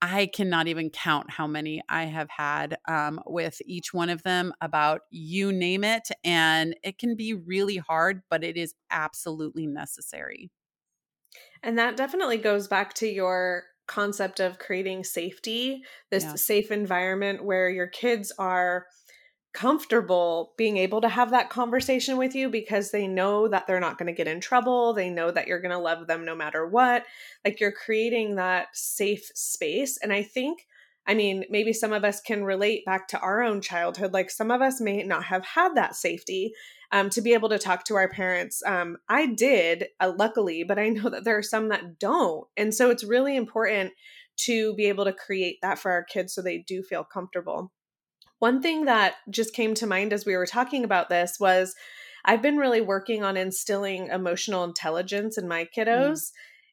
I 0.01 0.25
cannot 0.25 0.67
even 0.67 0.89
count 0.89 1.29
how 1.29 1.45
many 1.45 1.81
I 1.87 2.05
have 2.05 2.29
had 2.29 2.77
um, 2.87 3.21
with 3.27 3.61
each 3.65 3.93
one 3.93 4.09
of 4.09 4.23
them 4.23 4.51
about 4.59 5.01
you 5.11 5.51
name 5.51 5.83
it. 5.83 6.09
And 6.23 6.75
it 6.83 6.97
can 6.97 7.15
be 7.15 7.33
really 7.33 7.77
hard, 7.77 8.23
but 8.29 8.43
it 8.43 8.57
is 8.57 8.73
absolutely 8.89 9.67
necessary. 9.67 10.49
And 11.61 11.77
that 11.77 11.97
definitely 11.97 12.39
goes 12.39 12.67
back 12.67 12.95
to 12.95 13.07
your 13.07 13.65
concept 13.87 14.39
of 14.39 14.57
creating 14.57 15.03
safety, 15.03 15.83
this 16.09 16.23
yeah. 16.23 16.35
safe 16.35 16.71
environment 16.71 17.43
where 17.43 17.69
your 17.69 17.87
kids 17.87 18.31
are 18.39 18.87
comfortable 19.53 20.53
being 20.57 20.77
able 20.77 21.01
to 21.01 21.09
have 21.09 21.31
that 21.31 21.49
conversation 21.49 22.17
with 22.17 22.35
you 22.35 22.49
because 22.49 22.91
they 22.91 23.07
know 23.07 23.47
that 23.47 23.67
they're 23.67 23.79
not 23.79 23.97
going 23.97 24.07
to 24.07 24.15
get 24.15 24.27
in 24.27 24.39
trouble. 24.39 24.93
They 24.93 25.09
know 25.09 25.31
that 25.31 25.47
you're 25.47 25.61
going 25.61 25.71
to 25.71 25.77
love 25.77 26.07
them 26.07 26.25
no 26.25 26.35
matter 26.35 26.65
what. 26.65 27.05
Like 27.43 27.59
you're 27.59 27.71
creating 27.71 28.35
that 28.35 28.67
safe 28.73 29.29
space. 29.35 29.97
And 30.01 30.13
I 30.13 30.23
think, 30.23 30.67
I 31.05 31.15
mean, 31.15 31.45
maybe 31.49 31.73
some 31.73 31.91
of 31.91 32.05
us 32.05 32.21
can 32.21 32.43
relate 32.43 32.85
back 32.85 33.07
to 33.09 33.19
our 33.19 33.41
own 33.41 33.61
childhood. 33.61 34.13
Like 34.13 34.31
some 34.31 34.51
of 34.51 34.61
us 34.61 34.79
may 34.79 35.03
not 35.03 35.25
have 35.25 35.45
had 35.45 35.75
that 35.75 35.95
safety 35.95 36.53
um, 36.91 37.09
to 37.09 37.21
be 37.21 37.33
able 37.33 37.49
to 37.49 37.59
talk 37.59 37.83
to 37.85 37.95
our 37.95 38.09
parents. 38.09 38.63
Um, 38.65 38.97
I 39.09 39.25
did, 39.25 39.87
uh, 39.99 40.13
luckily, 40.17 40.63
but 40.63 40.79
I 40.79 40.89
know 40.89 41.09
that 41.09 41.23
there 41.23 41.37
are 41.37 41.43
some 41.43 41.69
that 41.69 41.99
don't. 41.99 42.47
And 42.55 42.73
so 42.73 42.89
it's 42.89 43.03
really 43.03 43.35
important 43.35 43.93
to 44.37 44.73
be 44.75 44.85
able 44.85 45.05
to 45.05 45.13
create 45.13 45.57
that 45.61 45.77
for 45.77 45.91
our 45.91 46.03
kids 46.03 46.33
so 46.33 46.41
they 46.41 46.59
do 46.59 46.81
feel 46.83 47.03
comfortable. 47.03 47.71
One 48.41 48.59
thing 48.59 48.85
that 48.85 49.17
just 49.29 49.53
came 49.53 49.75
to 49.75 49.85
mind 49.85 50.13
as 50.13 50.25
we 50.25 50.35
were 50.35 50.47
talking 50.47 50.83
about 50.83 51.09
this 51.09 51.39
was 51.39 51.75
I've 52.25 52.41
been 52.41 52.57
really 52.57 52.81
working 52.81 53.23
on 53.23 53.37
instilling 53.37 54.07
emotional 54.07 54.63
intelligence 54.63 55.37
in 55.37 55.47
my 55.47 55.65
mm. 55.65 55.67
kiddos. 55.77 56.17
Mm. 56.17 56.31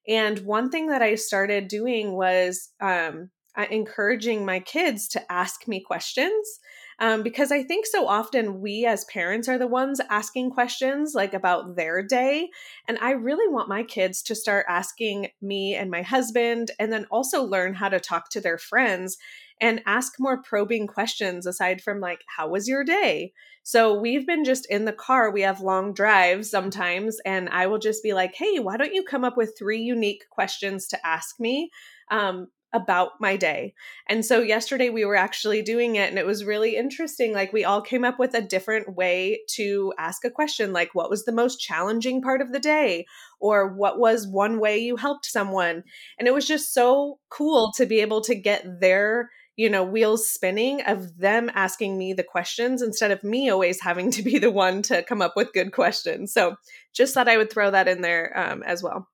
And 0.09 0.39
one 0.47 0.71
thing 0.71 0.87
that 0.87 1.03
I 1.03 1.15
started 1.17 1.69
doing 1.69 2.15
was 2.15 2.71
um, 2.81 3.29
encouraging 3.71 4.47
my 4.47 4.61
kids 4.61 5.09
to 5.09 5.31
ask 5.31 5.69
me 5.69 5.83
questions. 5.83 6.59
Um, 7.01 7.23
because 7.23 7.53
I 7.53 7.63
think 7.63 7.85
so 7.85 8.09
often 8.09 8.63
we 8.63 8.87
as 8.87 9.05
parents 9.05 9.47
are 9.47 9.59
the 9.59 9.69
ones 9.69 10.01
asking 10.09 10.51
questions 10.53 11.13
like 11.15 11.35
about 11.35 11.77
their 11.77 12.03
day. 12.03 12.49
And 12.89 12.99
I 13.03 13.11
really 13.11 13.53
want 13.53 13.69
my 13.69 13.83
kids 13.83 14.23
to 14.23 14.35
start 14.35 14.65
asking 14.71 15.29
me 15.43 15.75
and 15.75 15.91
my 15.91 16.01
husband, 16.01 16.71
and 16.81 16.91
then 16.91 17.07
also 17.11 17.43
learn 17.43 17.75
how 17.75 17.91
to 17.91 18.01
talk 18.01 18.31
to 18.31 18.41
their 18.41 18.59
friends 18.59 19.19
and 19.61 19.83
ask 19.87 20.15
more 20.19 20.43
probing 20.43 20.87
questions 20.87 21.47
aside 21.47 21.81
from 21.81 22.01
like, 22.01 22.21
how 22.37 22.49
was 22.49 22.69
your 22.69 22.85
day? 22.85 23.33
So 23.63 23.99
we've 23.99 24.27
been 24.27 24.45
just 24.45 24.67
in 24.71 24.85
the 24.85 24.93
car. 24.93 25.31
We 25.31 25.43
have 25.43 25.61
long 25.61 25.93
drives 25.93 26.51
sometimes, 26.51 27.19
and 27.27 27.49
I 27.51 27.67
will 27.67 27.79
just 27.79 28.03
be 28.03 28.15
like, 28.15 28.35
hey, 28.35 28.59
why 28.59 28.77
don't 28.77 28.95
you 28.95 29.03
come 29.03 29.25
up 29.25 29.37
with 29.37 29.57
three 29.59 29.81
unique 29.81 30.25
questions 30.31 30.87
to 30.89 31.07
ask 31.07 31.39
me? 31.39 31.71
Um, 32.11 32.49
about 32.73 33.13
my 33.19 33.37
day. 33.37 33.75
And 34.09 34.25
so 34.25 34.41
yesterday 34.41 34.91
we 34.91 35.05
were 35.05 35.17
actually 35.17 35.63
doing 35.63 35.97
it 35.97 36.11
and 36.11 36.19
it 36.19 36.27
was 36.27 36.45
really 36.45 36.77
interesting. 36.77 37.33
Like 37.33 37.53
we 37.53 37.65
all 37.65 37.81
came 37.81 38.05
up 38.05 38.19
with 38.19 38.35
a 38.35 38.43
different 38.43 38.95
way 38.95 39.41
to 39.55 39.93
ask 39.99 40.25
a 40.25 40.31
question 40.31 40.73
like 40.73 40.95
what 40.95 41.09
was 41.09 41.25
the 41.25 41.33
most 41.33 41.61
challenging 41.61 42.21
part 42.21 42.43
of 42.43 42.53
the 42.53 42.61
day 42.61 43.07
or 43.41 43.75
what 43.75 43.99
was 43.99 44.27
one 44.27 44.61
way 44.61 44.79
you 44.79 44.97
helped 44.97 45.27
someone. 45.27 45.83
And 46.19 46.29
it 46.29 46.35
was 46.35 46.47
just 46.47 46.75
so 46.75 47.19
cool 47.31 47.73
to 47.77 47.87
be 47.87 48.01
able 48.01 48.21
to 48.23 48.35
get 48.35 48.81
their 48.81 49.31
you 49.59 49.69
know, 49.69 49.83
wheels 49.83 50.27
spinning 50.27 50.81
of 50.83 51.19
them 51.19 51.51
asking 51.53 51.99
me 51.99 52.13
the 52.13 52.23
questions 52.23 52.81
instead 52.81 53.11
of 53.11 53.25
me 53.25 53.51
always 53.51 53.81
having 53.81 54.09
to 54.13 54.23
be 54.23 54.39
the 54.39 54.53
one 54.53 54.81
to 54.83 55.03
come 55.03 55.21
up 55.21 55.35
with 55.37 55.53
good 55.53 55.73
questions. 55.73 56.33
So 56.33 56.55
just 56.95 57.13
thought 57.13 57.29
I 57.29 57.37
would 57.37 57.51
throw 57.51 57.73
that 57.73 57.89
in 57.89 58.01
there 58.01 58.33
um, 58.39 58.63
as 58.63 58.85
well. 58.85 59.09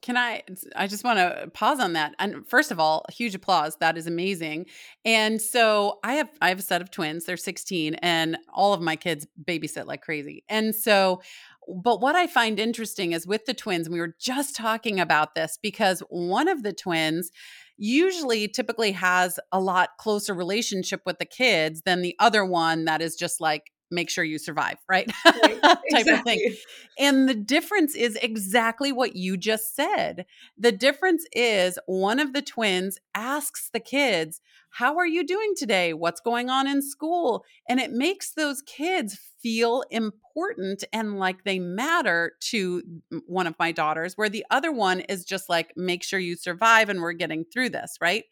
Can 0.00 0.16
I? 0.16 0.42
I 0.76 0.86
just 0.86 1.02
want 1.02 1.18
to 1.18 1.50
pause 1.52 1.80
on 1.80 1.94
that. 1.94 2.14
And 2.18 2.46
first 2.46 2.70
of 2.70 2.78
all, 2.78 3.06
huge 3.10 3.34
applause. 3.34 3.76
That 3.80 3.96
is 3.98 4.06
amazing. 4.06 4.66
And 5.04 5.40
so 5.42 5.98
I 6.04 6.14
have 6.14 6.28
I 6.40 6.50
have 6.50 6.58
a 6.58 6.62
set 6.62 6.82
of 6.82 6.90
twins. 6.90 7.24
They're 7.24 7.38
16, 7.38 7.94
and 7.96 8.36
all 8.52 8.74
of 8.74 8.82
my 8.82 8.96
kids 8.96 9.26
babysit 9.42 9.86
like 9.86 10.02
crazy. 10.02 10.44
And 10.48 10.74
so 10.74 11.22
but 11.68 12.00
what 12.00 12.16
I 12.16 12.26
find 12.26 12.58
interesting 12.58 13.12
is 13.12 13.26
with 13.26 13.44
the 13.44 13.52
twins, 13.52 13.90
we 13.90 14.00
were 14.00 14.14
just 14.18 14.56
talking 14.56 14.98
about 15.00 15.34
this 15.34 15.58
because 15.60 16.00
one 16.08 16.48
of 16.48 16.62
the 16.62 16.72
twins 16.72 17.30
usually 17.78 18.48
typically 18.48 18.92
has 18.92 19.38
a 19.52 19.60
lot 19.60 19.90
closer 19.98 20.34
relationship 20.34 21.00
with 21.06 21.18
the 21.18 21.24
kids 21.24 21.82
than 21.82 22.02
the 22.02 22.16
other 22.18 22.44
one 22.44 22.84
that 22.84 23.00
is 23.00 23.14
just 23.14 23.40
like 23.40 23.70
make 23.90 24.10
sure 24.10 24.24
you 24.24 24.38
survive, 24.38 24.78
right? 24.88 25.10
right. 25.24 25.60
Type 25.62 25.78
exactly. 25.86 26.14
of 26.16 26.24
thing. 26.24 26.56
And 26.98 27.28
the 27.28 27.34
difference 27.34 27.94
is 27.94 28.16
exactly 28.16 28.92
what 28.92 29.16
you 29.16 29.36
just 29.36 29.74
said. 29.74 30.26
The 30.56 30.72
difference 30.72 31.24
is 31.32 31.78
one 31.86 32.20
of 32.20 32.32
the 32.32 32.42
twins 32.42 32.98
asks 33.14 33.70
the 33.72 33.80
kids, 33.80 34.40
How 34.70 34.96
are 34.98 35.06
you 35.06 35.26
doing 35.26 35.54
today? 35.56 35.92
What's 35.94 36.20
going 36.20 36.50
on 36.50 36.66
in 36.66 36.82
school? 36.82 37.44
And 37.68 37.80
it 37.80 37.92
makes 37.92 38.32
those 38.32 38.62
kids 38.62 39.18
feel 39.42 39.84
important 39.90 40.84
and 40.92 41.18
like 41.18 41.44
they 41.44 41.58
matter 41.58 42.32
to 42.40 42.82
one 43.26 43.46
of 43.46 43.58
my 43.58 43.72
daughters, 43.72 44.14
where 44.16 44.28
the 44.28 44.44
other 44.50 44.72
one 44.72 45.00
is 45.00 45.24
just 45.24 45.48
like, 45.48 45.72
make 45.76 46.02
sure 46.02 46.18
you 46.18 46.36
survive 46.36 46.88
and 46.88 47.00
we're 47.00 47.12
getting 47.12 47.44
through 47.44 47.70
this, 47.70 47.96
right? 48.00 48.24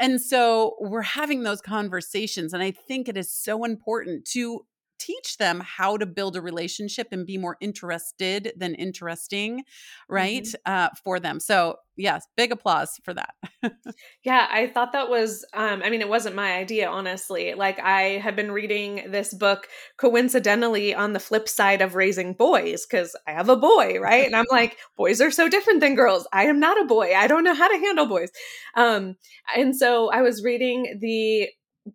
And 0.00 0.20
so 0.20 0.76
we're 0.80 1.02
having 1.02 1.42
those 1.42 1.60
conversations. 1.60 2.52
And 2.52 2.62
I 2.62 2.72
think 2.72 3.08
it 3.08 3.16
is 3.16 3.30
so 3.30 3.64
important 3.64 4.24
to 4.32 4.66
teach 5.04 5.36
them 5.38 5.60
how 5.60 5.96
to 5.96 6.06
build 6.06 6.36
a 6.36 6.40
relationship 6.40 7.08
and 7.12 7.26
be 7.26 7.38
more 7.38 7.56
interested 7.60 8.52
than 8.56 8.74
interesting, 8.74 9.64
right? 10.08 10.44
Mm-hmm. 10.44 10.72
Uh, 10.72 10.88
for 11.02 11.20
them. 11.20 11.40
So, 11.40 11.76
yes, 11.96 12.26
big 12.36 12.52
applause 12.52 12.98
for 13.04 13.14
that. 13.14 13.34
yeah, 14.24 14.48
I 14.50 14.68
thought 14.68 14.92
that 14.92 15.10
was, 15.10 15.44
um, 15.52 15.82
I 15.84 15.90
mean, 15.90 16.00
it 16.00 16.08
wasn't 16.08 16.36
my 16.36 16.54
idea, 16.54 16.88
honestly. 16.88 17.54
Like, 17.54 17.78
I 17.80 18.18
have 18.18 18.36
been 18.36 18.52
reading 18.52 19.10
this 19.10 19.34
book 19.34 19.68
coincidentally 19.98 20.94
on 20.94 21.12
the 21.12 21.20
flip 21.20 21.48
side 21.48 21.82
of 21.82 21.94
raising 21.94 22.32
boys 22.32 22.86
because 22.86 23.14
I 23.26 23.32
have 23.32 23.48
a 23.48 23.56
boy, 23.56 23.98
right? 24.00 24.26
And 24.26 24.36
I'm 24.36 24.46
like, 24.50 24.78
boys 24.96 25.20
are 25.20 25.30
so 25.30 25.48
different 25.48 25.80
than 25.80 25.94
girls. 25.94 26.26
I 26.32 26.44
am 26.44 26.60
not 26.60 26.80
a 26.80 26.86
boy. 26.86 27.14
I 27.14 27.26
don't 27.26 27.44
know 27.44 27.54
how 27.54 27.68
to 27.68 27.78
handle 27.78 28.06
boys. 28.06 28.30
Um, 28.76 29.16
and 29.54 29.76
so 29.76 30.10
I 30.10 30.22
was 30.22 30.42
reading 30.42 30.98
the 31.00 31.48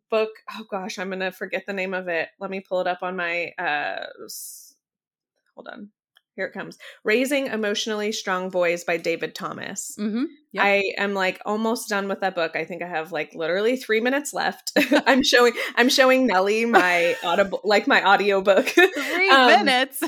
book 0.09 0.29
oh 0.55 0.65
gosh 0.69 0.99
i'm 0.99 1.09
gonna 1.09 1.31
forget 1.31 1.63
the 1.65 1.73
name 1.73 1.93
of 1.93 2.07
it 2.07 2.29
let 2.39 2.49
me 2.49 2.59
pull 2.59 2.81
it 2.81 2.87
up 2.87 2.99
on 3.01 3.15
my 3.15 3.51
uh 3.57 4.05
hold 5.55 5.67
on 5.67 5.89
here 6.35 6.45
it 6.45 6.53
comes 6.53 6.77
raising 7.03 7.47
emotionally 7.47 8.11
strong 8.11 8.49
boys 8.49 8.83
by 8.83 8.97
david 8.97 9.33
thomas 9.33 9.95
mm-hmm. 9.99 10.25
yep. 10.51 10.63
i 10.63 10.93
am 10.97 11.13
like 11.13 11.41
almost 11.45 11.89
done 11.89 12.07
with 12.07 12.21
that 12.21 12.35
book 12.35 12.55
i 12.55 12.63
think 12.63 12.81
i 12.83 12.87
have 12.87 13.11
like 13.11 13.33
literally 13.33 13.75
three 13.75 13.99
minutes 13.99 14.33
left 14.33 14.71
i'm 15.07 15.23
showing 15.23 15.53
i'm 15.75 15.89
showing 15.89 16.27
nellie 16.27 16.65
my 16.65 17.15
audible 17.23 17.59
like 17.63 17.87
my 17.87 18.01
audio 18.03 18.41
book 18.41 18.67
three 18.67 19.29
um, 19.31 19.47
minutes 19.47 20.01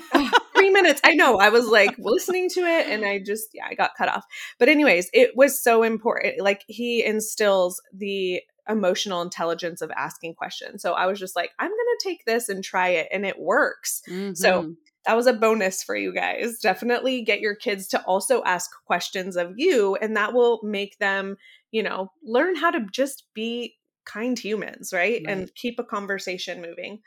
minutes. 0.72 1.02
I 1.04 1.14
know. 1.14 1.38
I 1.38 1.50
was 1.50 1.68
like 1.68 1.96
listening 1.98 2.50
to 2.52 2.62
it 2.62 2.88
and 2.88 3.06
I 3.06 3.20
just, 3.20 3.50
yeah, 3.54 3.66
I 3.70 3.76
got 3.76 3.92
cut 3.98 4.10
off. 4.10 4.26
But, 4.60 4.70
anyways, 4.70 5.10
it 5.14 5.36
was 5.36 5.62
so 5.62 5.84
important. 5.84 6.42
Like, 6.42 6.64
he 6.68 7.04
instills 7.04 7.82
the 7.94 8.42
emotional 8.70 9.22
intelligence 9.22 9.82
of 9.82 9.92
asking 9.92 10.36
questions. 10.36 10.82
So 10.82 10.94
I 10.94 11.06
was 11.06 11.20
just 11.20 11.36
like, 11.36 11.52
I'm 11.60 11.70
going 11.70 11.78
to 11.78 12.04
take 12.04 12.26
this 12.26 12.50
and 12.50 12.64
try 12.64 12.90
it. 12.90 13.08
And 13.12 13.26
it 13.26 13.40
works. 13.40 14.02
Mm-hmm. 14.10 14.34
So 14.34 14.76
that 15.06 15.16
was 15.16 15.28
a 15.28 15.34
bonus 15.34 15.84
for 15.84 15.96
you 15.96 16.14
guys. 16.14 16.60
Definitely 16.60 17.24
get 17.24 17.42
your 17.42 17.56
kids 17.56 17.88
to 17.88 18.02
also 18.04 18.44
ask 18.44 18.70
questions 18.86 19.36
of 19.36 19.54
you, 19.56 19.96
and 19.96 20.16
that 20.16 20.34
will 20.34 20.60
make 20.64 21.00
them, 21.00 21.38
you 21.72 21.82
know, 21.82 22.12
learn 22.24 22.56
how 22.56 22.72
to 22.72 22.86
just 22.92 23.26
be 23.34 23.76
kind 24.06 24.38
humans, 24.38 24.94
right? 24.94 25.22
right. 25.26 25.26
And 25.28 25.54
keep 25.56 25.80
a 25.80 25.84
conversation 25.84 26.62
moving. 26.62 27.00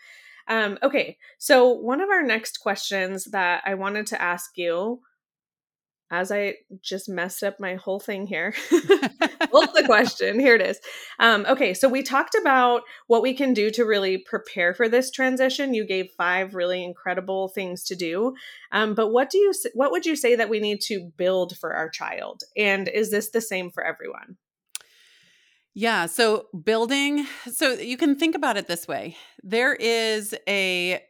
Um, 0.48 0.78
okay, 0.82 1.18
so 1.38 1.68
one 1.68 2.00
of 2.00 2.10
our 2.10 2.22
next 2.22 2.58
questions 2.58 3.26
that 3.26 3.62
I 3.64 3.74
wanted 3.74 4.06
to 4.08 4.20
ask 4.20 4.50
you 4.56 5.00
as 6.20 6.30
I 6.30 6.54
just 6.80 7.08
messed 7.08 7.42
up 7.42 7.58
my 7.58 7.74
whole 7.74 8.00
thing 8.00 8.26
here. 8.26 8.54
What's 9.50 9.72
the 9.72 9.84
question? 9.84 10.38
Here 10.38 10.54
it 10.54 10.60
is. 10.60 10.78
Um, 11.18 11.44
okay, 11.48 11.74
so 11.74 11.88
we 11.88 12.02
talked 12.02 12.34
about 12.34 12.82
what 13.06 13.22
we 13.22 13.34
can 13.34 13.52
do 13.52 13.70
to 13.70 13.84
really 13.84 14.18
prepare 14.18 14.74
for 14.74 14.88
this 14.88 15.10
transition. 15.10 15.74
You 15.74 15.86
gave 15.86 16.10
five 16.16 16.54
really 16.54 16.82
incredible 16.84 17.48
things 17.48 17.84
to 17.84 17.96
do, 17.96 18.34
um, 18.72 18.94
but 18.94 19.08
what 19.08 19.30
do 19.30 19.38
you 19.38 19.52
what 19.74 19.90
would 19.90 20.06
you 20.06 20.16
say 20.16 20.36
that 20.36 20.48
we 20.48 20.60
need 20.60 20.80
to 20.82 21.10
build 21.16 21.56
for 21.58 21.74
our 21.74 21.88
child? 21.88 22.42
And 22.56 22.88
is 22.88 23.10
this 23.10 23.30
the 23.30 23.40
same 23.40 23.70
for 23.70 23.84
everyone? 23.84 24.36
Yeah. 25.74 26.06
So 26.06 26.46
building, 26.64 27.26
so 27.50 27.72
you 27.72 27.96
can 27.96 28.16
think 28.16 28.36
about 28.36 28.56
it 28.56 28.68
this 28.68 28.86
way 28.86 29.16
there 29.42 29.74
is 29.74 30.34
a, 30.48 31.02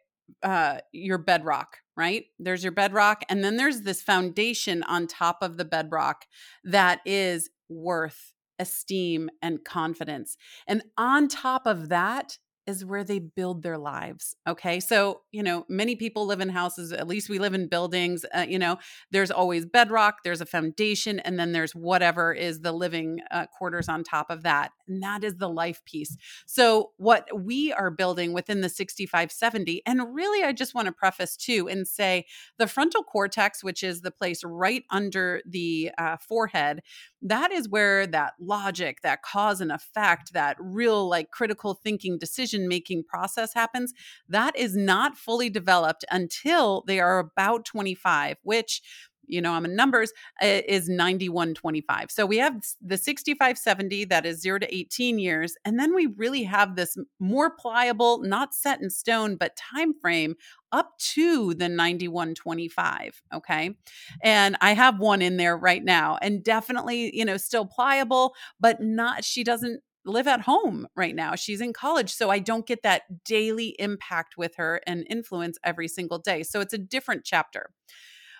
uh, 0.42 0.78
your 0.92 1.18
bedrock, 1.18 1.78
right? 1.96 2.24
There's 2.38 2.62
your 2.62 2.72
bedrock. 2.72 3.22
And 3.28 3.44
then 3.44 3.56
there's 3.56 3.82
this 3.82 4.02
foundation 4.02 4.82
on 4.84 5.06
top 5.06 5.38
of 5.42 5.56
the 5.56 5.64
bedrock 5.64 6.26
that 6.64 7.00
is 7.04 7.50
worth, 7.68 8.32
esteem, 8.58 9.30
and 9.42 9.64
confidence. 9.64 10.36
And 10.66 10.82
on 10.96 11.28
top 11.28 11.66
of 11.66 11.88
that 11.88 12.38
is 12.66 12.84
where 12.84 13.04
they 13.04 13.18
build 13.18 13.62
their 13.62 13.76
lives. 13.76 14.36
Okay. 14.48 14.80
So, 14.80 15.20
you 15.32 15.42
know, 15.42 15.66
many 15.68 15.96
people 15.96 16.26
live 16.26 16.40
in 16.40 16.48
houses, 16.48 16.92
at 16.92 17.06
least 17.06 17.28
we 17.28 17.38
live 17.38 17.54
in 17.54 17.68
buildings. 17.68 18.24
Uh, 18.34 18.46
you 18.48 18.58
know, 18.58 18.78
there's 19.10 19.30
always 19.30 19.66
bedrock, 19.66 20.18
there's 20.24 20.40
a 20.40 20.46
foundation, 20.46 21.20
and 21.20 21.38
then 21.38 21.52
there's 21.52 21.74
whatever 21.74 22.32
is 22.32 22.60
the 22.60 22.72
living 22.72 23.20
uh, 23.30 23.46
quarters 23.46 23.88
on 23.88 24.02
top 24.02 24.30
of 24.30 24.44
that. 24.44 24.70
And 24.88 25.02
that 25.02 25.24
is 25.24 25.36
the 25.36 25.48
life 25.48 25.82
piece. 25.84 26.16
So, 26.46 26.92
what 26.96 27.28
we 27.34 27.72
are 27.72 27.90
building 27.90 28.32
within 28.32 28.60
the 28.60 28.68
6570, 28.68 29.82
and 29.86 30.14
really, 30.14 30.44
I 30.44 30.52
just 30.52 30.74
want 30.74 30.86
to 30.86 30.92
preface 30.92 31.36
too 31.36 31.68
and 31.68 31.86
say 31.86 32.26
the 32.58 32.66
frontal 32.66 33.02
cortex, 33.02 33.62
which 33.62 33.82
is 33.82 34.00
the 34.00 34.10
place 34.10 34.42
right 34.44 34.84
under 34.90 35.40
the 35.46 35.90
uh, 35.98 36.16
forehead, 36.16 36.82
that 37.22 37.50
is 37.50 37.68
where 37.68 38.06
that 38.06 38.34
logic, 38.38 39.00
that 39.02 39.22
cause 39.22 39.60
and 39.60 39.72
effect, 39.72 40.32
that 40.34 40.56
real 40.60 41.08
like 41.08 41.30
critical 41.30 41.74
thinking 41.74 42.18
decision 42.18 42.68
making 42.68 43.04
process 43.04 43.54
happens, 43.54 43.94
that 44.28 44.56
is 44.56 44.76
not 44.76 45.16
fully 45.16 45.48
developed 45.48 46.04
until 46.10 46.84
they 46.86 47.00
are 47.00 47.18
about 47.18 47.64
25, 47.64 48.36
which 48.42 48.82
you 49.26 49.40
know, 49.40 49.52
I'm 49.52 49.64
in 49.64 49.76
numbers, 49.76 50.12
is 50.42 50.88
9125. 50.88 52.10
So 52.10 52.26
we 52.26 52.38
have 52.38 52.62
the 52.80 52.96
6570 52.96 54.04
that 54.06 54.26
is 54.26 54.40
0 54.40 54.60
to 54.60 54.74
18 54.74 55.18
years 55.18 55.54
and 55.64 55.78
then 55.78 55.94
we 55.94 56.06
really 56.06 56.44
have 56.44 56.76
this 56.76 56.96
more 57.18 57.50
pliable, 57.50 58.18
not 58.22 58.54
set 58.54 58.80
in 58.80 58.90
stone, 58.90 59.36
but 59.36 59.56
time 59.56 59.94
frame 60.00 60.36
up 60.72 60.98
to 60.98 61.54
the 61.54 61.68
9125, 61.68 63.22
okay? 63.32 63.76
And 64.22 64.56
I 64.60 64.74
have 64.74 64.98
one 64.98 65.22
in 65.22 65.36
there 65.36 65.56
right 65.56 65.84
now 65.84 66.18
and 66.20 66.42
definitely, 66.42 67.16
you 67.16 67.24
know, 67.24 67.36
still 67.36 67.64
pliable, 67.64 68.34
but 68.58 68.80
not 68.80 69.24
she 69.24 69.44
doesn't 69.44 69.80
live 70.04 70.26
at 70.26 70.42
home 70.42 70.86
right 70.96 71.14
now. 71.14 71.34
She's 71.34 71.60
in 71.60 71.72
college. 71.72 72.12
So 72.12 72.30
I 72.30 72.38
don't 72.38 72.66
get 72.66 72.82
that 72.82 73.24
daily 73.24 73.74
impact 73.78 74.36
with 74.36 74.56
her 74.56 74.80
and 74.86 75.06
influence 75.08 75.58
every 75.64 75.88
single 75.88 76.18
day. 76.18 76.42
So 76.42 76.60
it's 76.60 76.74
a 76.74 76.78
different 76.78 77.24
chapter. 77.24 77.70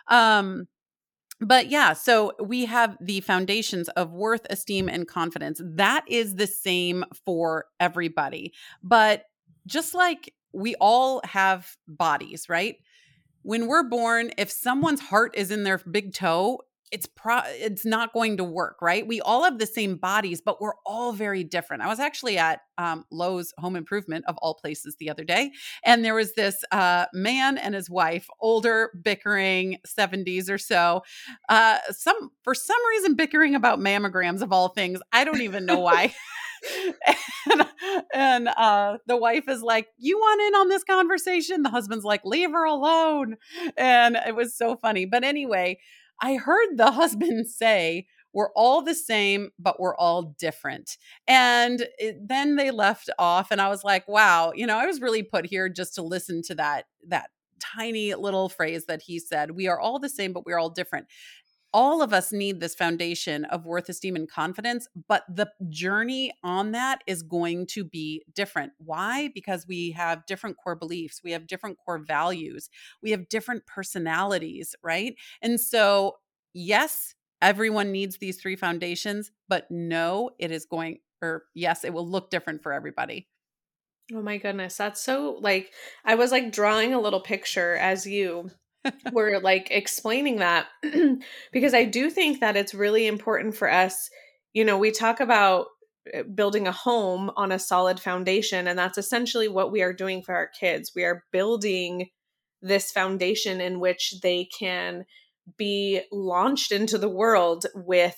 Um, 0.09 0.67
but 1.41 1.69
yeah, 1.69 1.93
so 1.93 2.33
we 2.43 2.65
have 2.67 2.97
the 3.01 3.21
foundations 3.21 3.89
of 3.91 4.13
worth, 4.13 4.47
esteem, 4.51 4.89
and 4.89 5.07
confidence. 5.07 5.61
That 5.65 6.05
is 6.09 6.37
the 6.37 6.47
same 6.47 7.05
for 7.25 7.67
everybody. 7.81 8.53
But 8.83 9.25
just 9.67 9.95
like 9.95 10.33
we 10.53 10.75
all 10.77 11.21
have 11.25 11.77
bodies, 11.89 12.49
right? 12.49 12.77
When 13.43 13.67
we're 13.67 13.89
born, 13.89 14.31
if 14.39 14.51
someone's 14.51 15.01
heart 15.01 15.35
is 15.37 15.51
in 15.51 15.65
their 15.65 15.79
big 15.79 16.15
toe, 16.15 16.61
it's 16.95 17.07
pro 17.07 17.41
it's 17.47 17.85
not 17.85 18.13
going 18.13 18.37
to 18.37 18.45
work 18.45 18.77
right 18.81 19.09
we 19.09 19.21
all 19.21 19.43
have 19.43 19.59
the 19.59 19.67
same 19.67 19.97
bodies 19.97 20.41
but 20.41 20.61
we're 20.61 20.77
all 20.87 21.13
very 21.13 21.43
different 21.43 21.83
i 21.83 21.89
was 21.89 21.99
actually 21.99 22.39
at 22.39 22.61
um, 22.79 23.05
lowes 23.11 23.53
home 23.59 23.75
improvement 23.75 24.25
of 24.29 24.37
all 24.39 24.55
places 24.55 24.95
the 25.01 25.11
other 25.11 25.25
day 25.25 25.51
and 25.85 26.05
there 26.05 26.15
was 26.15 26.35
this 26.35 26.63
uh, 26.71 27.07
man 27.13 27.59
and 27.59 27.75
his 27.75 27.91
wife 27.91 28.29
older 28.41 28.93
bickering 29.03 29.79
70s 29.85 30.49
or 30.49 30.57
so 30.57 31.03
uh, 31.49 31.79
some 31.91 32.31
for 32.45 32.55
some 32.55 32.79
reason 32.91 33.17
bickering 33.17 33.57
about 33.57 33.81
mammograms 33.81 34.41
of 34.41 34.53
all 34.53 34.69
things 34.69 35.01
i 35.13 35.25
don't 35.25 35.43
even 35.43 35.67
know 35.67 35.81
why 35.81 36.15
and, 37.53 37.69
and 38.15 38.49
uh, 38.49 38.97
the 39.07 39.19
wife 39.19 39.49
is 39.49 39.61
like, 39.61 39.89
You 39.99 40.17
want 40.17 40.41
in 40.41 40.55
on 40.61 40.69
this 40.69 40.83
conversation? 40.83 41.63
The 41.63 41.69
husband's 41.69 42.07
like, 42.07 42.23
Leave 42.25 42.53
her 42.53 42.65
alone. 42.65 43.37
And 43.77 44.17
it 44.17 44.35
was 44.35 44.57
so 44.57 44.75
funny. 44.75 45.05
But 45.05 45.25
anyway, 45.25 45.79
I 46.25 46.37
heard 46.37 46.79
the 46.79 46.91
husband 46.91 47.47
say, 47.47 48.07
we're 48.33 48.51
all 48.57 48.83
the 48.83 48.95
same, 48.95 49.51
but 49.61 49.79
we're 49.79 49.97
all 49.97 50.35
different. 50.39 50.97
And 51.29 51.87
it, 51.99 52.17
then 52.27 52.57
they 52.57 52.73
left 52.73 53.11
off, 53.19 53.53
and 53.53 53.61
I 53.61 53.69
was 53.69 53.85
like, 53.85 54.09
wow, 54.09 54.53
you 54.57 54.67
know, 54.67 54.77
I 54.77 54.87
was 54.87 55.01
really 55.01 55.23
put 55.23 55.47
here 55.47 55.69
just 55.69 55.95
to 55.97 56.03
listen 56.03 56.43
to 56.47 56.55
that, 56.57 56.87
that 57.09 57.31
tiny 57.61 58.15
little 58.15 58.49
phrase 58.49 58.87
that 58.87 59.03
he 59.03 59.19
said 59.19 59.53
we 59.53 59.69
are 59.69 59.81
all 59.81 59.99
the 59.99 60.09
same 60.09 60.33
but 60.33 60.45
we're 60.45 60.59
all 60.59 60.69
different 60.69 61.07
all 61.75 62.03
of 62.03 62.13
us 62.13 62.33
need 62.33 62.61
this 62.61 62.75
foundation 62.75 63.45
of 63.47 63.67
worth, 63.67 63.89
esteem, 63.89 64.15
and 64.15 64.31
confidence, 64.31 64.89
but 65.09 65.25
the 65.29 65.51
journey 65.69 66.33
on 66.45 66.71
that 66.71 67.03
is 67.09 67.23
going 67.23 67.67
to 67.67 67.85
be 67.85 68.25
different. 68.33 68.73
Why? 68.79 69.31
Because 69.35 69.67
we 69.67 69.91
have 69.91 70.25
different 70.25 70.57
core 70.57 70.77
beliefs, 70.77 71.21
we 71.25 71.33
have 71.33 71.49
different 71.49 71.77
core 71.85 71.99
values, 71.99 72.71
we 73.03 73.11
have 73.11 73.29
different 73.29 73.67
personalities, 73.67 74.77
right? 74.85 75.17
And 75.43 75.61
so, 75.61 76.19
yes, 76.55 77.17
everyone 77.43 77.91
needs 77.91 78.19
these 78.19 78.41
three 78.41 78.57
foundations, 78.57 79.33
but 79.49 79.69
no, 79.69 80.31
it 80.39 80.53
is 80.53 80.67
going, 80.67 81.01
or 81.21 81.43
yes, 81.55 81.85
it 81.85 81.93
will 81.93 82.09
look 82.09 82.31
different 82.31 82.63
for 82.63 82.73
everybody. 82.73 83.29
Oh 84.13 84.23
my 84.23 84.39
goodness. 84.39 84.77
That's 84.77 85.03
so 85.03 85.39
like, 85.41 85.73
I 86.05 86.15
was 86.15 86.31
like 86.31 86.53
drawing 86.53 86.95
a 86.95 87.01
little 87.01 87.21
picture 87.21 87.75
as 87.75 88.07
you 88.07 88.51
were 89.13 89.41
like 89.41 89.69
explaining 89.71 90.37
that 90.37 90.67
because 91.53 91.75
I 91.75 91.85
do 91.85 92.11
think 92.11 92.41
that 92.41 92.57
it's 92.57 92.75
really 92.75 93.07
important 93.07 93.57
for 93.57 93.71
us. 93.71 94.11
You 94.53 94.65
know, 94.65 94.79
we 94.79 94.91
talk 94.91 95.21
about 95.21 95.67
eh, 96.13 96.23
building 96.23 96.67
a 96.67 96.73
home 96.73 97.31
on 97.37 97.53
a 97.53 97.59
solid 97.59 98.01
foundation, 98.01 98.67
and 98.67 98.79
that's 98.79 98.99
essentially 98.99 99.49
what 99.49 99.73
we 99.73 99.83
are 99.83 99.93
doing 99.93 100.23
for 100.23 100.35
our 100.35 100.49
kids. 100.49 100.93
We 100.95 101.05
are 101.05 101.25
building 101.33 102.09
this 102.63 102.91
foundation 102.91 103.61
in 103.61 103.81
which 103.81 104.15
they 104.23 104.49
can 104.59 105.05
be 105.59 106.01
launched 106.11 106.73
into 106.73 106.97
the 106.97 107.09
world 107.09 107.67
without 107.75 108.15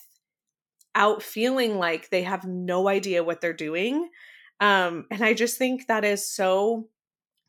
feeling 1.20 1.78
like 1.78 2.10
they 2.10 2.22
have 2.22 2.44
no 2.44 2.88
idea 2.88 3.24
what 3.24 3.40
they're 3.40 3.52
doing. 3.52 4.08
Um, 4.60 5.06
and 5.10 5.22
I 5.22 5.34
just 5.34 5.58
think 5.58 5.88
that 5.88 6.04
is 6.04 6.32
so 6.32 6.88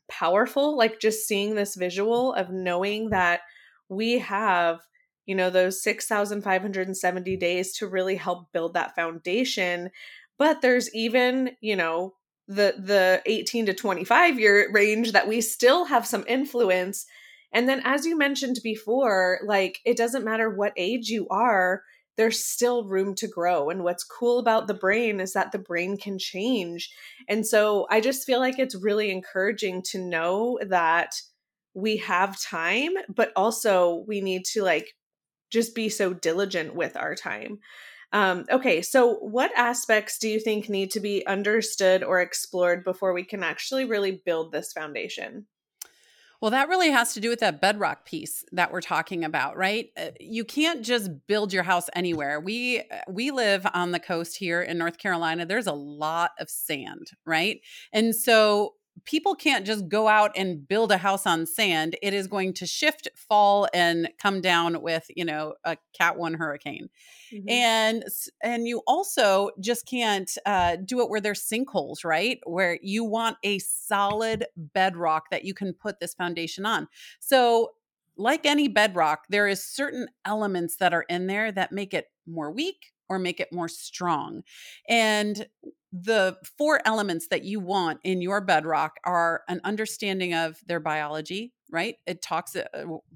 powerful 0.08 0.76
like 0.76 1.00
just 1.00 1.26
seeing 1.26 1.54
this 1.54 1.74
visual 1.74 2.32
of 2.34 2.50
knowing 2.50 3.10
that 3.10 3.40
we 3.88 4.18
have 4.18 4.80
you 5.26 5.34
know 5.34 5.50
those 5.50 5.82
6570 5.82 7.36
days 7.36 7.76
to 7.76 7.86
really 7.86 8.16
help 8.16 8.50
build 8.52 8.74
that 8.74 8.94
foundation 8.94 9.90
but 10.38 10.62
there's 10.62 10.94
even 10.94 11.50
you 11.60 11.76
know 11.76 12.14
the 12.48 12.74
the 12.78 13.22
18 13.26 13.66
to 13.66 13.74
25 13.74 14.40
year 14.40 14.70
range 14.72 15.12
that 15.12 15.28
we 15.28 15.40
still 15.40 15.84
have 15.84 16.06
some 16.06 16.24
influence. 16.26 17.04
And 17.52 17.68
then 17.68 17.82
as 17.84 18.06
you 18.06 18.16
mentioned 18.16 18.58
before 18.64 19.40
like 19.44 19.78
it 19.84 19.96
doesn't 19.96 20.24
matter 20.24 20.50
what 20.50 20.72
age 20.76 21.08
you 21.08 21.28
are 21.28 21.82
there's 22.18 22.44
still 22.44 22.84
room 22.84 23.14
to 23.14 23.28
grow. 23.28 23.70
And 23.70 23.84
what's 23.84 24.04
cool 24.04 24.40
about 24.40 24.66
the 24.66 24.74
brain 24.74 25.20
is 25.20 25.32
that 25.32 25.52
the 25.52 25.58
brain 25.58 25.96
can 25.96 26.18
change. 26.18 26.90
And 27.28 27.46
so 27.46 27.86
I 27.90 28.00
just 28.00 28.26
feel 28.26 28.40
like 28.40 28.58
it's 28.58 28.74
really 28.74 29.10
encouraging 29.10 29.82
to 29.90 29.98
know 29.98 30.58
that 30.68 31.14
we 31.74 31.96
have 31.98 32.42
time, 32.42 32.90
but 33.08 33.32
also 33.36 34.04
we 34.08 34.20
need 34.20 34.44
to 34.46 34.64
like 34.64 34.94
just 35.50 35.76
be 35.76 35.88
so 35.88 36.12
diligent 36.12 36.74
with 36.74 36.96
our 36.96 37.14
time. 37.14 37.60
Um, 38.12 38.46
okay, 38.50 38.82
so 38.82 39.14
what 39.16 39.52
aspects 39.56 40.18
do 40.18 40.28
you 40.28 40.40
think 40.40 40.68
need 40.68 40.90
to 40.92 41.00
be 41.00 41.24
understood 41.26 42.02
or 42.02 42.20
explored 42.20 42.82
before 42.82 43.12
we 43.12 43.22
can 43.22 43.44
actually 43.44 43.84
really 43.84 44.22
build 44.24 44.50
this 44.50 44.72
foundation? 44.72 45.46
Well, 46.40 46.52
that 46.52 46.68
really 46.68 46.90
has 46.90 47.14
to 47.14 47.20
do 47.20 47.30
with 47.30 47.40
that 47.40 47.60
bedrock 47.60 48.04
piece 48.04 48.44
that 48.52 48.70
we're 48.70 48.80
talking 48.80 49.24
about, 49.24 49.56
right? 49.56 49.90
Uh, 49.96 50.10
you 50.20 50.44
can't 50.44 50.82
just 50.84 51.10
build 51.26 51.52
your 51.52 51.64
house 51.64 51.90
anywhere. 51.94 52.38
We 52.38 52.78
uh, 52.78 52.98
we 53.08 53.32
live 53.32 53.66
on 53.74 53.90
the 53.90 53.98
coast 53.98 54.36
here 54.36 54.62
in 54.62 54.78
North 54.78 54.98
Carolina. 54.98 55.46
There's 55.46 55.66
a 55.66 55.72
lot 55.72 56.30
of 56.38 56.48
sand, 56.48 57.08
right? 57.26 57.60
And 57.92 58.14
so 58.14 58.74
people 59.04 59.34
can't 59.34 59.66
just 59.66 59.88
go 59.88 60.08
out 60.08 60.32
and 60.36 60.66
build 60.66 60.92
a 60.92 60.98
house 60.98 61.26
on 61.26 61.46
sand. 61.46 61.96
It 62.02 62.14
is 62.14 62.26
going 62.26 62.54
to 62.54 62.66
shift, 62.66 63.08
fall, 63.14 63.68
and 63.72 64.08
come 64.20 64.40
down 64.40 64.80
with, 64.82 65.06
you 65.14 65.24
know, 65.24 65.54
a 65.64 65.76
Cat 65.92 66.16
1 66.16 66.34
hurricane. 66.34 66.88
Mm-hmm. 67.32 67.48
And 67.48 68.04
and 68.42 68.66
you 68.66 68.82
also 68.86 69.50
just 69.60 69.86
can't 69.86 70.30
uh, 70.46 70.76
do 70.76 71.00
it 71.00 71.10
where 71.10 71.20
there's 71.20 71.42
sinkholes, 71.42 72.04
right? 72.04 72.38
Where 72.44 72.78
you 72.82 73.04
want 73.04 73.36
a 73.42 73.58
solid 73.58 74.46
bedrock 74.56 75.30
that 75.30 75.44
you 75.44 75.54
can 75.54 75.72
put 75.72 76.00
this 76.00 76.14
foundation 76.14 76.64
on. 76.64 76.88
So 77.20 77.72
like 78.16 78.46
any 78.46 78.68
bedrock, 78.68 79.26
there 79.28 79.46
is 79.46 79.64
certain 79.64 80.08
elements 80.24 80.76
that 80.76 80.92
are 80.92 81.04
in 81.08 81.26
there 81.26 81.52
that 81.52 81.72
make 81.72 81.94
it 81.94 82.06
more 82.26 82.50
weak 82.50 82.92
or 83.08 83.18
make 83.18 83.40
it 83.40 83.52
more 83.52 83.68
strong. 83.68 84.42
And 84.88 85.46
the 85.92 86.36
four 86.58 86.80
elements 86.84 87.28
that 87.28 87.44
you 87.44 87.60
want 87.60 88.00
in 88.04 88.20
your 88.20 88.40
bedrock 88.40 88.96
are 89.04 89.42
an 89.48 89.60
understanding 89.64 90.34
of 90.34 90.58
their 90.66 90.80
biology, 90.80 91.54
right? 91.70 91.96
It 92.06 92.22
talks, 92.22 92.54
uh, 92.56 92.64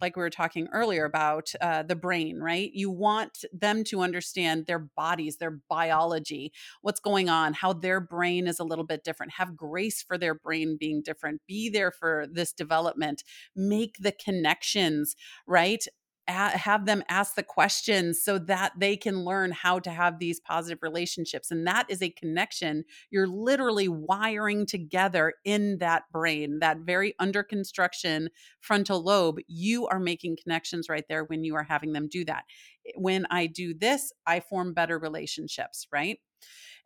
like 0.01 0.17
we 0.17 0.23
were 0.23 0.31
talking 0.31 0.69
earlier 0.73 1.05
about 1.05 1.53
uh, 1.61 1.83
the 1.83 1.97
brain, 1.97 2.39
right? 2.39 2.71
You 2.73 2.91
want 2.91 3.45
them 3.53 3.85
to 3.85 4.01
understand 4.01 4.67
their 4.67 4.79
bodies, 4.79 5.37
their 5.37 5.61
biology, 5.69 6.53
what's 6.81 7.01
going 7.01 7.29
on, 7.29 7.55
how 7.55 7.73
their 7.73 8.01
brain 8.01 8.47
is 8.47 8.59
a 8.59 8.65
little 8.65 8.85
bit 8.85 9.05
different, 9.05 9.33
have 9.33 9.57
grace 9.57 10.03
for 10.03 10.17
their 10.17 10.35
brain 10.35 10.77
being 10.79 11.03
different, 11.03 11.43
be 11.47 11.69
there 11.69 11.91
for 11.91 12.27
this 12.31 12.53
development, 12.53 13.23
make 13.55 13.97
the 14.01 14.13
connections, 14.13 15.15
right? 15.47 15.85
Have 16.29 16.87
them 16.87 17.03
ask 17.09 17.35
the 17.35 17.43
questions 17.43 18.23
so 18.23 18.39
that 18.39 18.73
they 18.79 18.97
can 18.97 19.25
learn 19.25 19.51
how 19.51 19.79
to 19.81 19.91
have 19.91 20.19
these 20.19 20.39
positive 20.41 20.79
relationships. 20.83 21.51
And 21.51 21.67
that 21.67 21.87
is 21.89 22.01
a 22.01 22.11
connection 22.11 22.85
you're 23.11 23.27
literally 23.27 23.89
wiring 23.89 24.67
together 24.67 25.35
in 25.45 25.79
that 25.79 26.05
brain, 26.13 26.61
that 26.61 26.79
very 26.79 27.15
under 27.19 27.43
construction 27.43 28.29
frontal 28.61 29.03
lobe. 29.03 29.39
You 29.49 29.87
are 29.89 30.01
making 30.01 30.39
connections 30.43 30.89
right 30.89 31.05
there 31.09 31.25
when 31.25 31.45
you 31.45 31.57
are 31.57 31.65
having 31.65 31.93
them 31.93 32.09
do 32.09 32.25
that. 32.27 32.45
When 32.97 33.27
I 33.31 33.47
do 33.47 33.75
this, 33.75 34.13
I 34.27 34.41
form 34.41 34.75
better 34.75 34.99
relationships, 34.99 35.87
right? 35.93 36.19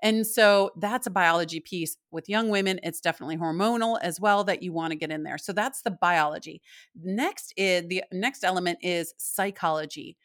And 0.03 0.27
so 0.27 0.71
that's 0.79 1.07
a 1.07 1.11
biology 1.11 1.61
piece. 1.61 1.97
With 2.11 2.29
young 2.29 2.49
women, 2.51 2.81
it's 2.83 3.01
definitely 3.01 3.37
hormonal 3.37 3.99
as 4.03 4.21
well 4.21 4.45
that 4.45 4.63
you 4.63 4.73
want 4.73 4.93
to 4.93 4.97
get 4.99 5.11
in 5.11 5.23
there. 5.23 5.39
So 5.39 5.53
that's 5.53 5.83
the 5.83 5.91
biology. 5.91 6.63
Next 6.95 7.53
is 7.57 7.87
the 7.89 8.05
next 8.13 8.45
element 8.45 8.79
is 8.83 9.15
psychology. 9.19 10.17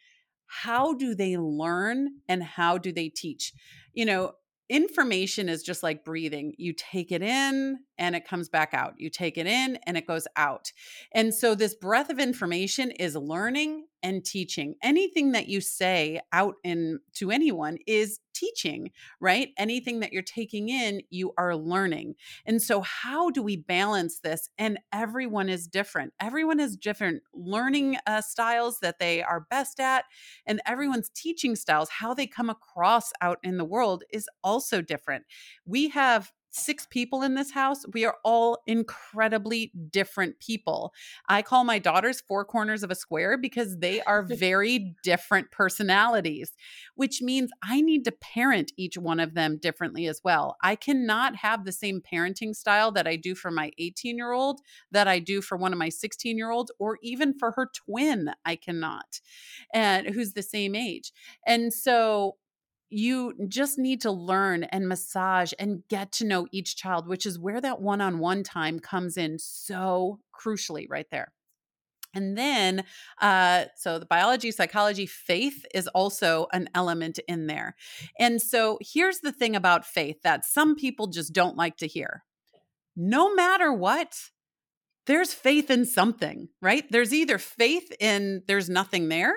How 0.47 0.93
do 0.93 1.15
they 1.15 1.37
learn 1.37 2.09
and 2.27 2.43
how 2.43 2.77
do 2.77 2.91
they 2.91 3.07
teach? 3.07 3.53
You 3.93 4.05
know, 4.05 4.33
information 4.71 5.49
is 5.49 5.63
just 5.63 5.83
like 5.83 6.03
breathing. 6.03 6.53
You 6.57 6.73
take 6.73 7.11
it 7.11 7.21
in 7.21 7.79
and 7.97 8.15
it 8.15 8.27
comes 8.27 8.49
back 8.49 8.73
out. 8.73 8.93
You 8.97 9.09
take 9.09 9.37
it 9.37 9.47
in 9.47 9.77
and 9.85 9.97
it 9.97 10.07
goes 10.07 10.27
out. 10.35 10.71
And 11.13 11.33
so 11.33 11.55
this 11.55 11.75
breath 11.75 12.09
of 12.09 12.19
information 12.19 12.91
is 12.91 13.15
learning 13.15 13.85
and 14.03 14.23
teaching. 14.23 14.75
Anything 14.83 15.31
that 15.33 15.47
you 15.47 15.61
say 15.61 16.21
out 16.31 16.55
in 16.63 16.99
to 17.15 17.31
anyone 17.31 17.77
is 17.87 18.19
teaching, 18.33 18.91
right? 19.19 19.49
Anything 19.57 19.99
that 19.99 20.13
you're 20.13 20.23
taking 20.23 20.69
in, 20.69 21.01
you 21.09 21.33
are 21.37 21.55
learning. 21.55 22.15
And 22.45 22.61
so 22.61 22.81
how 22.81 23.29
do 23.29 23.43
we 23.43 23.57
balance 23.57 24.19
this? 24.19 24.49
And 24.57 24.79
everyone 24.91 25.49
is 25.49 25.67
different. 25.67 26.13
Everyone 26.19 26.59
has 26.59 26.77
different 26.77 27.23
learning 27.33 27.97
uh, 28.07 28.21
styles 28.21 28.79
that 28.79 28.99
they 28.99 29.21
are 29.21 29.45
best 29.49 29.79
at 29.79 30.05
and 30.45 30.61
everyone's 30.65 31.09
teaching 31.09 31.55
styles, 31.55 31.89
how 31.89 32.13
they 32.13 32.27
come 32.27 32.49
across 32.49 33.11
out 33.21 33.39
in 33.43 33.57
the 33.57 33.65
world 33.65 34.03
is 34.11 34.27
also 34.43 34.81
different. 34.81 35.25
We 35.65 35.89
have 35.89 36.31
six 36.51 36.85
people 36.85 37.23
in 37.23 37.35
this 37.35 37.51
house. 37.51 37.85
We 37.93 38.05
are 38.05 38.17
all 38.23 38.59
incredibly 38.67 39.71
different 39.89 40.39
people. 40.39 40.93
I 41.27 41.41
call 41.41 41.63
my 41.63 41.79
daughters 41.79 42.21
four 42.21 42.45
corners 42.45 42.83
of 42.83 42.91
a 42.91 42.95
square 42.95 43.37
because 43.37 43.79
they 43.79 44.01
are 44.01 44.21
very 44.27 44.95
different 45.03 45.51
personalities, 45.51 46.51
which 46.95 47.21
means 47.21 47.51
I 47.63 47.81
need 47.81 48.03
to 48.05 48.11
parent 48.11 48.71
each 48.77 48.97
one 48.97 49.19
of 49.19 49.33
them 49.33 49.57
differently 49.57 50.07
as 50.07 50.21
well. 50.23 50.57
I 50.61 50.75
cannot 50.75 51.37
have 51.37 51.65
the 51.65 51.71
same 51.71 52.01
parenting 52.01 52.55
style 52.55 52.91
that 52.91 53.07
I 53.07 53.15
do 53.15 53.33
for 53.33 53.49
my 53.49 53.71
18 53.77 54.17
year 54.17 54.31
old 54.31 54.59
that 54.91 55.07
I 55.07 55.19
do 55.19 55.41
for 55.41 55.57
one 55.57 55.71
of 55.71 55.79
my 55.79 55.89
16 55.89 56.37
year 56.37 56.51
olds 56.51 56.71
or 56.79 56.97
even 57.01 57.33
for 57.37 57.51
her 57.51 57.69
twin. 57.73 58.31
I 58.45 58.55
cannot, 58.55 59.21
and 59.73 60.07
who's 60.07 60.33
the 60.33 60.43
same 60.43 60.75
age. 60.75 61.11
And 61.47 61.73
so 61.73 62.35
you 62.91 63.33
just 63.47 63.79
need 63.79 64.01
to 64.01 64.11
learn 64.11 64.63
and 64.65 64.87
massage 64.87 65.53
and 65.57 65.83
get 65.89 66.11
to 66.13 66.25
know 66.25 66.47
each 66.51 66.75
child, 66.75 67.07
which 67.07 67.25
is 67.25 67.39
where 67.39 67.61
that 67.61 67.81
one 67.81 68.01
on 68.01 68.19
one 68.19 68.43
time 68.43 68.79
comes 68.79 69.17
in 69.17 69.39
so 69.39 70.19
crucially 70.33 70.85
right 70.89 71.07
there. 71.11 71.31
And 72.13 72.37
then, 72.37 72.83
uh, 73.21 73.65
so 73.77 73.97
the 73.97 74.05
biology, 74.05 74.51
psychology, 74.51 75.05
faith 75.05 75.65
is 75.73 75.87
also 75.87 76.47
an 76.51 76.69
element 76.75 77.19
in 77.27 77.47
there. 77.47 77.75
And 78.19 78.41
so 78.41 78.77
here's 78.81 79.19
the 79.19 79.31
thing 79.31 79.55
about 79.55 79.85
faith 79.85 80.21
that 80.23 80.43
some 80.43 80.75
people 80.75 81.07
just 81.07 81.31
don't 81.31 81.55
like 81.55 81.77
to 81.77 81.87
hear 81.87 82.23
no 82.95 83.33
matter 83.33 83.71
what, 83.71 84.15
there's 85.07 85.33
faith 85.33 85.71
in 85.71 85.85
something, 85.85 86.49
right? 86.61 86.85
There's 86.89 87.13
either 87.13 87.37
faith 87.37 87.91
in 87.99 88.43
there's 88.47 88.69
nothing 88.69 89.09
there. 89.09 89.33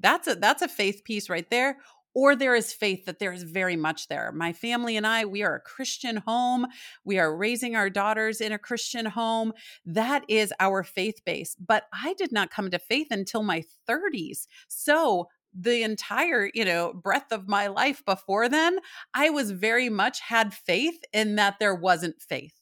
That's 0.00 0.26
a 0.26 0.34
that's 0.34 0.62
a 0.62 0.68
faith 0.68 1.02
piece 1.04 1.28
right 1.28 1.48
there 1.50 1.78
or 2.14 2.36
there 2.36 2.54
is 2.54 2.72
faith 2.72 3.06
that 3.06 3.18
there 3.18 3.32
is 3.32 3.42
very 3.42 3.76
much 3.76 4.08
there. 4.08 4.32
My 4.32 4.52
family 4.52 4.96
and 4.96 5.06
I, 5.06 5.24
we 5.24 5.42
are 5.42 5.56
a 5.56 5.60
Christian 5.60 6.16
home. 6.16 6.66
We 7.04 7.18
are 7.18 7.34
raising 7.34 7.76
our 7.76 7.90
daughters 7.90 8.40
in 8.40 8.52
a 8.52 8.58
Christian 8.58 9.06
home. 9.06 9.52
That 9.84 10.24
is 10.28 10.52
our 10.60 10.82
faith 10.82 11.24
base. 11.24 11.56
But 11.58 11.84
I 11.92 12.14
did 12.14 12.32
not 12.32 12.50
come 12.50 12.70
to 12.70 12.78
faith 12.78 13.08
until 13.10 13.42
my 13.42 13.64
30s. 13.88 14.46
So 14.68 15.28
the 15.54 15.82
entire 15.82 16.50
you 16.54 16.64
know 16.64 16.92
breadth 16.94 17.30
of 17.30 17.46
my 17.46 17.66
life 17.66 18.02
before 18.06 18.48
then 18.48 18.78
i 19.12 19.28
was 19.28 19.50
very 19.50 19.90
much 19.90 20.20
had 20.20 20.54
faith 20.54 21.04
in 21.12 21.36
that 21.36 21.56
there 21.60 21.74
wasn't 21.74 22.20
faith 22.22 22.54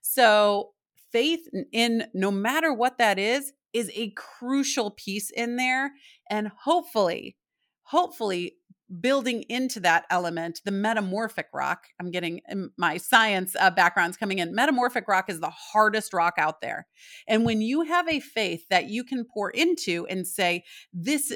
so 0.00 0.70
faith 1.10 1.40
in 1.72 2.06
no 2.14 2.30
matter 2.30 2.72
what 2.72 2.98
that 2.98 3.18
is 3.18 3.52
is 3.72 3.90
a 3.94 4.10
crucial 4.10 4.92
piece 4.92 5.30
in 5.30 5.56
there 5.56 5.90
and 6.30 6.48
hopefully 6.64 7.36
hopefully 7.82 8.54
building 9.00 9.42
into 9.48 9.80
that 9.80 10.04
element 10.10 10.60
the 10.64 10.70
metamorphic 10.70 11.48
rock 11.52 11.86
i'm 12.00 12.10
getting 12.10 12.40
my 12.76 12.96
science 12.96 13.56
uh, 13.58 13.70
backgrounds 13.70 14.16
coming 14.16 14.38
in 14.38 14.54
metamorphic 14.54 15.08
rock 15.08 15.28
is 15.28 15.40
the 15.40 15.50
hardest 15.50 16.12
rock 16.12 16.34
out 16.38 16.60
there. 16.60 16.86
And 17.28 17.44
when 17.44 17.60
you 17.60 17.82
have 17.82 18.08
a 18.08 18.20
faith 18.20 18.66
that 18.70 18.88
you 18.88 19.04
can 19.04 19.24
pour 19.24 19.50
into 19.50 20.06
and 20.08 20.26
say 20.26 20.64
this 20.92 21.32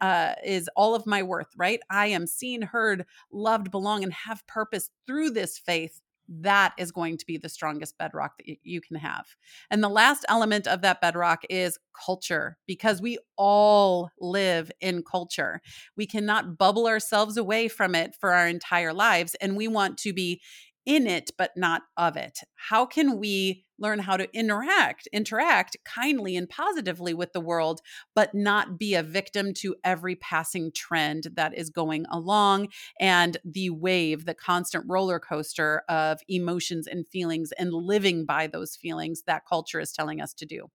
uh, 0.00 0.34
is 0.44 0.68
all 0.76 0.94
of 0.94 1.06
my 1.06 1.22
worth 1.22 1.48
right? 1.56 1.80
I 1.90 2.08
am 2.08 2.26
seen 2.26 2.62
heard 2.62 3.04
loved 3.30 3.70
belong 3.70 4.02
and 4.02 4.12
have 4.12 4.46
purpose 4.46 4.90
through 5.06 5.30
this 5.30 5.58
faith 5.58 6.00
that 6.28 6.72
is 6.78 6.92
going 6.92 7.18
to 7.18 7.26
be 7.26 7.36
the 7.36 7.48
strongest 7.48 7.98
bedrock 7.98 8.38
that 8.38 8.56
you 8.62 8.80
can 8.80 8.96
have. 8.96 9.26
And 9.70 9.82
the 9.82 9.88
last 9.88 10.24
element 10.28 10.66
of 10.66 10.82
that 10.82 11.00
bedrock 11.00 11.42
is 11.50 11.78
culture, 12.06 12.58
because 12.66 13.02
we 13.02 13.18
all 13.36 14.10
live 14.20 14.70
in 14.80 15.02
culture. 15.02 15.60
We 15.96 16.06
cannot 16.06 16.56
bubble 16.58 16.86
ourselves 16.86 17.36
away 17.36 17.68
from 17.68 17.94
it 17.94 18.14
for 18.18 18.32
our 18.32 18.46
entire 18.46 18.92
lives. 18.92 19.34
And 19.40 19.56
we 19.56 19.68
want 19.68 19.98
to 19.98 20.12
be 20.12 20.40
in 20.84 21.06
it 21.06 21.30
but 21.38 21.52
not 21.56 21.82
of 21.96 22.16
it 22.16 22.40
how 22.56 22.84
can 22.84 23.16
we 23.16 23.64
learn 23.82 23.98
how 23.98 24.16
to 24.16 24.32
interact 24.34 25.08
interact 25.12 25.76
kindly 25.84 26.36
and 26.36 26.48
positively 26.48 27.12
with 27.12 27.32
the 27.32 27.40
world 27.40 27.80
but 28.14 28.34
not 28.34 28.78
be 28.78 28.94
a 28.94 29.02
victim 29.02 29.52
to 29.52 29.74
every 29.84 30.14
passing 30.16 30.70
trend 30.72 31.28
that 31.34 31.56
is 31.56 31.68
going 31.68 32.06
along 32.10 32.68
and 33.00 33.36
the 33.44 33.68
wave 33.70 34.24
the 34.24 34.34
constant 34.34 34.84
roller 34.88 35.18
coaster 35.18 35.82
of 35.88 36.20
emotions 36.28 36.86
and 36.86 37.06
feelings 37.08 37.52
and 37.52 37.72
living 37.72 38.24
by 38.24 38.46
those 38.46 38.76
feelings 38.76 39.22
that 39.26 39.46
culture 39.48 39.80
is 39.80 39.92
telling 39.92 40.20
us 40.20 40.32
to 40.34 40.46
do. 40.46 40.70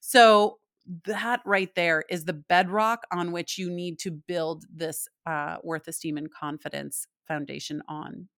So 0.00 0.58
that 1.04 1.40
right 1.44 1.72
there 1.74 2.04
is 2.08 2.24
the 2.24 2.32
bedrock 2.32 3.04
on 3.12 3.32
which 3.32 3.58
you 3.58 3.70
need 3.70 3.98
to 4.00 4.10
build 4.10 4.64
this 4.72 5.08
uh, 5.26 5.56
worth 5.62 5.86
esteem 5.86 6.16
and 6.16 6.32
confidence 6.32 7.06
foundation 7.26 7.82
on 7.88 8.28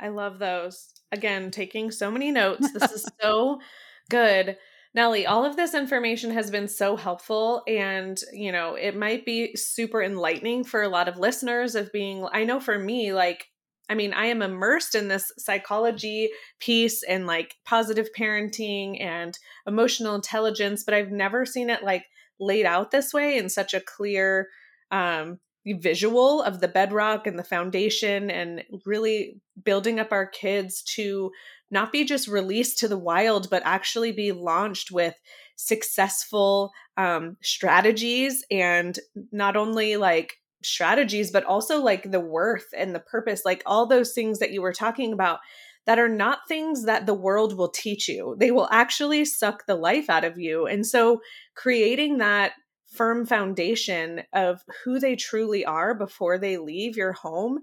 I 0.00 0.08
love 0.08 0.38
those. 0.38 0.88
Again, 1.12 1.50
taking 1.50 1.90
so 1.90 2.10
many 2.10 2.30
notes. 2.30 2.72
This 2.72 2.90
is 2.90 3.06
so 3.20 3.60
good. 4.08 4.56
Nellie, 4.92 5.26
all 5.26 5.44
of 5.44 5.56
this 5.56 5.74
information 5.74 6.32
has 6.32 6.50
been 6.50 6.66
so 6.66 6.96
helpful 6.96 7.62
and, 7.68 8.18
you 8.32 8.50
know, 8.50 8.74
it 8.74 8.96
might 8.96 9.24
be 9.24 9.54
super 9.54 10.02
enlightening 10.02 10.64
for 10.64 10.82
a 10.82 10.88
lot 10.88 11.08
of 11.08 11.16
listeners 11.16 11.76
of 11.76 11.92
being 11.92 12.26
I 12.32 12.44
know 12.44 12.58
for 12.58 12.78
me 12.78 13.12
like 13.12 13.46
I 13.88 13.94
mean, 13.94 14.12
I 14.12 14.26
am 14.26 14.40
immersed 14.40 14.94
in 14.94 15.08
this 15.08 15.32
psychology 15.36 16.30
piece 16.60 17.02
and 17.02 17.26
like 17.26 17.56
positive 17.64 18.08
parenting 18.16 19.00
and 19.02 19.36
emotional 19.66 20.14
intelligence, 20.14 20.84
but 20.84 20.94
I've 20.94 21.10
never 21.10 21.44
seen 21.44 21.70
it 21.70 21.82
like 21.82 22.04
laid 22.38 22.66
out 22.66 22.92
this 22.92 23.12
way 23.12 23.36
in 23.36 23.48
such 23.48 23.74
a 23.74 23.80
clear 23.80 24.48
um 24.92 25.38
visual 25.66 26.42
of 26.42 26.60
the 26.60 26.68
bedrock 26.68 27.26
and 27.26 27.38
the 27.38 27.44
foundation 27.44 28.30
and 28.30 28.64
really 28.84 29.40
building 29.62 30.00
up 30.00 30.12
our 30.12 30.26
kids 30.26 30.82
to 30.82 31.30
not 31.70 31.92
be 31.92 32.04
just 32.04 32.28
released 32.28 32.78
to 32.78 32.88
the 32.88 32.98
wild 32.98 33.50
but 33.50 33.62
actually 33.64 34.10
be 34.10 34.32
launched 34.32 34.90
with 34.90 35.14
successful 35.56 36.70
um, 36.96 37.36
strategies 37.42 38.42
and 38.50 38.98
not 39.32 39.56
only 39.56 39.96
like 39.96 40.36
strategies 40.62 41.30
but 41.30 41.44
also 41.44 41.80
like 41.82 42.10
the 42.10 42.20
worth 42.20 42.66
and 42.76 42.94
the 42.94 43.00
purpose 43.00 43.42
like 43.44 43.62
all 43.66 43.86
those 43.86 44.12
things 44.12 44.38
that 44.38 44.52
you 44.52 44.62
were 44.62 44.72
talking 44.72 45.12
about 45.12 45.40
that 45.86 45.98
are 45.98 46.08
not 46.08 46.46
things 46.46 46.84
that 46.84 47.06
the 47.06 47.14
world 47.14 47.56
will 47.56 47.70
teach 47.70 48.06
you. 48.08 48.36
They 48.38 48.50
will 48.50 48.68
actually 48.70 49.24
suck 49.24 49.66
the 49.66 49.74
life 49.74 50.10
out 50.10 50.24
of 50.24 50.38
you. 50.38 50.66
And 50.66 50.86
so 50.86 51.20
creating 51.56 52.18
that 52.18 52.52
firm 52.90 53.24
foundation 53.24 54.22
of 54.32 54.64
who 54.84 54.98
they 54.98 55.16
truly 55.16 55.64
are 55.64 55.94
before 55.94 56.38
they 56.38 56.58
leave 56.58 56.96
your 56.96 57.12
home 57.12 57.60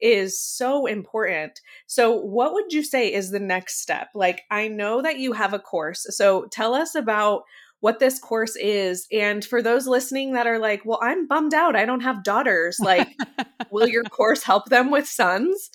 is 0.00 0.40
so 0.40 0.86
important. 0.86 1.60
So, 1.86 2.12
what 2.12 2.52
would 2.52 2.72
you 2.72 2.82
say 2.82 3.12
is 3.12 3.30
the 3.30 3.40
next 3.40 3.80
step? 3.80 4.08
Like, 4.14 4.42
I 4.50 4.68
know 4.68 5.02
that 5.02 5.18
you 5.18 5.32
have 5.32 5.52
a 5.52 5.58
course. 5.58 6.06
So, 6.10 6.46
tell 6.52 6.74
us 6.74 6.94
about 6.94 7.42
what 7.80 7.98
this 7.98 8.18
course 8.18 8.56
is. 8.56 9.06
And 9.12 9.44
for 9.44 9.62
those 9.62 9.86
listening 9.86 10.32
that 10.32 10.46
are 10.46 10.58
like, 10.58 10.82
well, 10.84 10.98
I'm 11.02 11.26
bummed 11.26 11.54
out. 11.54 11.76
I 11.76 11.84
don't 11.84 12.00
have 12.00 12.24
daughters. 12.24 12.78
Like, 12.80 13.08
will 13.70 13.88
your 13.88 14.04
course 14.04 14.42
help 14.42 14.66
them 14.66 14.90
with 14.90 15.06
sons? 15.06 15.70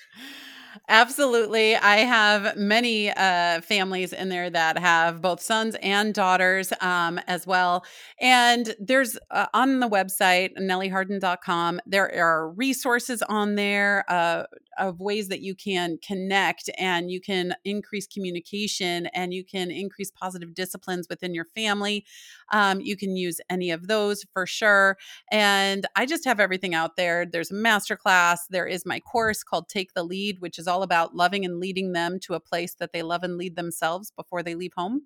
Absolutely. 0.89 1.77
I 1.77 1.97
have 1.97 2.57
many 2.57 3.09
uh, 3.09 3.61
families 3.61 4.11
in 4.11 4.27
there 4.27 4.49
that 4.49 4.77
have 4.77 5.21
both 5.21 5.41
sons 5.41 5.77
and 5.81 6.13
daughters 6.13 6.73
um, 6.81 7.19
as 7.25 7.47
well. 7.47 7.85
And 8.19 8.75
there's 8.79 9.17
uh, 9.31 9.45
on 9.53 9.79
the 9.79 9.87
website, 9.87 10.49
nellieharden.com, 10.59 11.79
there 11.85 12.13
are 12.21 12.49
resources 12.49 13.21
on 13.23 13.55
there 13.55 14.03
uh, 14.09 14.43
of 14.77 14.99
ways 14.99 15.29
that 15.29 15.39
you 15.41 15.55
can 15.55 15.99
connect 16.05 16.69
and 16.77 17.09
you 17.09 17.21
can 17.21 17.55
increase 17.63 18.05
communication 18.05 19.05
and 19.13 19.33
you 19.33 19.43
can 19.45 19.71
increase 19.71 20.11
positive 20.11 20.53
disciplines 20.53 21.07
within 21.09 21.33
your 21.33 21.45
family. 21.45 22.03
Um, 22.51 22.81
you 22.81 22.95
can 22.97 23.15
use 23.15 23.39
any 23.49 23.71
of 23.71 23.87
those 23.87 24.25
for 24.33 24.45
sure. 24.45 24.97
And 25.31 25.85
I 25.95 26.05
just 26.05 26.25
have 26.25 26.39
everything 26.39 26.73
out 26.75 26.95
there. 26.95 27.25
There's 27.25 27.51
a 27.51 27.55
masterclass. 27.55 28.39
There 28.49 28.67
is 28.67 28.85
my 28.85 28.99
course 28.99 29.43
called 29.43 29.69
Take 29.69 29.93
the 29.93 30.03
Lead, 30.03 30.39
which 30.41 30.59
is 30.59 30.67
all 30.73 30.83
about 30.83 31.15
loving 31.15 31.45
and 31.45 31.59
leading 31.59 31.93
them 31.93 32.19
to 32.21 32.33
a 32.33 32.39
place 32.39 32.73
that 32.75 32.91
they 32.93 33.03
love 33.03 33.23
and 33.23 33.37
lead 33.37 33.55
themselves 33.55 34.11
before 34.17 34.41
they 34.41 34.55
leave 34.55 34.73
home. 34.75 35.03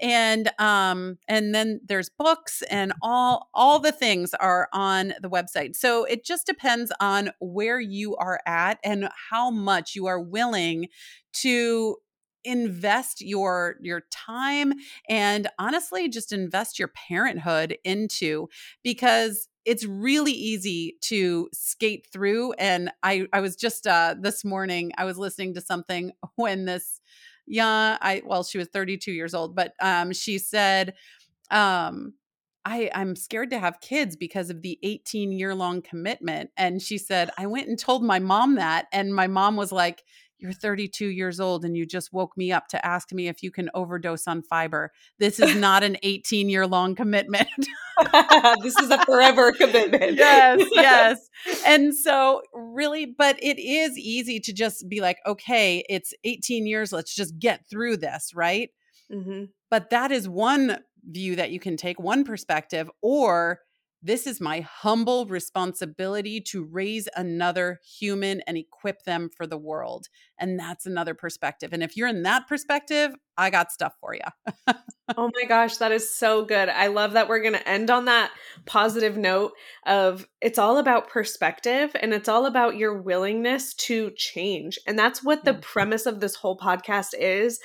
And 0.00 0.50
um 0.58 1.18
and 1.28 1.54
then 1.54 1.80
there's 1.84 2.08
books 2.08 2.62
and 2.70 2.92
all 3.02 3.48
all 3.52 3.78
the 3.78 3.92
things 3.92 4.32
are 4.34 4.68
on 4.72 5.14
the 5.20 5.30
website. 5.30 5.76
So 5.76 6.04
it 6.04 6.24
just 6.24 6.46
depends 6.46 6.92
on 7.00 7.30
where 7.40 7.80
you 7.80 8.16
are 8.16 8.40
at 8.46 8.78
and 8.84 9.08
how 9.30 9.50
much 9.50 9.94
you 9.94 10.06
are 10.06 10.20
willing 10.20 10.88
to 11.34 11.96
invest 12.44 13.20
your 13.20 13.76
your 13.80 14.02
time 14.10 14.72
and 15.08 15.48
honestly 15.58 16.08
just 16.08 16.32
invest 16.32 16.78
your 16.78 16.88
parenthood 16.88 17.76
into 17.84 18.48
because 18.82 19.48
it's 19.64 19.84
really 19.84 20.32
easy 20.32 20.96
to 21.00 21.48
skate 21.52 22.06
through 22.12 22.52
and 22.54 22.90
i 23.02 23.26
i 23.32 23.40
was 23.40 23.54
just 23.56 23.86
uh 23.86 24.14
this 24.18 24.44
morning 24.44 24.92
i 24.98 25.04
was 25.04 25.18
listening 25.18 25.54
to 25.54 25.60
something 25.60 26.12
when 26.36 26.64
this 26.64 27.00
yeah, 27.46 27.98
I 28.00 28.22
well, 28.24 28.44
she 28.44 28.58
was 28.58 28.68
32 28.68 29.12
years 29.12 29.34
old, 29.34 29.54
but 29.54 29.74
um, 29.80 30.12
she 30.12 30.38
said, 30.38 30.94
um, 31.50 32.14
I, 32.64 32.90
I'm 32.94 33.16
scared 33.16 33.50
to 33.50 33.58
have 33.58 33.80
kids 33.80 34.14
because 34.14 34.48
of 34.48 34.62
the 34.62 34.78
18 34.82 35.32
year 35.32 35.54
long 35.54 35.82
commitment. 35.82 36.50
And 36.56 36.80
she 36.80 36.96
said, 36.96 37.30
I 37.36 37.46
went 37.46 37.68
and 37.68 37.78
told 37.78 38.04
my 38.04 38.20
mom 38.20 38.54
that. 38.54 38.86
And 38.92 39.14
my 39.14 39.26
mom 39.26 39.56
was 39.56 39.72
like, 39.72 40.04
You're 40.42 40.52
32 40.52 41.06
years 41.06 41.38
old 41.38 41.64
and 41.64 41.76
you 41.76 41.86
just 41.86 42.12
woke 42.12 42.36
me 42.36 42.50
up 42.50 42.66
to 42.68 42.84
ask 42.84 43.12
me 43.12 43.28
if 43.28 43.44
you 43.44 43.52
can 43.52 43.70
overdose 43.74 44.26
on 44.26 44.42
fiber. 44.42 44.90
This 45.20 45.38
is 45.38 45.54
not 45.54 45.84
an 45.84 45.96
18 46.02 46.48
year 46.48 46.66
long 46.66 46.96
commitment. 46.96 47.46
this 48.62 48.76
is 48.76 48.90
a 48.90 49.04
forever 49.04 49.52
commitment. 49.58 50.16
yes, 50.16 50.68
yes. 50.72 51.28
And 51.64 51.94
so, 51.94 52.42
really, 52.52 53.06
but 53.06 53.38
it 53.40 53.60
is 53.60 53.96
easy 53.96 54.40
to 54.40 54.52
just 54.52 54.88
be 54.88 55.00
like, 55.00 55.18
okay, 55.24 55.84
it's 55.88 56.12
18 56.24 56.66
years. 56.66 56.92
Let's 56.92 57.14
just 57.14 57.38
get 57.38 57.64
through 57.70 57.98
this, 57.98 58.32
right? 58.34 58.70
Mm-hmm. 59.12 59.44
But 59.70 59.90
that 59.90 60.10
is 60.10 60.28
one 60.28 60.78
view 61.08 61.36
that 61.36 61.52
you 61.52 61.60
can 61.60 61.76
take, 61.76 62.00
one 62.00 62.24
perspective, 62.24 62.90
or 63.00 63.60
this 64.02 64.26
is 64.26 64.40
my 64.40 64.60
humble 64.60 65.26
responsibility 65.26 66.40
to 66.40 66.64
raise 66.64 67.08
another 67.16 67.80
human 67.84 68.40
and 68.46 68.56
equip 68.56 69.04
them 69.04 69.30
for 69.34 69.46
the 69.46 69.56
world. 69.56 70.08
And 70.38 70.58
that's 70.58 70.86
another 70.86 71.14
perspective. 71.14 71.72
And 71.72 71.82
if 71.82 71.96
you're 71.96 72.08
in 72.08 72.24
that 72.24 72.48
perspective, 72.48 73.12
I 73.38 73.50
got 73.50 73.70
stuff 73.70 73.94
for 74.00 74.14
you. 74.14 74.74
oh 75.16 75.30
my 75.34 75.44
gosh, 75.46 75.76
that 75.76 75.92
is 75.92 76.12
so 76.12 76.44
good. 76.44 76.68
I 76.68 76.88
love 76.88 77.12
that 77.12 77.28
we're 77.28 77.42
going 77.42 77.52
to 77.54 77.68
end 77.68 77.90
on 77.90 78.06
that 78.06 78.32
positive 78.66 79.16
note 79.16 79.52
of 79.86 80.26
it's 80.40 80.58
all 80.58 80.78
about 80.78 81.08
perspective 81.08 81.92
and 82.00 82.12
it's 82.12 82.28
all 82.28 82.46
about 82.46 82.76
your 82.76 83.00
willingness 83.00 83.72
to 83.74 84.10
change. 84.16 84.78
And 84.86 84.98
that's 84.98 85.22
what 85.22 85.44
the 85.44 85.54
premise 85.54 86.06
of 86.06 86.18
this 86.18 86.34
whole 86.34 86.58
podcast 86.58 87.10
is. 87.18 87.60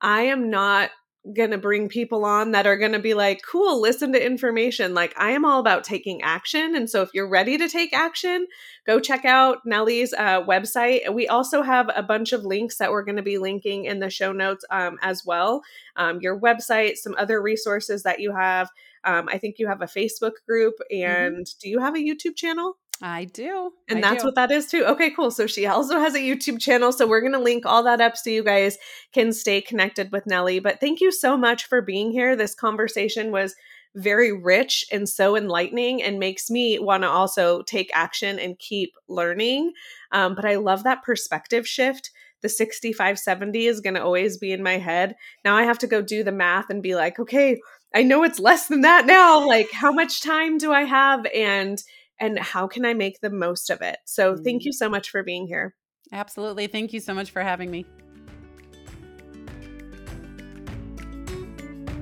I 0.00 0.22
am 0.22 0.50
not 0.50 0.90
going 1.32 1.50
to 1.50 1.58
bring 1.58 1.88
people 1.88 2.24
on 2.24 2.50
that 2.50 2.66
are 2.66 2.76
going 2.76 2.92
to 2.92 2.98
be 2.98 3.14
like, 3.14 3.40
cool, 3.50 3.80
listen 3.80 4.12
to 4.12 4.24
information. 4.24 4.92
Like, 4.92 5.14
I 5.16 5.30
am 5.30 5.44
all 5.44 5.58
about 5.58 5.84
taking 5.84 6.22
action. 6.22 6.76
And 6.76 6.88
so, 6.90 7.02
if 7.02 7.10
you're 7.14 7.28
ready 7.28 7.56
to 7.56 7.68
take 7.68 7.92
action, 7.94 8.46
go 8.86 9.00
check 9.00 9.24
out 9.24 9.58
Nellie's 9.64 10.12
uh, 10.12 10.42
website. 10.42 11.12
We 11.12 11.26
also 11.26 11.62
have 11.62 11.90
a 11.94 12.02
bunch 12.02 12.32
of 12.32 12.44
links 12.44 12.76
that 12.78 12.90
we're 12.90 13.04
going 13.04 13.16
to 13.16 13.22
be 13.22 13.38
linking 13.38 13.86
in 13.86 14.00
the 14.00 14.10
show 14.10 14.32
notes 14.32 14.64
um, 14.70 14.98
as 15.02 15.24
well. 15.24 15.62
Um, 15.96 16.20
your 16.20 16.38
website, 16.38 16.96
some 16.96 17.14
other 17.16 17.40
resources 17.40 18.02
that 18.02 18.20
you 18.20 18.34
have. 18.34 18.68
Um, 19.04 19.28
I 19.30 19.38
think 19.38 19.58
you 19.58 19.68
have 19.68 19.82
a 19.82 19.86
Facebook 19.86 20.32
group, 20.46 20.74
mm-hmm. 20.92 21.10
and 21.10 21.46
mm-hmm. 21.46 21.58
do 21.60 21.68
you 21.68 21.80
have 21.80 21.94
a 21.94 21.98
YouTube 21.98 22.36
channel? 22.36 22.76
I 23.06 23.26
do. 23.26 23.70
And 23.86 23.98
I 23.98 24.00
that's 24.00 24.22
do. 24.22 24.28
what 24.28 24.34
that 24.36 24.50
is 24.50 24.66
too. 24.66 24.82
Okay, 24.86 25.10
cool. 25.10 25.30
So 25.30 25.46
she 25.46 25.66
also 25.66 25.98
has 25.98 26.14
a 26.14 26.20
YouTube 26.20 26.58
channel. 26.58 26.90
So 26.90 27.06
we're 27.06 27.20
going 27.20 27.34
to 27.34 27.38
link 27.38 27.66
all 27.66 27.82
that 27.82 28.00
up 28.00 28.16
so 28.16 28.30
you 28.30 28.42
guys 28.42 28.78
can 29.12 29.34
stay 29.34 29.60
connected 29.60 30.10
with 30.10 30.26
Nellie. 30.26 30.58
But 30.58 30.80
thank 30.80 31.02
you 31.02 31.12
so 31.12 31.36
much 31.36 31.66
for 31.66 31.82
being 31.82 32.12
here. 32.12 32.34
This 32.34 32.54
conversation 32.54 33.30
was 33.30 33.54
very 33.94 34.32
rich 34.32 34.86
and 34.90 35.06
so 35.06 35.36
enlightening 35.36 36.02
and 36.02 36.18
makes 36.18 36.48
me 36.48 36.78
want 36.78 37.02
to 37.02 37.08
also 37.10 37.60
take 37.64 37.90
action 37.92 38.38
and 38.38 38.58
keep 38.58 38.94
learning. 39.06 39.74
Um, 40.10 40.34
but 40.34 40.46
I 40.46 40.54
love 40.54 40.84
that 40.84 41.02
perspective 41.02 41.68
shift. 41.68 42.10
The 42.40 42.48
65 42.48 43.18
70 43.18 43.66
is 43.66 43.80
going 43.82 43.94
to 43.94 44.02
always 44.02 44.38
be 44.38 44.50
in 44.50 44.62
my 44.62 44.78
head. 44.78 45.14
Now 45.44 45.56
I 45.56 45.64
have 45.64 45.78
to 45.80 45.86
go 45.86 46.00
do 46.00 46.24
the 46.24 46.32
math 46.32 46.70
and 46.70 46.82
be 46.82 46.94
like, 46.94 47.18
okay, 47.20 47.60
I 47.94 48.02
know 48.02 48.24
it's 48.24 48.40
less 48.40 48.66
than 48.66 48.80
that 48.80 49.04
now. 49.04 49.46
Like, 49.46 49.70
how 49.72 49.92
much 49.92 50.22
time 50.22 50.56
do 50.56 50.72
I 50.72 50.84
have? 50.84 51.26
And 51.34 51.78
and 52.20 52.38
how 52.38 52.66
can 52.66 52.84
I 52.84 52.94
make 52.94 53.20
the 53.20 53.30
most 53.30 53.70
of 53.70 53.82
it? 53.82 53.98
So 54.04 54.36
thank 54.36 54.64
you 54.64 54.70
mm. 54.70 54.74
so 54.74 54.88
much 54.88 55.10
for 55.10 55.22
being 55.22 55.46
here. 55.46 55.74
Absolutely. 56.12 56.66
Thank 56.66 56.92
you 56.92 57.00
so 57.00 57.14
much 57.14 57.30
for 57.30 57.42
having 57.42 57.70
me. 57.70 57.86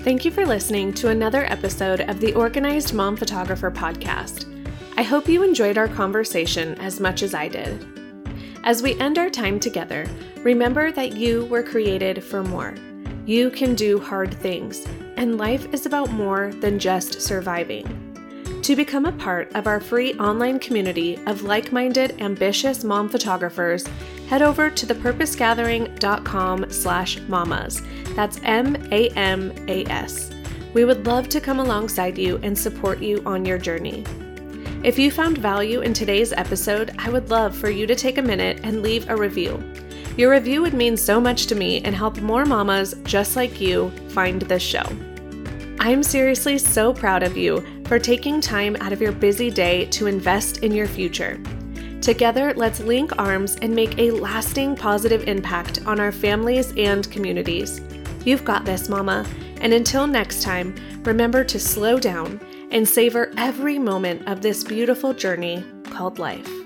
Thank 0.01 0.25
you 0.25 0.33
for 0.33 0.45
listening 0.45 0.93
to 0.95 1.09
another 1.11 1.45
episode 1.45 2.01
of 2.01 2.19
the 2.19 2.35
Organized 2.35 2.93
Mom 2.93 3.17
Photographer 3.17 3.71
podcast. 3.71 4.49
I 4.97 5.03
hope 5.03 5.29
you 5.29 5.45
enjoyed 5.45 5.79
our 5.79 5.87
conversation 5.87 6.75
as 6.81 6.99
much 6.99 7.23
as 7.23 7.35
I 7.35 7.47
did. 7.47 7.87
As 8.65 8.83
we 8.83 8.99
end 8.99 9.17
our 9.19 9.31
time 9.31 9.61
together, 9.61 10.07
remember 10.39 10.91
that 10.93 11.17
you 11.17 11.45
were 11.47 11.63
created 11.63 12.23
for 12.23 12.43
more. 12.43 12.75
You 13.27 13.51
can 13.51 13.77
do 13.77 14.01
hard 14.01 14.35
things, 14.35 14.85
and 15.17 15.39
life 15.39 15.73
is 15.73 15.87
about 15.87 16.11
more 16.11 16.53
than 16.55 16.81
just 16.81 17.21
surviving. 17.23 18.12
To 18.63 18.77
become 18.77 19.07
a 19.07 19.13
part 19.13 19.53
of 19.57 19.67
our 19.67 19.81
free 19.81 20.15
online 20.15 20.61
community 20.61 21.19
of 21.27 21.43
like 21.43 21.73
minded, 21.73 22.23
ambitious 22.23 22.85
mom 22.85 23.09
photographers, 23.09 23.85
head 24.29 24.41
over 24.41 24.71
to 24.71 24.87
thepurposegathering.com 24.87 26.71
slash 26.71 27.19
mamas. 27.23 27.83
That's 28.15 28.39
M 28.45 28.77
A 28.93 29.09
M 29.11 29.53
A 29.67 29.85
S. 29.87 30.31
We 30.75 30.85
would 30.85 31.05
love 31.07 31.29
to 31.31 31.41
come 31.41 31.59
alongside 31.59 32.17
you 32.17 32.39
and 32.45 32.57
support 32.57 33.01
you 33.01 33.21
on 33.27 33.45
your 33.45 33.59
journey. 33.59 34.05
If 34.85 34.97
you 34.97 35.11
found 35.11 35.39
value 35.39 35.81
in 35.81 35.93
today's 35.93 36.33
episode, 36.33 36.95
I 36.99 37.11
would 37.11 37.31
love 37.31 37.57
for 37.57 37.69
you 37.69 37.85
to 37.89 37.97
take 37.97 38.19
a 38.19 38.23
minute 38.23 38.61
and 38.63 38.81
leave 38.81 39.11
a 39.11 39.17
review. 39.17 39.61
Your 40.17 40.31
review 40.31 40.63
would 40.63 40.75
mean 40.75 40.97
so 40.97 41.21
much 41.21 41.47
to 41.47 41.57
me 41.57 41.81
and 41.83 41.97
help 41.97 42.21
more 42.21 42.47
mamas 42.47 42.95
just 43.03 43.35
like 43.35 43.61
you 43.61 43.91
find 44.11 44.43
this 44.43 44.63
show. 44.63 44.85
I'm 45.81 46.05
seriously 46.05 46.59
so 46.59 46.95
proud 46.95 47.25
of 47.25 47.37
you 47.37 47.65
for 47.93 47.99
taking 47.99 48.41
time 48.41 48.75
out 48.81 48.91
of 48.91 49.03
your 49.03 49.13
busy 49.13 49.51
day 49.51 49.85
to 49.85 50.07
invest 50.07 50.61
in 50.65 50.73
your 50.73 50.87
future. 50.87 51.39
Together, 52.01 52.55
let's 52.57 52.81
link 52.81 53.13
arms 53.19 53.57
and 53.61 53.75
make 53.75 53.99
a 53.99 54.11
lasting 54.13 54.75
positive 54.75 55.29
impact 55.29 55.85
on 55.85 56.01
our 56.01 56.11
families 56.11 56.73
and 56.79 57.11
communities. 57.11 57.83
You've 58.25 58.47
got 58.47 58.65
this, 58.65 58.89
Mama. 58.89 59.27
And 59.61 59.75
until 59.75 60.07
next 60.07 60.43
time, 60.43 60.75
remember 61.03 61.45
to 61.45 61.61
slow 61.61 61.99
down 61.99 62.41
and 62.71 62.89
savor 62.89 63.31
every 63.37 63.79
moment 63.79 64.27
of 64.27 64.41
this 64.41 64.65
beautiful 64.65 65.13
journey 65.13 65.63
called 65.91 66.19
life. 66.19 66.62